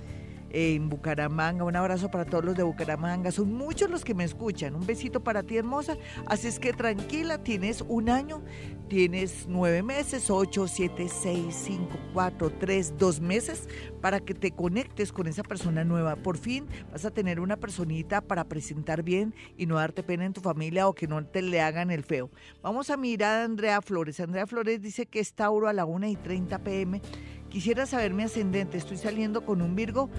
en 0.58 0.88
Bucaramanga. 0.88 1.64
Un 1.64 1.76
abrazo 1.76 2.10
para 2.10 2.24
todos 2.24 2.42
los 2.42 2.56
de 2.56 2.62
Bucaramanga. 2.62 3.30
Son 3.30 3.52
muchos 3.52 3.90
los 3.90 4.04
que 4.04 4.14
me 4.14 4.24
escuchan. 4.24 4.74
Un 4.74 4.86
besito 4.86 5.22
para 5.22 5.42
ti, 5.42 5.58
hermosa. 5.58 5.98
Así 6.24 6.48
es 6.48 6.58
que 6.58 6.72
tranquila, 6.72 7.42
tienes 7.42 7.84
un 7.86 8.08
año, 8.08 8.42
tienes 8.88 9.44
nueve 9.50 9.82
meses, 9.82 10.30
ocho, 10.30 10.66
siete, 10.66 11.10
seis, 11.10 11.54
cinco, 11.54 11.98
cuatro, 12.14 12.48
tres, 12.48 12.94
dos 12.96 13.20
meses 13.20 13.68
para 14.00 14.20
que 14.20 14.32
te 14.32 14.50
conectes 14.50 15.12
con 15.12 15.26
esa 15.26 15.42
persona 15.42 15.84
nueva. 15.84 16.16
Por 16.16 16.38
fin 16.38 16.66
vas 16.90 17.04
a 17.04 17.10
tener 17.10 17.38
una 17.38 17.58
personita 17.58 18.22
para 18.22 18.44
presentar 18.44 19.02
bien 19.02 19.34
y 19.58 19.66
no 19.66 19.74
darte 19.74 20.02
pena 20.02 20.24
en 20.24 20.32
tu 20.32 20.40
familia 20.40 20.88
o 20.88 20.94
que 20.94 21.06
no 21.06 21.22
te 21.26 21.42
le 21.42 21.60
hagan 21.60 21.90
el 21.90 22.02
feo. 22.02 22.30
Vamos 22.62 22.88
a 22.88 22.96
mirar 22.96 23.40
a 23.40 23.44
Andrea 23.44 23.82
Flores. 23.82 24.20
Andrea 24.20 24.46
Flores 24.46 24.80
dice 24.80 25.04
que 25.04 25.20
es 25.20 25.34
Tauro 25.34 25.68
a 25.68 25.74
la 25.74 25.84
1 25.84 26.08
y 26.08 26.16
30 26.16 26.60
pm. 26.60 27.02
Quisiera 27.50 27.86
saber 27.86 28.12
mi 28.12 28.22
ascendente. 28.22 28.76
Estoy 28.76 28.96
saliendo 28.96 29.44
con 29.44 29.62
un 29.62 29.76
Virgo 29.76 30.10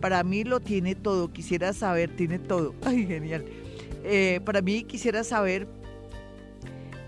para 0.00 0.22
mí 0.22 0.44
lo 0.44 0.60
tiene 0.60 0.94
todo. 0.94 1.32
Quisiera 1.32 1.72
saber, 1.72 2.14
tiene 2.14 2.38
todo. 2.38 2.74
Ay, 2.84 3.06
genial. 3.06 3.44
Eh, 4.04 4.40
para 4.44 4.62
mí 4.62 4.84
quisiera 4.84 5.24
saber, 5.24 5.66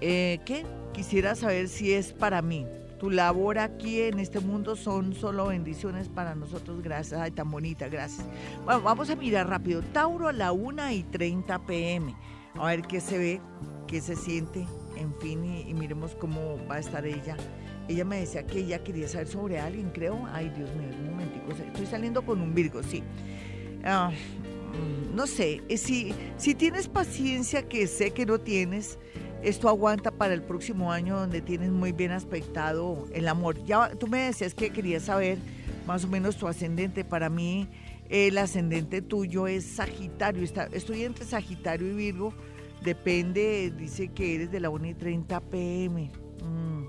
eh, 0.01 0.41
¿qué? 0.45 0.64
Quisiera 0.93 1.34
saber 1.34 1.68
si 1.68 1.93
es 1.93 2.12
para 2.12 2.43
mí. 2.43 2.66
Tu 2.99 3.11
labor 3.11 3.61
aquí 3.61 4.01
en 4.01 4.18
este 4.18 4.41
mundo 4.41 4.74
son 4.74 5.14
solo 5.14 5.47
bendiciones 5.47 6.09
para 6.09 6.34
nosotros. 6.34 6.82
Gracias. 6.82 7.20
Ay, 7.20 7.30
tan 7.30 7.51
bonita, 7.51 7.89
gracias. 7.89 8.26
Bueno, 8.64 8.82
vamos 8.82 9.09
a 9.11 9.16
mirar 9.16 9.49
rápido. 9.49 9.82
Tauro 9.82 10.28
a 10.28 10.32
la 10.32 10.53
1 10.53 10.91
y 10.93 11.05
30 11.05 11.64
pm. 11.66 12.16
A 12.55 12.66
ver 12.66 12.82
qué 12.82 13.01
se 13.01 13.18
ve, 13.18 13.41
qué 13.86 14.01
se 14.01 14.16
siente, 14.16 14.66
en 14.97 15.14
fin, 15.20 15.45
y 15.45 15.72
miremos 15.74 16.16
cómo 16.16 16.59
va 16.68 16.76
a 16.76 16.78
estar 16.80 17.07
ella 17.07 17.36
ella 17.89 18.05
me 18.05 18.20
decía 18.20 18.47
que 18.47 18.61
ella 18.61 18.82
quería 18.82 19.09
saber 19.09 19.26
sobre 19.26 19.59
alguien, 19.59 19.91
creo. 19.91 20.26
Ay, 20.32 20.51
Dios 20.51 20.70
mío, 20.74 20.89
un 20.99 21.11
momentico. 21.11 21.53
Estoy 21.53 21.86
saliendo 21.86 22.24
con 22.24 22.41
un 22.41 22.55
Virgo, 22.55 22.82
sí. 22.82 23.03
Ah, 23.84 24.11
mm, 24.11 25.16
no 25.16 25.26
sé, 25.26 25.62
eh, 25.68 25.78
si, 25.78 26.14
si 26.36 26.55
tienes 26.55 26.89
paciencia, 26.89 27.68
que 27.68 27.86
sé 27.86 28.11
que 28.11 28.26
no 28.26 28.39
tienes, 28.39 28.99
esto 29.43 29.68
aguanta 29.68 30.11
para 30.11 30.34
el 30.34 30.43
próximo 30.43 30.93
año 30.93 31.18
donde 31.18 31.41
tienes 31.41 31.70
muy 31.70 31.93
bien 31.93 32.11
aspectado 32.11 33.07
el 33.12 33.28
amor. 33.28 33.64
Ya 33.64 33.95
tú 33.95 34.07
me 34.09 34.24
decías 34.24 34.55
que 34.55 34.70
querías 34.70 35.05
saber 35.05 35.39
más 35.86 36.05
o 36.05 36.09
menos 36.09 36.36
tu 36.36 36.49
ascendente. 36.49 37.05
Para 37.05 37.30
mí, 37.30 37.68
el 38.09 38.36
ascendente 38.36 39.01
tuyo 39.01 39.47
es 39.47 39.64
Sagitario. 39.64 40.43
estoy 40.72 41.05
entre 41.05 41.24
Sagitario 41.24 41.89
y 41.89 41.95
Virgo. 41.95 42.34
Depende, 42.82 43.72
dice 43.76 44.09
que 44.09 44.34
eres 44.34 44.51
de 44.51 44.61
la 44.61 44.70
1 44.70 44.89
y 44.89 44.95
30 44.95 45.41
pm. 45.41 46.11
Mm, 46.43 46.84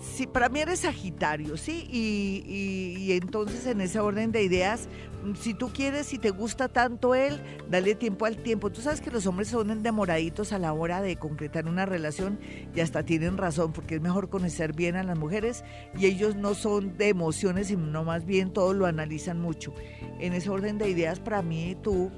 sí, 0.00 0.26
para 0.26 0.48
mí 0.48 0.60
eres 0.60 0.80
Sagitario, 0.80 1.56
¿sí? 1.56 1.86
Y, 1.90 3.12
entonces 3.12 3.66
en 3.66 3.80
ese 3.80 4.00
orden 4.00 4.32
de 4.32 4.42
ideas, 4.42 4.88
mm, 5.24 5.34
si 5.34 5.54
tú 5.54 5.70
quieres, 5.72 6.06
si 6.06 6.18
te 6.18 6.30
gusta 6.30 6.68
tanto 6.68 7.14
él, 7.14 7.40
dale 7.70 7.94
tiempo 7.94 8.26
al 8.26 8.36
tiempo. 8.36 8.70
Tú 8.70 8.80
sabes 8.80 9.00
que 9.00 9.10
los 9.10 9.26
hombres 9.26 9.48
son 9.48 9.82
demoraditos 9.82 10.52
a 10.52 10.58
la 10.58 10.72
hora 10.72 11.00
de 11.00 11.16
concretar 11.16 11.66
una 11.66 11.86
relación 11.86 12.38
y 12.74 12.80
hasta 12.80 13.02
tienen 13.04 13.36
razón, 13.36 13.72
porque 13.72 13.96
es 13.96 14.00
mejor 14.00 14.28
conocer 14.28 14.72
bien 14.72 14.96
a 14.96 15.02
las 15.02 15.18
mujeres 15.18 15.64
y 15.96 16.06
ellos 16.06 16.36
no 16.36 16.54
son 16.54 16.96
de 16.96 17.08
emociones, 17.08 17.68
sino 17.68 18.04
más 18.04 18.24
bien 18.24 18.52
todo 18.52 18.74
lo 18.74 18.86
analizan 18.86 19.40
mucho. 19.40 19.74
En 20.20 20.32
ese 20.32 20.50
orden 20.50 20.78
de 20.78 20.88
ideas, 20.88 21.20
para 21.20 21.42
mí 21.42 21.76
tú 21.82 22.10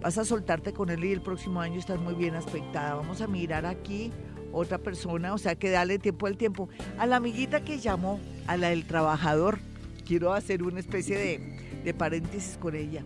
vas 0.00 0.18
a 0.18 0.24
soltarte 0.24 0.72
con 0.72 0.90
él 0.90 1.04
y 1.04 1.12
el 1.12 1.22
próximo 1.22 1.60
año 1.60 1.78
estás 1.78 1.98
muy 1.98 2.14
bien 2.14 2.34
aspectada. 2.34 2.94
Vamos 2.94 3.20
a 3.20 3.26
mirar 3.26 3.66
aquí 3.66 4.12
otra 4.56 4.78
persona, 4.78 5.34
o 5.34 5.38
sea 5.38 5.54
que 5.54 5.70
dale 5.70 5.98
tiempo 5.98 6.26
al 6.26 6.36
tiempo. 6.36 6.68
A 6.98 7.06
la 7.06 7.16
amiguita 7.16 7.64
que 7.64 7.78
llamó, 7.78 8.20
a 8.46 8.56
la 8.56 8.70
del 8.70 8.86
trabajador, 8.86 9.58
quiero 10.06 10.32
hacer 10.32 10.62
una 10.62 10.80
especie 10.80 11.16
de, 11.16 11.82
de 11.84 11.94
paréntesis 11.94 12.56
con 12.58 12.74
ella. 12.74 13.04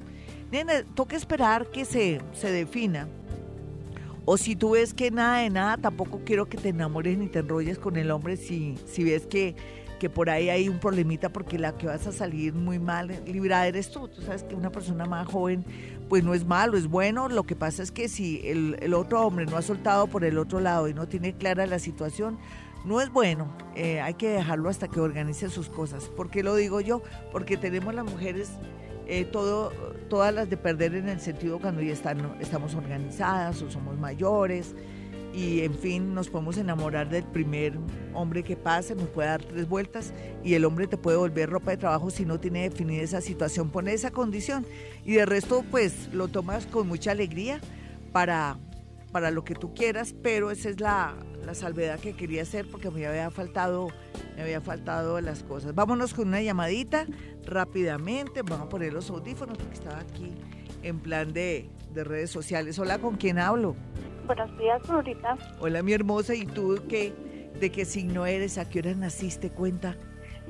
Nena, 0.51 0.85
toca 0.95 1.17
esperar 1.17 1.71
que 1.71 1.85
se, 1.85 2.21
se 2.33 2.51
defina. 2.51 3.09
O 4.25 4.37
si 4.37 4.55
tú 4.55 4.71
ves 4.71 4.95
que 4.95 5.11
nada 5.11 5.39
de 5.39 5.51
nada, 5.51 5.77
tampoco 5.77 6.21
quiero 6.25 6.49
que 6.49 6.57
te 6.57 6.69
enamores 6.69 7.19
ni 7.19 7.27
te 7.27 7.41
enrolles 7.41 7.79
con 7.79 7.97
el 7.97 8.11
hombre 8.11 8.37
si, 8.37 8.77
si 8.87 9.03
ves 9.03 9.27
que 9.27 9.57
que 10.01 10.11
por 10.11 10.31
ahí 10.31 10.49
hay 10.49 10.69
un 10.69 10.81
problemita 10.81 11.29
porque 11.29 11.59
la 11.59 11.77
que 11.77 11.87
vas 11.87 12.07
a 12.07 12.13
salir 12.13 12.55
muy 12.55 12.79
mal 12.79 13.23
librada 13.27 13.69
eres 13.69 13.91
tú. 13.91 14.09
Tú 14.09 14.23
sabes 14.23 14.43
que 14.43 14.57
una 14.57 14.73
persona 14.73 15.05
más 15.05 15.29
joven 15.29 15.65
pues 16.09 16.25
no 16.25 16.35
es 16.35 16.45
malo, 16.45 16.77
es 16.77 16.89
bueno. 16.89 17.29
Lo 17.29 17.45
que 17.45 17.55
pasa 17.55 17.83
es 17.83 17.93
que 17.93 18.09
si 18.09 18.41
el, 18.45 18.95
otro 18.95 19.21
hombre 19.25 19.45
no 19.45 19.57
ha 19.59 19.63
soltado 19.63 20.09
por 20.09 20.25
el 20.25 20.39
otro 20.39 20.59
lado 20.59 20.89
y 20.89 20.95
no 20.95 21.07
tiene 21.07 21.35
clara 21.35 21.67
la 21.67 21.79
situación, 21.79 22.39
no 22.87 23.01
es 23.03 23.11
bueno. 23.11 23.55
Eh, 23.77 24.01
hay 24.01 24.15
que 24.15 24.31
dejarlo 24.31 24.71
hasta 24.71 24.89
que 24.89 25.01
organice 25.01 25.51
sus 25.51 25.69
cosas. 25.69 26.09
¿Por 26.09 26.31
qué 26.31 26.43
lo 26.43 26.57
digo 26.57 26.81
yo? 26.81 27.03
Porque 27.31 27.59
tenemos 27.59 27.95
las 27.95 28.07
mujeres 28.07 28.53
eh, 29.07 29.27
todo, 29.27 29.71
todas 30.09 30.33
las 30.33 30.49
de 30.49 30.57
perder 30.57 30.95
en 30.95 31.11
el 31.11 31.21
sentido 31.21 31.59
cuando 31.59 31.83
ya 31.83 31.93
están, 31.93 32.37
estamos 32.41 32.75
organizadas 32.75 33.61
o 33.61 33.71
somos 33.71 33.99
mayores 33.99 34.75
y 35.33 35.61
en 35.61 35.74
fin 35.74 36.14
nos 36.14 36.28
podemos 36.28 36.57
enamorar 36.59 37.09
del 37.09 37.24
primer 37.24 37.78
hombre 38.14 38.43
que 38.43 38.57
pase, 38.57 38.95
nos 38.95 39.09
puede 39.09 39.28
dar 39.28 39.45
tres 39.45 39.68
vueltas 39.68 40.12
y 40.43 40.55
el 40.55 40.64
hombre 40.64 40.87
te 40.87 40.97
puede 40.97 41.16
volver 41.16 41.51
ropa 41.51 41.70
de 41.70 41.76
trabajo 41.76 42.11
si 42.11 42.24
no 42.24 42.41
tiene 42.41 42.68
definida 42.68 43.03
esa 43.03 43.20
situación, 43.20 43.70
pone 43.70 43.93
esa 43.93 44.11
condición 44.11 44.66
y 45.05 45.14
de 45.14 45.26
resto 45.26 45.64
pues 45.70 46.12
lo 46.12 46.28
tomas 46.28 46.66
con 46.66 46.89
mucha 46.89 47.12
alegría 47.12 47.61
para, 48.12 48.59
para 49.12 49.31
lo 49.31 49.45
que 49.45 49.55
tú 49.55 49.72
quieras, 49.72 50.14
pero 50.22 50.51
esa 50.51 50.68
es 50.68 50.81
la, 50.81 51.14
la 51.45 51.55
salvedad 51.55 52.01
que 52.01 52.14
quería 52.14 52.43
hacer 52.43 52.66
porque 52.70 52.91
me 52.91 53.07
había 53.07 53.31
faltado 53.31 53.89
me 54.37 54.43
había 54.43 54.61
faltado 54.61 55.20
las 55.20 55.43
cosas. 55.43 55.74
Vámonos 55.74 56.14
con 56.14 56.28
una 56.28 56.41
llamadita 56.41 57.07
rápidamente, 57.45 58.43
vamos 58.43 58.66
a 58.66 58.68
poner 58.68 58.93
los 58.93 59.11
audífonos 59.11 59.59
porque 59.59 59.74
estaba 59.74 60.01
aquí 60.01 60.33
en 60.83 60.99
plan 60.99 61.33
de, 61.33 61.68
de 61.93 62.05
redes 62.05 62.31
sociales. 62.31 62.78
Hola, 62.78 62.99
¿con 62.99 63.16
quién 63.16 63.39
hablo? 63.39 63.76
Buenos 64.31 64.57
días, 64.59 64.81
Florita. 64.85 65.37
Hola, 65.59 65.83
mi 65.83 65.93
hermosa. 65.93 66.37
¿Y 66.37 66.47
tú 66.47 66.81
qué? 66.89 67.12
¿De 67.59 67.72
qué 67.72 67.85
signo 67.85 68.26
eres? 68.26 68.59
¿A 68.59 68.68
qué 68.68 68.78
hora 68.78 68.95
naciste? 68.95 69.51
Cuenta. 69.51 69.97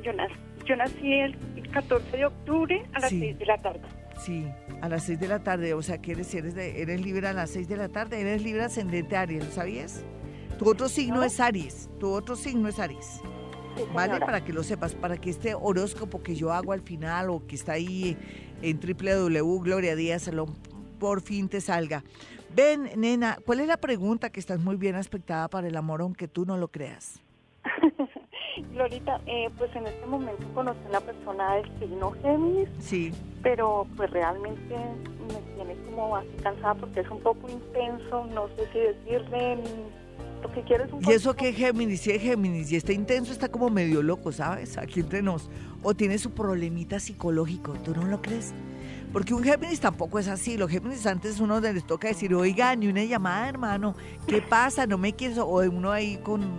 Yo, 0.02 0.12
nací, 0.12 0.34
yo 0.66 0.76
nací 0.76 1.14
el 1.14 1.34
14 1.72 2.14
de 2.14 2.26
octubre 2.26 2.86
a 2.92 3.00
las 3.00 3.08
6 3.08 3.38
de 3.38 3.46
la 3.46 3.56
tarde. 3.62 3.80
Sí, 4.18 4.46
a 4.82 4.88
las 4.90 5.04
6 5.04 5.18
de 5.18 5.28
la 5.28 5.38
tarde. 5.38 5.72
O 5.72 5.80
sea, 5.80 5.96
que 5.96 6.12
eres, 6.12 6.34
eres, 6.34 6.54
eres 6.58 7.00
libre 7.00 7.26
a 7.26 7.32
las 7.32 7.48
6 7.52 7.68
de 7.68 7.78
la 7.78 7.88
tarde. 7.88 8.20
Eres 8.20 8.42
libre 8.42 8.64
ascendente 8.64 9.16
Aries, 9.16 9.46
¿lo 9.46 9.50
sabías? 9.50 10.04
Tu 10.58 10.68
otro 10.68 10.90
signo 10.90 11.22
es 11.22 11.40
Aries. 11.40 11.88
Tu 11.98 12.06
otro 12.06 12.36
signo 12.36 12.68
es 12.68 12.78
Aries. 12.78 13.22
¿Vale? 13.94 14.20
Para 14.20 14.44
que 14.44 14.52
lo 14.52 14.62
sepas, 14.62 14.94
para 14.94 15.16
que 15.16 15.30
este 15.30 15.54
horóscopo 15.54 16.22
que 16.22 16.34
yo 16.34 16.52
hago 16.52 16.72
al 16.72 16.82
final 16.82 17.30
o 17.30 17.46
que 17.46 17.54
está 17.54 17.72
ahí 17.72 18.14
en 18.60 20.20
Salón 20.20 20.54
por 21.00 21.22
fin 21.22 21.48
te 21.48 21.60
salga. 21.60 22.04
Ven, 22.54 22.90
nena, 22.96 23.38
¿cuál 23.46 23.60
es 23.60 23.68
la 23.68 23.76
pregunta 23.76 24.30
que 24.30 24.40
estás 24.40 24.60
muy 24.60 24.76
bien 24.76 24.96
aspectada 24.96 25.48
para 25.48 25.68
el 25.68 25.76
amor, 25.76 26.00
aunque 26.00 26.26
tú 26.26 26.44
no 26.44 26.56
lo 26.56 26.68
creas? 26.68 27.22
Glorita, 28.72 29.20
eh, 29.26 29.48
pues 29.56 29.74
en 29.76 29.86
este 29.86 30.06
momento 30.06 30.44
conocí 30.54 30.80
a 30.86 30.88
una 30.88 31.00
persona 31.00 31.54
del 31.54 31.78
signo 31.78 32.10
Géminis. 32.22 32.68
Sí. 32.78 33.12
Pero 33.42 33.86
pues 33.96 34.10
realmente 34.10 34.74
me 35.28 35.54
tiene 35.54 35.76
como 35.84 36.16
así 36.16 36.28
cansada 36.42 36.74
porque 36.74 37.00
es 37.00 37.10
un 37.10 37.20
poco 37.20 37.48
intenso, 37.48 38.26
no 38.26 38.48
sé 38.48 38.68
si 38.72 38.78
decirle, 38.78 39.58
lo 40.42 40.52
que 40.52 40.62
quiero 40.62 40.84
es 40.84 40.92
un 40.92 41.04
Y 41.04 41.12
eso 41.12 41.34
que 41.34 41.52
Géminis, 41.52 42.00
si 42.00 42.10
es 42.10 42.20
Géminis 42.20 42.72
y 42.72 42.76
está 42.76 42.92
intenso, 42.92 43.32
está 43.32 43.48
como 43.48 43.70
medio 43.70 44.02
loco, 44.02 44.32
¿sabes? 44.32 44.76
Aquí 44.76 45.00
entre 45.00 45.22
nos. 45.22 45.48
O 45.82 45.94
tiene 45.94 46.18
su 46.18 46.32
problemita 46.32 46.98
psicológico, 46.98 47.74
¿tú 47.84 47.94
no 47.94 48.06
lo 48.06 48.20
crees? 48.20 48.52
Porque 49.12 49.34
un 49.34 49.42
Géminis 49.42 49.80
tampoco 49.80 50.18
es 50.18 50.28
así. 50.28 50.56
Los 50.56 50.70
Géminis 50.70 51.06
antes 51.06 51.40
uno 51.40 51.60
les 51.60 51.84
toca 51.84 52.08
decir, 52.08 52.34
oiga, 52.34 52.76
ni 52.76 52.86
una 52.88 53.04
llamada, 53.04 53.48
hermano, 53.48 53.96
¿qué 54.26 54.40
pasa? 54.40 54.86
No 54.86 54.98
me 54.98 55.14
quieres. 55.14 55.38
O 55.38 55.46
uno 55.46 55.90
ahí 55.90 56.18
con 56.18 56.58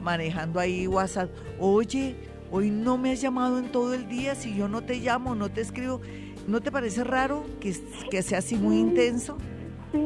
manejando 0.00 0.60
ahí 0.60 0.86
WhatsApp, 0.86 1.30
oye, 1.58 2.16
hoy 2.50 2.70
no 2.70 2.96
me 2.98 3.12
has 3.12 3.20
llamado 3.20 3.58
en 3.58 3.70
todo 3.72 3.94
el 3.94 4.08
día, 4.08 4.34
si 4.34 4.54
yo 4.54 4.68
no 4.68 4.82
te 4.82 4.96
llamo, 4.96 5.34
no 5.34 5.48
te 5.48 5.60
escribo. 5.60 6.00
¿No 6.46 6.62
te 6.62 6.72
parece 6.72 7.04
raro 7.04 7.44
que, 7.60 7.76
que 8.10 8.22
sea 8.22 8.38
así 8.38 8.56
muy 8.56 8.78
intenso? 8.78 9.36
Sí, 9.92 9.98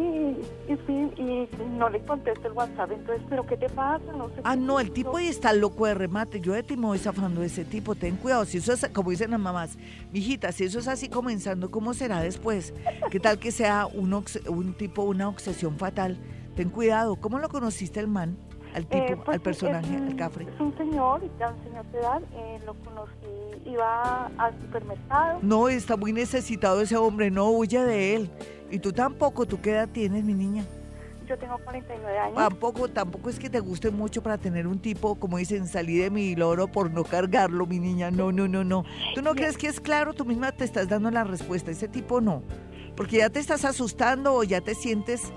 y 0.68 0.72
sí, 0.86 1.10
y 1.16 1.48
no 1.78 1.88
le 1.88 2.00
contesto 2.04 2.46
el 2.48 2.52
WhatsApp, 2.54 2.92
entonces, 2.92 3.24
¿pero 3.28 3.46
qué 3.46 3.56
te 3.56 3.68
pasa? 3.68 4.04
No 4.16 4.28
sé 4.28 4.34
ah, 4.44 4.56
no, 4.56 4.80
el 4.80 4.90
tipo 4.92 5.16
ahí 5.16 5.28
está 5.28 5.52
loco 5.52 5.86
de 5.86 5.94
remate. 5.94 6.40
Yo 6.40 6.52
de 6.52 6.62
ti 6.62 6.76
me 6.76 6.86
voy 6.86 6.98
zafando 6.98 7.40
de 7.40 7.46
ese 7.46 7.64
tipo. 7.64 7.94
Ten 7.94 8.16
cuidado, 8.16 8.44
si 8.44 8.58
eso 8.58 8.72
es, 8.72 8.88
como 8.92 9.10
dicen 9.10 9.30
las 9.30 9.40
mamás, 9.40 9.76
mijita, 10.12 10.52
si 10.52 10.64
eso 10.64 10.78
es 10.78 10.88
así 10.88 11.08
comenzando, 11.08 11.70
¿cómo 11.70 11.94
será 11.94 12.20
después? 12.20 12.72
¿Qué 13.10 13.20
tal 13.20 13.38
que 13.38 13.50
sea 13.52 13.86
un, 13.86 14.12
un 14.48 14.74
tipo, 14.74 15.02
una 15.02 15.28
obsesión 15.28 15.76
fatal? 15.78 16.18
Ten 16.56 16.68
cuidado. 16.70 17.16
¿Cómo 17.16 17.38
lo 17.38 17.48
conociste 17.48 18.00
el 18.00 18.08
man? 18.08 18.36
al 18.74 18.86
tipo, 18.86 19.04
Eh, 19.04 19.16
pues, 19.22 19.34
al 19.36 19.42
personaje, 19.42 19.94
un- 19.98 20.06
al 20.08 20.16
cafre? 20.16 20.46
Es 20.48 20.58
un 20.58 20.74
señor, 20.78 21.20
ya 21.38 21.50
un 21.50 21.62
señor 21.62 21.84
de 21.92 21.98
edad, 21.98 22.22
eh, 22.32 22.58
lo 22.64 22.72
conocí, 22.72 23.68
iba 23.70 24.30
al 24.38 24.58
supermercado. 24.62 25.40
No, 25.42 25.68
está 25.68 25.94
muy 25.98 26.14
necesitado 26.14 26.80
ese 26.80 26.96
hombre, 26.96 27.30
no 27.30 27.50
huye 27.50 27.82
de 27.84 28.14
él. 28.16 28.30
Y 28.72 28.78
tú 28.78 28.90
tampoco, 28.90 29.44
¿tú 29.44 29.60
qué 29.60 29.72
edad 29.72 29.88
tienes, 29.92 30.24
mi 30.24 30.32
niña? 30.32 30.64
Yo 31.28 31.36
tengo 31.36 31.58
49 31.58 32.18
años. 32.18 32.34
Tampoco, 32.34 32.88
tampoco 32.88 33.28
es 33.28 33.38
que 33.38 33.50
te 33.50 33.60
guste 33.60 33.90
mucho 33.90 34.22
para 34.22 34.38
tener 34.38 34.66
un 34.66 34.78
tipo, 34.78 35.14
como 35.16 35.36
dicen, 35.36 35.68
salí 35.68 35.98
de 35.98 36.08
mi 36.08 36.34
loro 36.34 36.68
por 36.68 36.90
no 36.90 37.04
cargarlo, 37.04 37.66
mi 37.66 37.78
niña. 37.78 38.10
No, 38.10 38.32
no, 38.32 38.48
no, 38.48 38.64
no. 38.64 38.86
¿Tú 39.14 39.20
no 39.20 39.34
crees 39.34 39.58
que 39.58 39.66
es 39.66 39.78
claro? 39.78 40.14
Tú 40.14 40.24
misma 40.24 40.52
te 40.52 40.64
estás 40.64 40.88
dando 40.88 41.10
la 41.10 41.22
respuesta. 41.22 41.70
Ese 41.70 41.86
tipo 41.86 42.22
no. 42.22 42.42
Porque 42.96 43.18
ya 43.18 43.28
te 43.28 43.40
estás 43.40 43.66
asustando 43.66 44.34
o 44.34 44.42
ya 44.42 44.62
te 44.62 44.74
sientes, 44.74 45.32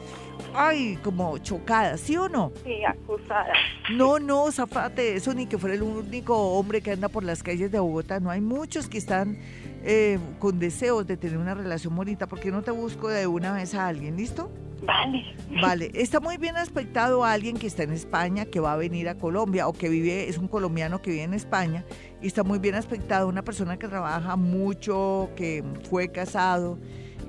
ay, 0.53 0.97
como 1.03 1.37
chocada, 1.37 1.97
¿sí 1.97 2.15
o 2.15 2.29
no? 2.29 2.53
Sí, 2.63 2.85
acusada. 2.85 3.53
No, 3.93 4.17
no, 4.17 4.49
zafate 4.53 5.15
eso, 5.15 5.33
ni 5.33 5.45
que 5.45 5.57
fuera 5.57 5.75
el 5.75 5.83
único 5.83 6.37
hombre 6.57 6.81
que 6.81 6.91
anda 6.91 7.09
por 7.09 7.25
las 7.25 7.43
calles 7.43 7.69
de 7.69 7.79
Bogotá. 7.79 8.21
No 8.21 8.29
hay 8.29 8.39
muchos 8.39 8.87
que 8.87 8.97
están 8.97 9.37
eh, 9.85 10.19
con 10.39 10.59
deseos 10.59 11.05
de 11.07 11.15
tener 11.15 11.37
una 11.37 11.53
relación 11.53 11.95
bonita. 11.95 12.27
¿Por 12.27 12.39
qué 12.39 12.51
no 12.51 12.63
te 12.63 12.71
busco 12.71 13.07
de 13.07 13.27
una 13.27 13.53
vez 13.53 13.75
a 13.75 13.87
alguien? 13.87 14.17
¿Listo? 14.17 14.51
Vale. 14.85 15.23
Vale, 15.61 15.91
está 15.93 16.19
muy 16.19 16.37
bien 16.37 16.57
aspectado 16.57 17.23
a 17.23 17.31
alguien 17.31 17.57
que 17.57 17.65
está 17.67 17.83
en 17.83 17.93
España, 17.93 18.45
que 18.45 18.59
va 18.59 18.73
a 18.73 18.75
venir 18.75 19.07
a 19.09 19.15
Colombia 19.15 19.67
o 19.67 19.73
que 19.73 19.89
vive, 19.89 20.27
es 20.27 20.37
un 20.37 20.47
colombiano 20.47 21.01
que 21.01 21.11
vive 21.11 21.23
en 21.23 21.33
España 21.33 21.85
y 22.21 22.27
está 22.27 22.43
muy 22.43 22.59
bien 22.59 22.75
aspectado 22.75 23.27
una 23.27 23.41
persona 23.41 23.77
que 23.77 23.87
trabaja 23.87 24.35
mucho, 24.35 25.29
que 25.35 25.63
fue 25.89 26.09
casado 26.11 26.77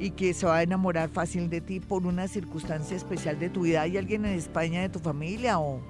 y 0.01 0.11
que 0.11 0.35
se 0.35 0.45
va 0.47 0.57
a 0.57 0.63
enamorar 0.63 1.09
fácil 1.09 1.49
de 1.49 1.61
ti 1.61 1.81
por 1.81 2.05
una 2.05 2.27
circunstancia 2.29 2.97
especial 2.97 3.39
de 3.39 3.49
tu 3.49 3.63
vida. 3.63 3.83
¿Hay 3.83 3.97
alguien 3.97 4.27
en 4.27 4.33
España 4.35 4.81
de 4.83 4.89
tu 4.89 4.99
familia 4.99 5.59
o 5.59 5.81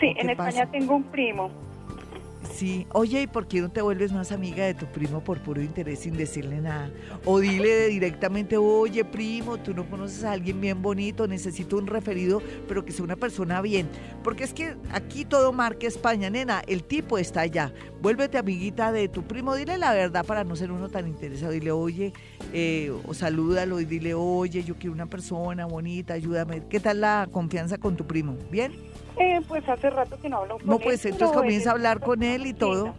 Sí, 0.00 0.08
¿O 0.10 0.14
qué 0.14 0.20
en 0.20 0.30
España 0.30 0.66
pasa? 0.66 0.70
tengo 0.72 0.96
un 0.96 1.04
primo. 1.04 1.50
Sí? 2.54 2.86
Oye, 2.92 3.22
¿y 3.22 3.26
por 3.26 3.46
qué 3.46 3.60
no 3.60 3.70
te 3.70 3.82
vuelves 3.82 4.12
más 4.12 4.32
amiga 4.32 4.64
de 4.64 4.74
tu 4.74 4.86
primo 4.86 5.22
por 5.22 5.40
puro 5.40 5.60
interés 5.60 6.00
sin 6.00 6.16
decirle 6.16 6.60
nada? 6.60 6.90
O 7.24 7.40
dile 7.40 7.88
directamente, 7.88 8.56
oye 8.56 9.04
primo, 9.04 9.58
tú 9.58 9.74
no 9.74 9.88
conoces 9.88 10.24
a 10.24 10.32
alguien 10.32 10.60
bien 10.60 10.80
bonito, 10.80 11.26
necesito 11.26 11.76
un 11.76 11.86
referido, 11.86 12.40
pero 12.68 12.84
que 12.84 12.92
sea 12.92 13.04
una 13.04 13.16
persona 13.16 13.60
bien. 13.60 13.88
Porque 14.22 14.44
es 14.44 14.54
que 14.54 14.76
aquí 14.92 15.24
todo 15.24 15.52
marca 15.52 15.86
España, 15.86 16.30
nena, 16.30 16.62
el 16.66 16.84
tipo 16.84 17.18
está 17.18 17.42
allá. 17.42 17.72
Vuélvete 18.00 18.38
amiguita 18.38 18.92
de 18.92 19.08
tu 19.08 19.24
primo, 19.24 19.54
dile 19.54 19.76
la 19.76 19.92
verdad 19.92 20.24
para 20.24 20.44
no 20.44 20.56
ser 20.56 20.70
uno 20.70 20.88
tan 20.88 21.08
interesado. 21.08 21.52
Dile, 21.52 21.72
oye, 21.72 22.12
eh, 22.52 22.92
o 23.06 23.14
salúdalo 23.14 23.80
y 23.80 23.84
dile, 23.84 24.14
oye, 24.14 24.62
yo 24.62 24.76
quiero 24.76 24.92
una 24.92 25.06
persona 25.06 25.66
bonita, 25.66 26.14
ayúdame. 26.14 26.62
¿Qué 26.68 26.80
tal 26.80 27.00
la 27.00 27.28
confianza 27.30 27.78
con 27.78 27.96
tu 27.96 28.06
primo? 28.06 28.36
¿Bien? 28.50 28.72
Eh, 29.16 29.40
pues 29.46 29.68
hace 29.68 29.90
rato 29.90 30.18
que 30.20 30.28
no 30.28 30.38
hablo 30.38 30.58
con 30.58 30.66
No, 30.66 30.76
él, 30.76 30.82
pues 30.82 31.02
pero 31.02 31.14
entonces 31.14 31.36
comienza 31.36 31.70
a 31.70 31.72
hablar 31.74 32.00
con 32.00 32.22
él 32.22 32.46
y 32.46 32.52
todo, 32.52 32.94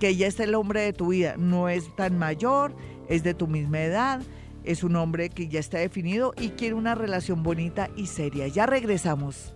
que 0.00 0.08
ella 0.08 0.26
es 0.26 0.40
el 0.40 0.54
hombre 0.54 0.82
de 0.82 0.92
tu 0.92 1.08
vida. 1.08 1.34
No 1.36 1.68
es 1.68 1.94
tan 1.96 2.18
mayor, 2.18 2.74
es 3.08 3.22
de 3.22 3.34
tu 3.34 3.46
misma 3.46 3.80
edad, 3.80 4.20
es 4.64 4.82
un 4.82 4.96
hombre 4.96 5.28
que 5.28 5.48
ya 5.48 5.60
está 5.60 5.78
definido 5.78 6.32
y 6.38 6.50
quiere 6.50 6.74
una 6.74 6.94
relación 6.94 7.42
bonita 7.42 7.90
y 7.96 8.06
seria. 8.06 8.48
Ya 8.48 8.66
regresamos. 8.66 9.54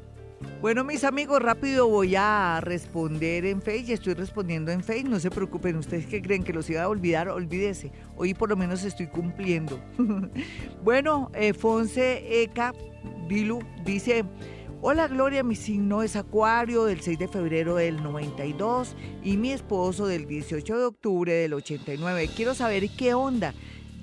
Bueno, 0.61 0.85
mis 0.85 1.05
amigos, 1.05 1.41
rápido 1.41 1.89
voy 1.89 2.17
a 2.17 2.61
responder 2.61 3.47
en 3.47 3.63
Face. 3.63 3.85
Ya 3.85 3.95
estoy 3.95 4.15
respondiendo 4.15 4.71
en 4.73 4.83
Face. 4.83 5.05
No 5.05 5.21
se 5.21 5.31
preocupen, 5.31 5.77
ustedes 5.77 6.07
que 6.07 6.21
creen 6.21 6.43
que 6.43 6.53
los 6.53 6.69
iba 6.71 6.83
a 6.83 6.89
olvidar, 6.89 7.29
olvídese. 7.29 7.93
Hoy 8.17 8.35
por 8.35 8.49
lo 8.49 8.57
menos 8.57 8.85
estoy 8.85 9.07
cumpliendo. 9.07 9.81
bueno, 10.85 11.31
eh, 11.35 11.53
Fonse 11.53 12.43
Eka 12.43 12.75
Dilu 13.29 13.61
dice. 13.85 14.25
Hola 14.85 15.07
Gloria, 15.07 15.45
mi 15.45 15.55
signo 15.55 16.03
es 16.03 16.17
Acuario 16.17 16.87
del 16.87 17.01
6 17.01 17.17
de 17.17 17.29
febrero 17.29 17.77
del 17.77 18.03
92 18.03 18.97
y 19.23 19.37
mi 19.37 19.53
esposo 19.53 20.09
del 20.09 20.27
18 20.27 20.77
de 20.77 20.85
octubre 20.87 21.33
del 21.33 21.55
89. 21.55 22.29
Quiero 22.35 22.53
saber 22.53 22.91
qué 22.91 23.15
onda, 23.15 23.55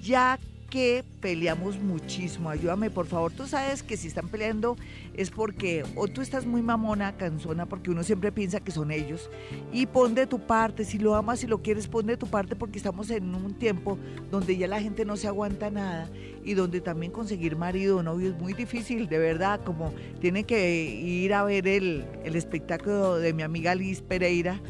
ya 0.02 0.40
que 0.70 1.04
peleamos 1.22 1.80
muchísimo. 1.80 2.50
Ayúdame, 2.50 2.90
por 2.90 3.06
favor. 3.08 3.32
Tú 3.32 3.48
sabes 3.48 3.84
que 3.84 3.98
si 3.98 4.08
están 4.08 4.30
peleando 4.30 4.78
es 5.14 5.32
porque 5.32 5.84
o 5.96 6.08
tú 6.08 6.22
estás 6.22 6.46
muy 6.46 6.62
mamona, 6.62 7.18
cansona, 7.18 7.66
porque 7.66 7.92
uno 7.92 8.04
siempre 8.04 8.32
piensa 8.32 8.60
que 8.60 8.72
son 8.72 8.92
ellos. 8.92 9.30
Y 9.74 9.88
pon 9.88 10.16
de 10.16 10.28
tu 10.28 10.40
parte, 10.40 10.86
si 10.86 11.00
lo 11.00 11.16
amas, 11.16 11.40
si 11.40 11.48
lo 11.48 11.62
quieres, 11.62 11.88
pon 11.88 12.06
de 12.06 12.18
tu 12.18 12.28
parte 12.28 12.56
porque 12.56 12.78
estamos 12.78 13.10
en 13.10 13.36
un 13.36 13.54
tiempo 13.54 13.98
donde 14.32 14.58
ya 14.58 14.68
la 14.68 14.82
gente 14.82 15.06
no 15.06 15.18
se 15.18 15.28
aguanta 15.28 15.70
nada 15.70 16.10
y 16.44 16.54
donde 16.54 16.82
también 16.82 17.12
conseguir 17.12 17.56
marido 17.56 17.98
o 17.98 18.04
novio 18.04 18.30
es 18.30 18.40
muy 18.40 18.54
difícil, 18.54 19.08
de 19.08 19.18
verdad, 19.18 19.60
como 19.66 19.94
tiene 20.22 20.44
que 20.44 20.86
ir 20.86 21.34
a 21.34 21.44
ver 21.44 21.68
el, 21.68 22.06
el 22.24 22.36
espectáculo 22.36 23.18
de 23.18 23.34
mi 23.34 23.44
amiga 23.44 23.76
Liz 23.76 24.02
Pereira 24.02 24.62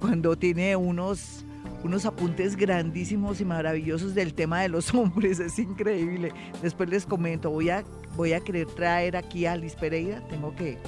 cuando 0.00 0.36
tiene 0.36 0.76
unos 0.76 1.44
unos 1.84 2.04
apuntes 2.06 2.56
grandísimos 2.56 3.40
y 3.40 3.44
maravillosos 3.44 4.14
del 4.14 4.34
tema 4.34 4.62
de 4.62 4.68
los 4.68 4.92
hombres, 4.94 5.40
es 5.40 5.58
increíble. 5.58 6.32
Después 6.62 6.88
les 6.88 7.06
comento, 7.06 7.50
voy 7.50 7.70
a, 7.70 7.84
voy 8.16 8.32
a 8.32 8.40
querer 8.40 8.66
traer 8.66 9.16
aquí 9.16 9.46
a 9.46 9.56
Liz 9.56 9.74
Pereira, 9.74 10.26
tengo 10.28 10.54
que, 10.54 10.78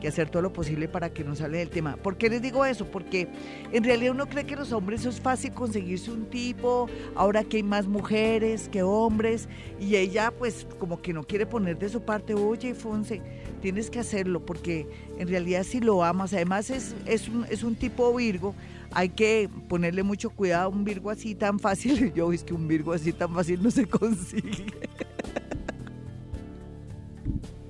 que 0.00 0.08
hacer 0.08 0.28
todo 0.28 0.42
lo 0.42 0.52
posible 0.52 0.88
para 0.88 1.10
que 1.10 1.24
nos 1.24 1.40
hable 1.40 1.58
del 1.58 1.70
tema. 1.70 1.96
¿Por 1.96 2.16
qué 2.16 2.28
les 2.28 2.42
digo 2.42 2.64
eso? 2.64 2.86
Porque 2.86 3.28
en 3.72 3.84
realidad 3.84 4.12
uno 4.12 4.26
cree 4.26 4.44
que 4.44 4.56
los 4.56 4.72
hombres 4.72 5.04
es 5.04 5.20
fácil 5.20 5.52
conseguirse 5.52 6.10
un 6.10 6.26
tipo, 6.26 6.88
ahora 7.14 7.44
que 7.44 7.58
hay 7.58 7.62
más 7.62 7.86
mujeres 7.86 8.68
que 8.68 8.82
hombres, 8.82 9.48
y 9.80 9.96
ella 9.96 10.32
pues 10.36 10.66
como 10.78 11.00
que 11.00 11.12
no 11.12 11.24
quiere 11.24 11.46
poner 11.46 11.78
de 11.78 11.88
su 11.88 12.02
parte, 12.02 12.34
oye 12.34 12.74
Fonse, 12.74 13.22
tienes 13.62 13.90
que 13.90 14.00
hacerlo, 14.00 14.44
porque 14.44 14.86
en 15.18 15.28
realidad 15.28 15.64
si 15.64 15.80
lo 15.80 16.04
amas, 16.04 16.32
además 16.32 16.70
es, 16.70 16.94
es, 17.06 17.28
un, 17.28 17.46
es 17.50 17.62
un 17.62 17.74
tipo 17.74 18.14
Virgo, 18.14 18.54
hay 18.96 19.10
que 19.10 19.50
ponerle 19.68 20.02
mucho 20.02 20.30
cuidado 20.30 20.64
a 20.64 20.68
un 20.68 20.82
Virgo 20.82 21.10
así 21.10 21.34
tan 21.34 21.58
fácil. 21.58 22.10
Yo 22.16 22.32
es 22.32 22.42
que 22.42 22.54
un 22.54 22.66
Virgo 22.66 22.94
así 22.94 23.12
tan 23.12 23.34
fácil 23.34 23.62
no 23.62 23.70
se 23.70 23.84
consigue. 23.84 24.64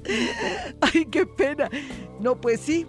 Ay, 0.81 1.05
qué 1.07 1.27
pena. 1.27 1.69
No, 2.21 2.41
pues 2.41 2.61
sí. 2.61 2.87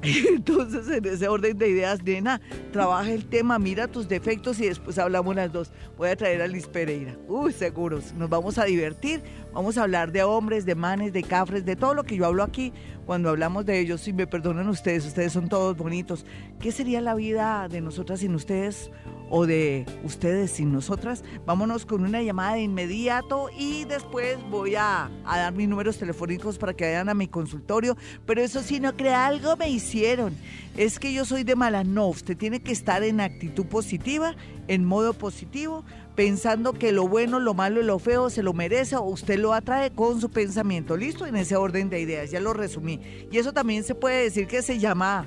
Entonces, 0.28 0.88
en 0.88 1.06
ese 1.06 1.26
orden 1.26 1.58
de 1.58 1.68
ideas, 1.68 2.04
nena, 2.04 2.40
trabaja 2.72 3.10
el 3.10 3.26
tema, 3.26 3.58
mira 3.58 3.88
tus 3.88 4.06
defectos 4.06 4.60
y 4.60 4.66
después 4.66 4.96
hablamos 4.98 5.34
las 5.34 5.52
dos. 5.52 5.72
Voy 5.96 6.10
a 6.10 6.16
traer 6.16 6.42
a 6.42 6.46
Liz 6.46 6.68
Pereira. 6.68 7.16
Uy, 7.26 7.52
seguros. 7.52 8.12
Nos 8.14 8.30
vamos 8.30 8.58
a 8.58 8.64
divertir. 8.64 9.22
Vamos 9.56 9.78
a 9.78 9.84
hablar 9.84 10.12
de 10.12 10.22
hombres, 10.22 10.66
de 10.66 10.74
manes, 10.74 11.14
de 11.14 11.22
cafres, 11.22 11.64
de 11.64 11.76
todo 11.76 11.94
lo 11.94 12.04
que 12.04 12.14
yo 12.14 12.26
hablo 12.26 12.42
aquí. 12.42 12.74
Cuando 13.06 13.30
hablamos 13.30 13.64
de 13.64 13.80
ellos, 13.80 14.02
si 14.02 14.12
me 14.12 14.26
perdonan 14.26 14.68
ustedes, 14.68 15.06
ustedes 15.06 15.32
son 15.32 15.48
todos 15.48 15.74
bonitos. 15.74 16.26
¿Qué 16.60 16.72
sería 16.72 17.00
la 17.00 17.14
vida 17.14 17.66
de 17.66 17.80
nosotras 17.80 18.20
sin 18.20 18.34
ustedes 18.34 18.90
o 19.30 19.46
de 19.46 19.86
ustedes 20.04 20.50
sin 20.50 20.72
nosotras? 20.72 21.24
Vámonos 21.46 21.86
con 21.86 22.04
una 22.04 22.20
llamada 22.20 22.56
de 22.56 22.64
inmediato 22.64 23.48
y 23.58 23.86
después 23.86 24.36
voy 24.50 24.74
a, 24.74 25.10
dar 25.24 25.54
mis 25.54 25.70
números 25.70 25.96
telefónicos 25.96 26.58
para 26.58 26.74
que 26.74 26.84
vayan 26.84 27.08
a 27.08 27.14
mi 27.14 27.26
consultorio. 27.26 27.96
Pero 28.26 28.42
eso 28.42 28.60
sí, 28.60 28.78
no 28.78 28.94
crea 28.94 29.26
algo 29.26 29.56
me 29.56 29.70
hicieron. 29.70 30.34
Es 30.76 30.98
que 30.98 31.14
yo 31.14 31.24
soy 31.24 31.44
de 31.44 31.56
mala. 31.56 31.82
No, 31.82 32.08
usted 32.08 32.36
tiene 32.36 32.60
que 32.60 32.72
estar 32.72 33.02
en 33.02 33.22
actitud 33.22 33.64
positiva, 33.64 34.36
en 34.68 34.84
modo 34.84 35.14
positivo, 35.14 35.82
pensando 36.16 36.72
que 36.72 36.92
lo 36.92 37.06
bueno, 37.06 37.38
lo 37.38 37.54
malo 37.54 37.80
y 37.80 37.84
lo 37.84 37.98
feo 37.98 38.30
se 38.30 38.42
lo 38.42 38.54
merece 38.54 38.96
o 38.96 39.02
usted 39.02 39.38
lo 39.38 39.52
atrae 39.52 39.90
con 39.90 40.20
su 40.20 40.30
pensamiento. 40.30 40.96
¿Listo? 40.96 41.26
En 41.26 41.36
ese 41.36 41.56
orden 41.56 41.90
de 41.90 42.00
ideas, 42.00 42.30
ya 42.30 42.40
lo 42.40 42.54
resumí. 42.54 43.00
Y 43.30 43.38
eso 43.38 43.52
también 43.52 43.84
se 43.84 43.94
puede 43.94 44.22
decir 44.22 44.46
que 44.48 44.62
se 44.62 44.78
llama 44.78 45.26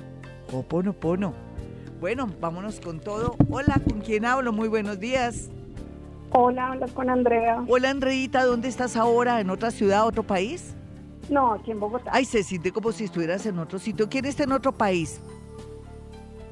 Hoponopono. 0.52 1.32
Bueno, 2.00 2.26
vámonos 2.40 2.80
con 2.80 2.98
todo. 2.98 3.36
Hola, 3.48 3.80
¿con 3.88 4.00
quién 4.00 4.24
hablo? 4.24 4.52
Muy 4.52 4.68
buenos 4.68 4.98
días. 4.98 5.48
Hola, 6.32 6.72
hablas 6.72 6.92
con 6.92 7.08
Andrea. 7.08 7.64
Hola, 7.68 7.90
Andreita, 7.90 8.44
¿dónde 8.44 8.68
estás 8.68 8.96
ahora? 8.96 9.40
¿En 9.40 9.50
otra 9.50 9.70
ciudad, 9.70 10.06
otro 10.06 10.24
país? 10.24 10.74
No, 11.28 11.52
aquí 11.52 11.70
en 11.70 11.78
Bogotá. 11.78 12.10
Ay, 12.12 12.24
se 12.24 12.42
siente 12.42 12.72
como 12.72 12.90
si 12.90 13.04
estuvieras 13.04 13.46
en 13.46 13.58
otro 13.58 13.78
sitio. 13.78 14.08
¿Quién 14.08 14.24
está 14.24 14.42
en 14.42 14.52
otro 14.52 14.72
país? 14.72 15.20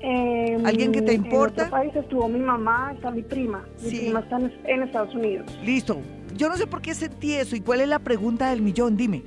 Eh, 0.00 0.58
¿Alguien 0.64 0.92
que 0.92 1.02
te 1.02 1.12
importa? 1.12 1.62
En 1.62 1.66
otro 1.68 1.78
país 1.78 1.96
estuvo 1.96 2.28
mi 2.28 2.38
mamá, 2.38 2.92
está 2.94 3.10
mi 3.10 3.22
prima. 3.22 3.64
Mi 3.82 3.90
Sí. 3.90 3.98
prima 3.98 4.20
está 4.20 4.36
en, 4.38 4.52
en 4.64 4.82
Estados 4.84 5.14
Unidos. 5.14 5.58
Listo. 5.64 6.00
Yo 6.36 6.48
no 6.48 6.56
sé 6.56 6.66
por 6.66 6.80
qué 6.82 6.94
sentí 6.94 7.34
eso. 7.34 7.56
¿Y 7.56 7.60
cuál 7.60 7.80
es 7.80 7.88
la 7.88 7.98
pregunta 7.98 8.50
del 8.50 8.62
millón? 8.62 8.96
Dime. 8.96 9.22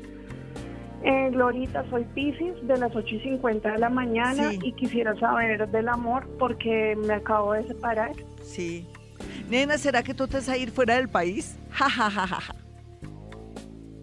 Eh, 1.03 1.29
Glorita, 1.31 1.83
soy 1.89 2.05
Pisces 2.13 2.55
de 2.67 2.77
las 2.77 2.95
8 2.95 3.15
y 3.15 3.19
50 3.21 3.71
de 3.71 3.79
la 3.79 3.89
mañana 3.89 4.51
Sí. 4.51 4.59
y 4.63 4.71
quisiera 4.73 5.17
saber 5.19 5.67
del 5.69 5.89
amor 5.89 6.27
porque 6.37 6.95
me 7.07 7.15
acabo 7.15 7.53
de 7.53 7.63
separar. 7.67 8.11
Sí. 8.43 8.87
Nena, 9.49 9.77
¿será 9.77 10.03
que 10.03 10.13
tú 10.13 10.27
te 10.27 10.37
vas 10.37 10.47
a 10.49 10.57
ir 10.57 10.71
fuera 10.71 10.95
del 10.95 11.09
país? 11.09 11.57
Ja, 11.71 11.89
ja, 11.89 12.09
ja, 12.09 12.27
ja, 12.27 12.39
ja. 12.39 12.55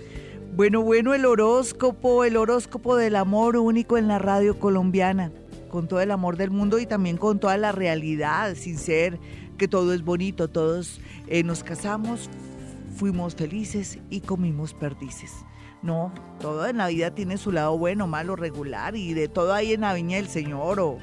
Bueno, 0.56 0.82
bueno, 0.84 1.14
el 1.14 1.26
horóscopo, 1.26 2.24
el 2.24 2.38
horóscopo 2.38 2.96
del 2.96 3.18
amor 3.18 3.58
único 3.58 3.98
en 3.98 4.08
la 4.08 4.20
radio 4.20 4.58
colombiana, 4.58 5.34
con 5.68 5.90
todo 5.90 6.00
el 6.00 6.12
amor 6.12 6.38
del 6.38 6.50
mundo 6.50 6.80
y 6.80 6.86
también 6.86 7.18
con 7.18 7.42
toda 7.42 7.58
la 7.58 7.74
realidad, 7.74 8.56
sin 8.56 8.78
ser 8.78 9.20
que 9.58 9.68
todo 9.68 9.94
es 9.94 10.02
bonito, 10.02 10.48
todos 10.48 11.02
eh, 11.28 11.44
nos 11.44 11.62
casamos, 11.62 12.30
fuimos 12.96 13.36
felices 13.36 14.00
y 14.10 14.22
comimos 14.22 14.74
perdices. 14.74 15.34
No, 15.84 16.14
todo 16.40 16.68
en 16.68 16.78
la 16.78 16.88
vida 16.88 17.12
tiene 17.12 17.38
su 17.38 17.52
lado 17.52 17.78
bueno, 17.78 18.06
malo, 18.06 18.36
regular 18.36 18.96
y 18.96 19.14
de 19.14 19.28
todo 19.28 19.54
hay 19.54 19.74
en 19.74 19.82
la 19.82 19.94
viña 19.94 20.18
del 20.18 20.28
Señor 20.28 20.80
o, 20.80 21.00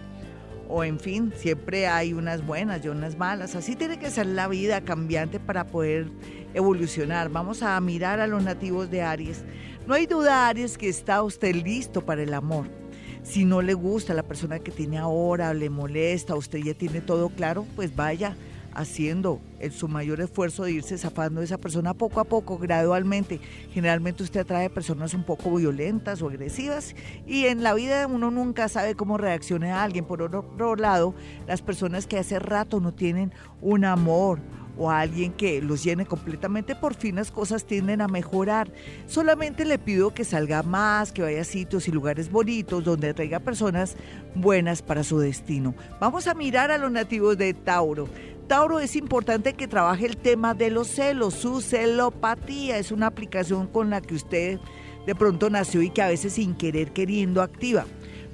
o 0.68 0.84
en 0.84 1.00
fin, 1.00 1.32
siempre 1.36 1.88
hay 1.88 2.12
unas 2.12 2.46
buenas 2.46 2.84
y 2.84 2.88
unas 2.88 3.18
malas. 3.18 3.56
Así 3.56 3.74
tiene 3.74 3.98
que 3.98 4.10
ser 4.10 4.26
la 4.26 4.46
vida 4.46 4.82
cambiante 4.82 5.40
para 5.40 5.66
poder 5.66 6.06
evolucionar. 6.54 7.28
Vamos 7.28 7.62
a 7.62 7.80
mirar 7.80 8.20
a 8.20 8.28
los 8.28 8.44
nativos 8.44 8.88
de 8.90 9.02
Aries. 9.02 9.44
No 9.86 9.94
hay 9.94 10.06
duda, 10.06 10.46
Aries, 10.48 10.78
que 10.78 10.88
está 10.88 11.22
usted 11.22 11.56
listo 11.56 12.04
para 12.04 12.22
el 12.22 12.34
amor. 12.34 12.66
Si 13.24 13.44
no 13.44 13.62
le 13.62 13.74
gusta 13.74 14.14
la 14.14 14.22
persona 14.22 14.60
que 14.60 14.70
tiene 14.70 14.98
ahora, 14.98 15.52
le 15.54 15.70
molesta, 15.70 16.36
usted 16.36 16.60
ya 16.60 16.74
tiene 16.74 17.00
todo 17.00 17.30
claro, 17.30 17.66
pues 17.74 17.94
vaya 17.94 18.36
haciendo 18.78 19.40
su 19.70 19.88
mayor 19.88 20.20
esfuerzo 20.20 20.64
de 20.64 20.72
irse 20.72 20.96
zafando 20.96 21.40
de 21.40 21.46
esa 21.46 21.58
persona 21.58 21.94
poco 21.94 22.20
a 22.20 22.24
poco, 22.24 22.58
gradualmente. 22.58 23.40
Generalmente 23.72 24.22
usted 24.22 24.40
atrae 24.40 24.70
personas 24.70 25.14
un 25.14 25.24
poco 25.24 25.56
violentas 25.56 26.22
o 26.22 26.28
agresivas 26.28 26.94
y 27.26 27.46
en 27.46 27.64
la 27.64 27.74
vida 27.74 28.06
uno 28.06 28.30
nunca 28.30 28.68
sabe 28.68 28.94
cómo 28.94 29.18
reaccione 29.18 29.72
a 29.72 29.82
alguien. 29.82 30.04
Por 30.04 30.22
otro 30.22 30.76
lado, 30.76 31.14
las 31.46 31.60
personas 31.60 32.06
que 32.06 32.18
hace 32.18 32.38
rato 32.38 32.78
no 32.80 32.94
tienen 32.94 33.32
un 33.60 33.84
amor 33.84 34.38
o 34.78 34.90
a 34.90 35.00
alguien 35.00 35.32
que 35.32 35.60
los 35.60 35.82
llene 35.82 36.06
completamente, 36.06 36.76
por 36.76 36.94
fin 36.94 37.16
las 37.16 37.30
cosas 37.32 37.64
tienden 37.64 38.00
a 38.00 38.06
mejorar. 38.06 38.70
Solamente 39.06 39.64
le 39.64 39.78
pido 39.78 40.14
que 40.14 40.24
salga 40.24 40.62
más, 40.62 41.10
que 41.10 41.22
vaya 41.22 41.40
a 41.40 41.44
sitios 41.44 41.88
y 41.88 41.90
lugares 41.90 42.30
bonitos 42.30 42.84
donde 42.84 43.12
traiga 43.12 43.40
personas 43.40 43.96
buenas 44.36 44.80
para 44.80 45.02
su 45.02 45.18
destino. 45.18 45.74
Vamos 46.00 46.28
a 46.28 46.34
mirar 46.34 46.70
a 46.70 46.78
los 46.78 46.92
nativos 46.92 47.36
de 47.36 47.54
Tauro. 47.54 48.08
Tauro 48.48 48.80
es 48.80 48.96
importante 48.96 49.52
que 49.52 49.68
trabaje 49.68 50.06
el 50.06 50.16
tema 50.16 50.54
de 50.54 50.70
los 50.70 50.88
celos, 50.88 51.34
su 51.34 51.60
celopatía 51.60 52.78
es 52.78 52.90
una 52.90 53.08
aplicación 53.08 53.66
con 53.66 53.90
la 53.90 54.00
que 54.00 54.14
usted 54.14 54.58
de 55.06 55.14
pronto 55.14 55.50
nació 55.50 55.82
y 55.82 55.90
que 55.90 56.00
a 56.00 56.08
veces 56.08 56.32
sin 56.32 56.54
querer 56.54 56.92
queriendo 56.92 57.42
activa, 57.42 57.84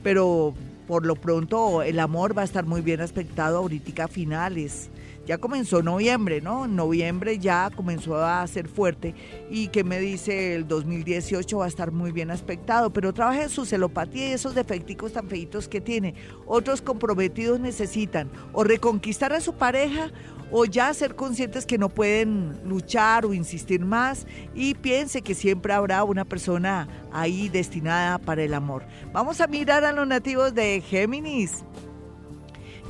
pero 0.04 0.54
por 0.86 1.04
lo 1.04 1.16
pronto 1.16 1.82
el 1.82 1.98
amor 1.98 2.38
va 2.38 2.42
a 2.42 2.44
estar 2.44 2.64
muy 2.64 2.80
bien 2.80 3.00
aspectado 3.00 3.58
ahorita 3.58 4.06
finales 4.06 4.88
ya 5.26 5.38
comenzó 5.38 5.82
noviembre, 5.82 6.40
¿no? 6.40 6.66
Noviembre 6.66 7.38
ya 7.38 7.70
comenzó 7.74 8.16
a 8.24 8.46
ser 8.46 8.68
fuerte 8.68 9.14
y 9.50 9.68
que 9.68 9.84
me 9.84 9.98
dice 9.98 10.54
el 10.54 10.68
2018 10.68 11.58
va 11.58 11.64
a 11.64 11.68
estar 11.68 11.92
muy 11.92 12.12
bien 12.12 12.30
aspectado, 12.30 12.92
pero 12.92 13.12
trabaje 13.12 13.44
en 13.44 13.48
su 13.48 13.64
celopatía 13.64 14.28
y 14.28 14.32
esos 14.32 14.54
defecticos 14.54 15.12
tan 15.12 15.28
feitos 15.28 15.68
que 15.68 15.80
tiene. 15.80 16.14
Otros 16.46 16.82
comprometidos 16.82 17.60
necesitan 17.60 18.30
o 18.52 18.64
reconquistar 18.64 19.32
a 19.32 19.40
su 19.40 19.54
pareja 19.54 20.10
o 20.50 20.64
ya 20.66 20.92
ser 20.94 21.16
conscientes 21.16 21.66
que 21.66 21.78
no 21.78 21.88
pueden 21.88 22.60
luchar 22.64 23.26
o 23.26 23.34
insistir 23.34 23.80
más 23.80 24.26
y 24.54 24.74
piense 24.74 25.22
que 25.22 25.34
siempre 25.34 25.72
habrá 25.72 26.04
una 26.04 26.24
persona 26.24 26.86
ahí 27.12 27.48
destinada 27.48 28.18
para 28.18 28.42
el 28.42 28.54
amor. 28.54 28.84
Vamos 29.12 29.40
a 29.40 29.46
mirar 29.46 29.84
a 29.84 29.92
los 29.92 30.06
nativos 30.06 30.54
de 30.54 30.80
Géminis. 30.80 31.64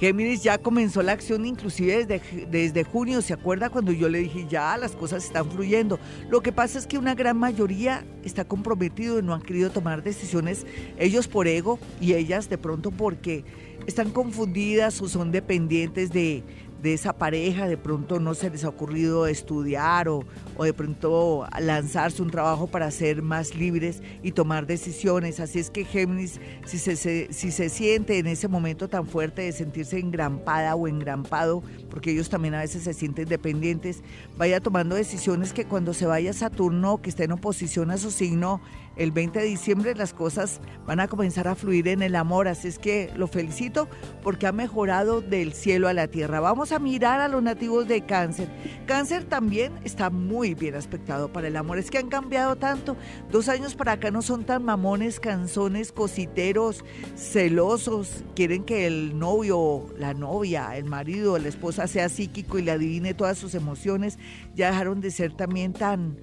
Géminis 0.00 0.42
ya 0.42 0.58
comenzó 0.58 1.02
la 1.02 1.12
acción 1.12 1.46
inclusive 1.46 2.04
desde, 2.04 2.46
desde 2.46 2.84
junio, 2.84 3.22
¿se 3.22 3.32
acuerda 3.32 3.70
cuando 3.70 3.92
yo 3.92 4.08
le 4.08 4.18
dije 4.18 4.46
ya 4.48 4.76
las 4.76 4.92
cosas 4.92 5.24
están 5.24 5.50
fluyendo? 5.50 5.98
Lo 6.28 6.42
que 6.42 6.52
pasa 6.52 6.78
es 6.78 6.86
que 6.86 6.98
una 6.98 7.14
gran 7.14 7.38
mayoría 7.38 8.04
está 8.24 8.44
comprometido 8.44 9.18
y 9.18 9.22
no 9.22 9.34
han 9.34 9.42
querido 9.42 9.70
tomar 9.70 10.02
decisiones, 10.02 10.66
ellos 10.98 11.28
por 11.28 11.46
ego 11.46 11.78
y 12.00 12.14
ellas 12.14 12.48
de 12.48 12.58
pronto 12.58 12.90
porque 12.90 13.44
están 13.86 14.10
confundidas 14.10 15.00
o 15.00 15.08
son 15.08 15.30
dependientes 15.30 16.10
de, 16.10 16.42
de 16.84 16.92
esa 16.92 17.14
pareja, 17.14 17.66
de 17.66 17.78
pronto 17.78 18.20
no 18.20 18.34
se 18.34 18.50
les 18.50 18.62
ha 18.62 18.68
ocurrido 18.68 19.26
estudiar 19.26 20.06
o, 20.06 20.22
o, 20.58 20.64
de 20.64 20.74
pronto 20.74 21.46
lanzarse 21.58 22.20
un 22.20 22.30
trabajo 22.30 22.66
para 22.66 22.90
ser 22.90 23.22
más 23.22 23.54
libres 23.54 24.02
y 24.22 24.32
tomar 24.32 24.66
decisiones. 24.66 25.40
Así 25.40 25.58
es 25.58 25.70
que 25.70 25.86
Géminis, 25.86 26.38
si 26.66 26.78
se, 26.78 27.32
si 27.32 27.52
se 27.52 27.68
siente 27.70 28.18
en 28.18 28.26
ese 28.26 28.48
momento 28.48 28.86
tan 28.86 29.06
fuerte 29.06 29.40
de 29.40 29.52
sentirse 29.52 29.98
engrampada 29.98 30.74
o 30.74 30.86
engrampado, 30.86 31.62
porque 31.88 32.10
ellos 32.10 32.28
también 32.28 32.52
a 32.52 32.60
veces 32.60 32.82
se 32.82 32.92
sienten 32.92 33.30
dependientes, 33.30 34.02
vaya 34.36 34.60
tomando 34.60 34.94
decisiones 34.94 35.54
que 35.54 35.64
cuando 35.64 35.94
se 35.94 36.04
vaya 36.04 36.34
Saturno, 36.34 37.00
que 37.00 37.08
esté 37.08 37.24
en 37.24 37.32
oposición 37.32 37.92
a 37.92 37.96
su 37.96 38.10
signo, 38.10 38.60
el 38.96 39.10
20 39.10 39.40
de 39.40 39.44
diciembre 39.46 39.94
las 39.94 40.14
cosas 40.14 40.60
van 40.86 41.00
a 41.00 41.08
comenzar 41.08 41.48
a 41.48 41.54
fluir 41.54 41.88
en 41.88 42.02
el 42.02 42.14
amor, 42.14 42.48
así 42.48 42.68
es 42.68 42.78
que 42.78 43.10
lo 43.16 43.26
felicito 43.26 43.88
porque 44.22 44.46
ha 44.46 44.52
mejorado 44.52 45.20
del 45.20 45.52
cielo 45.52 45.88
a 45.88 45.92
la 45.92 46.08
tierra. 46.08 46.40
Vamos 46.40 46.72
a 46.72 46.78
mirar 46.78 47.20
a 47.20 47.28
los 47.28 47.42
nativos 47.42 47.88
de 47.88 48.02
cáncer. 48.02 48.48
Cáncer 48.86 49.24
también 49.24 49.72
está 49.84 50.10
muy 50.10 50.54
bien 50.54 50.74
aspectado 50.74 51.32
para 51.32 51.48
el 51.48 51.56
amor, 51.56 51.78
es 51.78 51.90
que 51.90 51.98
han 51.98 52.08
cambiado 52.08 52.56
tanto. 52.56 52.96
Dos 53.30 53.48
años 53.48 53.74
para 53.74 53.92
acá 53.92 54.10
no 54.10 54.22
son 54.22 54.44
tan 54.44 54.64
mamones, 54.64 55.18
canzones, 55.18 55.92
cositeros, 55.92 56.84
celosos, 57.16 58.24
quieren 58.34 58.64
que 58.64 58.86
el 58.86 59.18
novio, 59.18 59.86
la 59.98 60.14
novia, 60.14 60.76
el 60.76 60.84
marido, 60.84 61.38
la 61.38 61.48
esposa 61.48 61.86
sea 61.86 62.08
psíquico 62.08 62.58
y 62.58 62.62
le 62.62 62.70
adivine 62.70 63.14
todas 63.14 63.38
sus 63.38 63.54
emociones, 63.54 64.18
ya 64.54 64.70
dejaron 64.70 65.00
de 65.00 65.10
ser 65.10 65.32
también 65.34 65.72
tan 65.72 66.18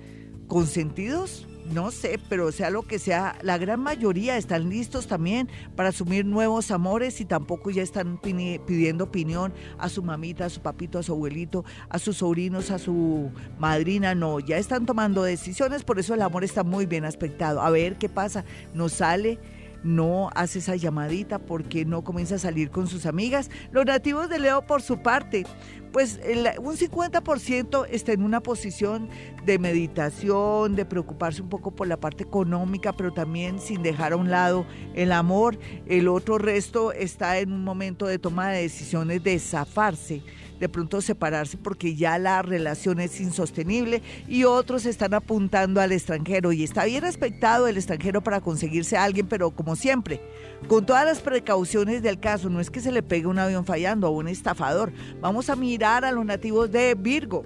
consentidos 0.48 1.48
no 1.72 1.92
sé, 1.92 2.20
pero 2.30 2.52
sea 2.52 2.70
lo 2.70 2.84
que 2.84 3.00
sea, 3.00 3.38
la 3.42 3.58
gran 3.58 3.80
mayoría 3.80 4.38
están 4.38 4.70
listos 4.70 5.08
también 5.08 5.50
para 5.76 5.90
asumir 5.90 6.26
nuevos 6.26 6.72
amores 6.72 7.22
y 7.22 7.26
tampoco 7.26 7.70
ya 7.70 7.82
están 7.82 8.18
pidiendo 8.18 9.06
opinión 9.06 9.54
a 9.78 9.90
su 9.90 10.04
mamita, 10.04 10.46
a 10.46 10.50
su 10.50 10.62
papito, 10.62 11.00
a 11.00 11.04
su 11.04 11.14
abuelito, 11.14 11.64
a 11.90 12.00
sus 12.00 12.18
sobrinos, 12.18 12.72
a 12.72 12.80
su 12.80 13.32
madrina, 13.60 14.16
no, 14.16 14.40
ya 14.40 14.58
están 14.58 14.86
tomando 14.86 15.24
decisiones, 15.24 15.84
por 15.84 16.00
eso 16.00 16.14
el 16.14 16.22
amor 16.22 16.44
está 16.44 16.64
muy 16.64 16.86
bien 16.86 17.06
aspectado. 17.06 17.62
A 17.62 17.70
ver 17.70 17.98
qué 17.98 18.10
pasa, 18.10 18.44
nos 18.74 18.94
sale 18.94 19.40
no 19.84 20.30
hace 20.36 20.60
esa 20.60 20.76
llamadita 20.76 21.40
porque 21.40 21.86
no 21.86 22.04
comienza 22.04 22.36
a 22.36 22.40
salir 22.40 22.72
con 22.72 22.88
sus 22.88 23.06
amigas. 23.06 23.50
Los 23.72 23.86
nativos 23.86 24.30
de 24.30 24.40
Leo, 24.40 24.66
por 24.66 24.82
su 24.82 25.02
parte, 25.02 25.46
pues 25.92 26.20
un 26.60 26.78
50% 26.78 27.86
está 27.90 28.14
en 28.14 28.24
una 28.24 28.42
posición 28.42 29.10
de 29.46 29.60
meditación, 29.60 30.76
de 30.76 30.86
preocuparse 30.86 31.42
un 31.42 31.50
poco 31.50 31.72
por 31.72 31.88
la 31.88 31.98
parte 31.98 32.24
económica, 32.24 32.94
pero 32.94 33.12
también 33.12 33.60
sin 33.60 33.84
dejar 33.84 34.14
a 34.14 34.18
un 34.18 34.30
lado 34.30 34.66
el 34.94 35.12
amor. 35.12 35.58
El 35.86 36.08
otro 36.08 36.38
resto 36.38 36.92
está 36.94 37.40
en 37.40 37.52
un 37.52 37.64
momento 37.64 38.06
de 38.06 38.20
toma 38.20 38.50
de 38.52 38.62
decisiones 38.62 39.24
de 39.24 39.38
zafarse 39.40 40.24
de 40.62 40.70
pronto 40.70 41.02
separarse 41.02 41.58
porque 41.58 41.96
ya 41.96 42.20
la 42.20 42.44
relación 42.44 43.00
es 43.00 43.20
insostenible 43.20 44.04
y 44.28 44.44
otros 44.44 44.86
están 44.86 45.16
apuntando 45.16 45.82
al 45.82 45.92
extranjero 45.92 46.52
y 46.52 46.64
está 46.64 46.86
bien 46.86 47.04
aspectado 47.04 47.68
el 47.68 47.78
extranjero 47.78 48.22
para 48.24 48.42
conseguirse 48.42 48.96
a 48.96 49.04
alguien, 49.04 49.26
pero 49.28 49.50
como 49.50 49.76
siempre, 49.76 50.22
con 50.68 50.86
todas 50.86 51.04
las 51.04 51.20
precauciones 51.20 52.04
del 52.04 52.20
caso, 52.20 52.52
no 52.52 52.60
es 52.60 52.70
que 52.70 52.80
se 52.80 52.92
le 52.92 53.02
pegue 53.02 53.26
un 53.26 53.40
avión 53.40 53.66
fallando 53.66 54.06
a 54.06 54.12
un 54.12 54.28
estafador. 54.28 54.94
Vamos 55.20 55.50
a 55.50 55.56
mirar 55.56 56.06
a 56.06 56.12
los 56.12 56.24
nativos 56.24 56.72
de 56.72 56.94
Virgo. 56.94 57.44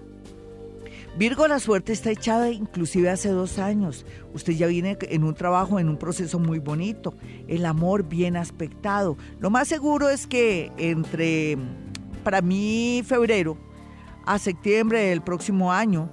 Virgo, 1.17 1.47
la 1.47 1.59
suerte 1.59 1.93
está 1.93 2.11
echada 2.11 2.51
inclusive 2.51 3.09
hace 3.09 3.29
dos 3.29 3.59
años. 3.59 4.05
Usted 4.33 4.51
ya 4.51 4.67
viene 4.67 4.97
en 5.03 5.23
un 5.23 5.35
trabajo, 5.35 5.79
en 5.79 5.87
un 5.87 5.95
proceso 5.95 6.37
muy 6.37 6.59
bonito. 6.59 7.13
El 7.47 7.65
amor 7.65 8.03
bien 8.03 8.35
aspectado. 8.35 9.15
Lo 9.39 9.49
más 9.49 9.69
seguro 9.69 10.09
es 10.09 10.27
que 10.27 10.73
entre 10.77 11.57
para 12.25 12.41
mí 12.41 13.03
febrero 13.05 13.55
a 14.25 14.39
septiembre 14.39 14.99
del 15.09 15.21
próximo 15.21 15.71
año, 15.71 16.09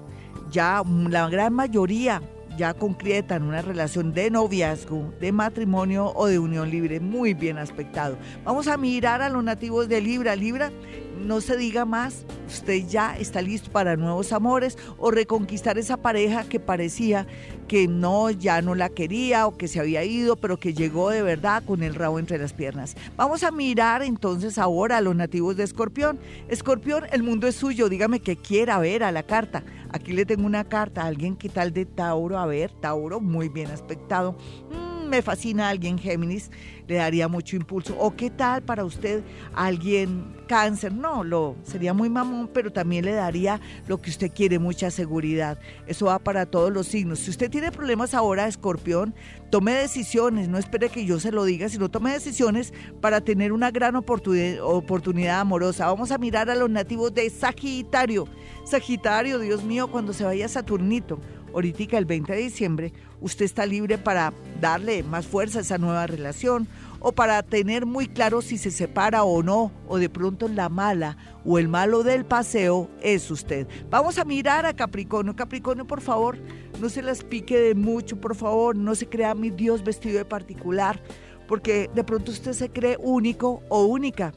ya 0.50 0.82
la 1.08 1.26
gran 1.30 1.54
mayoría 1.54 2.20
ya 2.58 2.74
concretan 2.74 3.44
una 3.44 3.62
relación 3.62 4.12
de 4.12 4.30
noviazgo, 4.30 5.14
de 5.18 5.32
matrimonio 5.32 6.12
o 6.14 6.26
de 6.26 6.38
unión 6.38 6.70
libre, 6.70 7.00
muy 7.00 7.32
bien 7.32 7.56
aspectado. 7.56 8.18
Vamos 8.44 8.68
a 8.68 8.76
mirar 8.76 9.22
a 9.22 9.30
los 9.30 9.42
nativos 9.42 9.88
de 9.88 10.02
Libra. 10.02 10.36
Libra, 10.36 10.70
no 11.18 11.40
se 11.40 11.56
diga 11.56 11.86
más, 11.86 12.26
usted 12.46 12.86
ya 12.86 13.16
está 13.16 13.40
listo 13.40 13.72
para 13.72 13.96
nuevos 13.96 14.34
amores 14.34 14.76
o 14.98 15.10
reconquistar 15.10 15.78
esa 15.78 15.96
pareja 15.96 16.44
que 16.44 16.60
parecía 16.60 17.26
que 17.72 17.88
no, 17.88 18.30
ya 18.30 18.60
no 18.60 18.74
la 18.74 18.90
quería 18.90 19.46
o 19.46 19.56
que 19.56 19.66
se 19.66 19.80
había 19.80 20.04
ido, 20.04 20.36
pero 20.36 20.58
que 20.58 20.74
llegó 20.74 21.08
de 21.08 21.22
verdad 21.22 21.64
con 21.64 21.82
el 21.82 21.94
rabo 21.94 22.18
entre 22.18 22.36
las 22.36 22.52
piernas. 22.52 22.98
Vamos 23.16 23.44
a 23.44 23.50
mirar 23.50 24.02
entonces 24.02 24.58
ahora 24.58 24.98
a 24.98 25.00
los 25.00 25.16
nativos 25.16 25.56
de 25.56 25.64
Escorpión. 25.64 26.20
Escorpión, 26.48 27.04
el 27.12 27.22
mundo 27.22 27.46
es 27.46 27.54
suyo, 27.54 27.88
dígame 27.88 28.20
que 28.20 28.36
quiera 28.36 28.78
ver 28.78 29.02
a 29.02 29.10
la 29.10 29.22
carta. 29.22 29.62
Aquí 29.88 30.12
le 30.12 30.26
tengo 30.26 30.44
una 30.44 30.64
carta 30.64 31.00
a 31.00 31.06
alguien 31.06 31.34
que 31.34 31.48
tal 31.48 31.72
de 31.72 31.86
Tauro, 31.86 32.36
a 32.36 32.44
ver, 32.44 32.70
Tauro, 32.72 33.20
muy 33.20 33.48
bien 33.48 33.70
aspectado. 33.70 34.36
Mm, 34.70 34.91
me 35.12 35.20
fascina 35.20 35.68
alguien 35.68 35.98
Géminis, 35.98 36.50
le 36.88 36.94
daría 36.94 37.28
mucho 37.28 37.54
impulso. 37.54 37.94
¿O 37.98 38.16
qué 38.16 38.30
tal 38.30 38.62
para 38.62 38.82
usted 38.82 39.22
alguien 39.52 40.34
cáncer? 40.48 40.90
No, 40.94 41.22
lo 41.22 41.54
sería 41.64 41.92
muy 41.92 42.08
mamón, 42.08 42.48
pero 42.48 42.72
también 42.72 43.04
le 43.04 43.12
daría 43.12 43.60
lo 43.88 44.00
que 44.00 44.08
usted 44.08 44.32
quiere, 44.32 44.58
mucha 44.58 44.90
seguridad. 44.90 45.58
Eso 45.86 46.06
va 46.06 46.18
para 46.18 46.46
todos 46.46 46.72
los 46.72 46.86
signos. 46.86 47.18
Si 47.18 47.28
usted 47.28 47.50
tiene 47.50 47.70
problemas 47.70 48.14
ahora, 48.14 48.48
escorpión, 48.48 49.14
tome 49.50 49.74
decisiones, 49.74 50.48
no 50.48 50.56
espere 50.56 50.88
que 50.88 51.04
yo 51.04 51.20
se 51.20 51.30
lo 51.30 51.44
diga, 51.44 51.68
sino 51.68 51.90
tome 51.90 52.10
decisiones 52.10 52.72
para 53.02 53.20
tener 53.20 53.52
una 53.52 53.70
gran 53.70 53.96
oportunidad, 53.96 54.60
oportunidad 54.62 55.40
amorosa. 55.40 55.88
Vamos 55.88 56.10
a 56.10 56.16
mirar 56.16 56.48
a 56.48 56.54
los 56.54 56.70
nativos 56.70 57.12
de 57.12 57.28
Sagitario. 57.28 58.26
Sagitario, 58.64 59.38
Dios 59.38 59.62
mío, 59.62 59.90
cuando 59.90 60.14
se 60.14 60.24
vaya 60.24 60.48
Saturnito 60.48 61.20
ahorita 61.52 61.98
el 61.98 62.04
20 62.04 62.32
de 62.32 62.38
diciembre, 62.38 62.92
usted 63.20 63.44
está 63.44 63.66
libre 63.66 63.98
para 63.98 64.32
darle 64.60 65.02
más 65.02 65.26
fuerza 65.26 65.58
a 65.58 65.62
esa 65.62 65.78
nueva 65.78 66.06
relación 66.06 66.68
o 67.00 67.12
para 67.12 67.42
tener 67.42 67.84
muy 67.84 68.06
claro 68.06 68.42
si 68.42 68.56
se 68.58 68.70
separa 68.70 69.24
o 69.24 69.42
no, 69.42 69.72
o 69.88 69.98
de 69.98 70.08
pronto 70.08 70.48
la 70.48 70.68
mala 70.68 71.16
o 71.44 71.58
el 71.58 71.66
malo 71.68 72.04
del 72.04 72.24
paseo 72.24 72.88
es 73.00 73.28
usted. 73.30 73.66
Vamos 73.90 74.18
a 74.18 74.24
mirar 74.24 74.66
a 74.66 74.74
Capricornio. 74.74 75.34
Capricornio, 75.34 75.84
por 75.84 76.00
favor, 76.00 76.38
no 76.80 76.88
se 76.88 77.02
las 77.02 77.24
pique 77.24 77.58
de 77.58 77.74
mucho, 77.74 78.20
por 78.20 78.36
favor, 78.36 78.76
no 78.76 78.94
se 78.94 79.08
crea 79.08 79.34
mi 79.34 79.50
Dios 79.50 79.82
vestido 79.82 80.18
de 80.18 80.24
particular, 80.24 81.02
porque 81.48 81.90
de 81.92 82.04
pronto 82.04 82.30
usted 82.30 82.52
se 82.52 82.70
cree 82.70 82.96
único 83.00 83.62
o 83.68 83.84
única. 83.84 84.32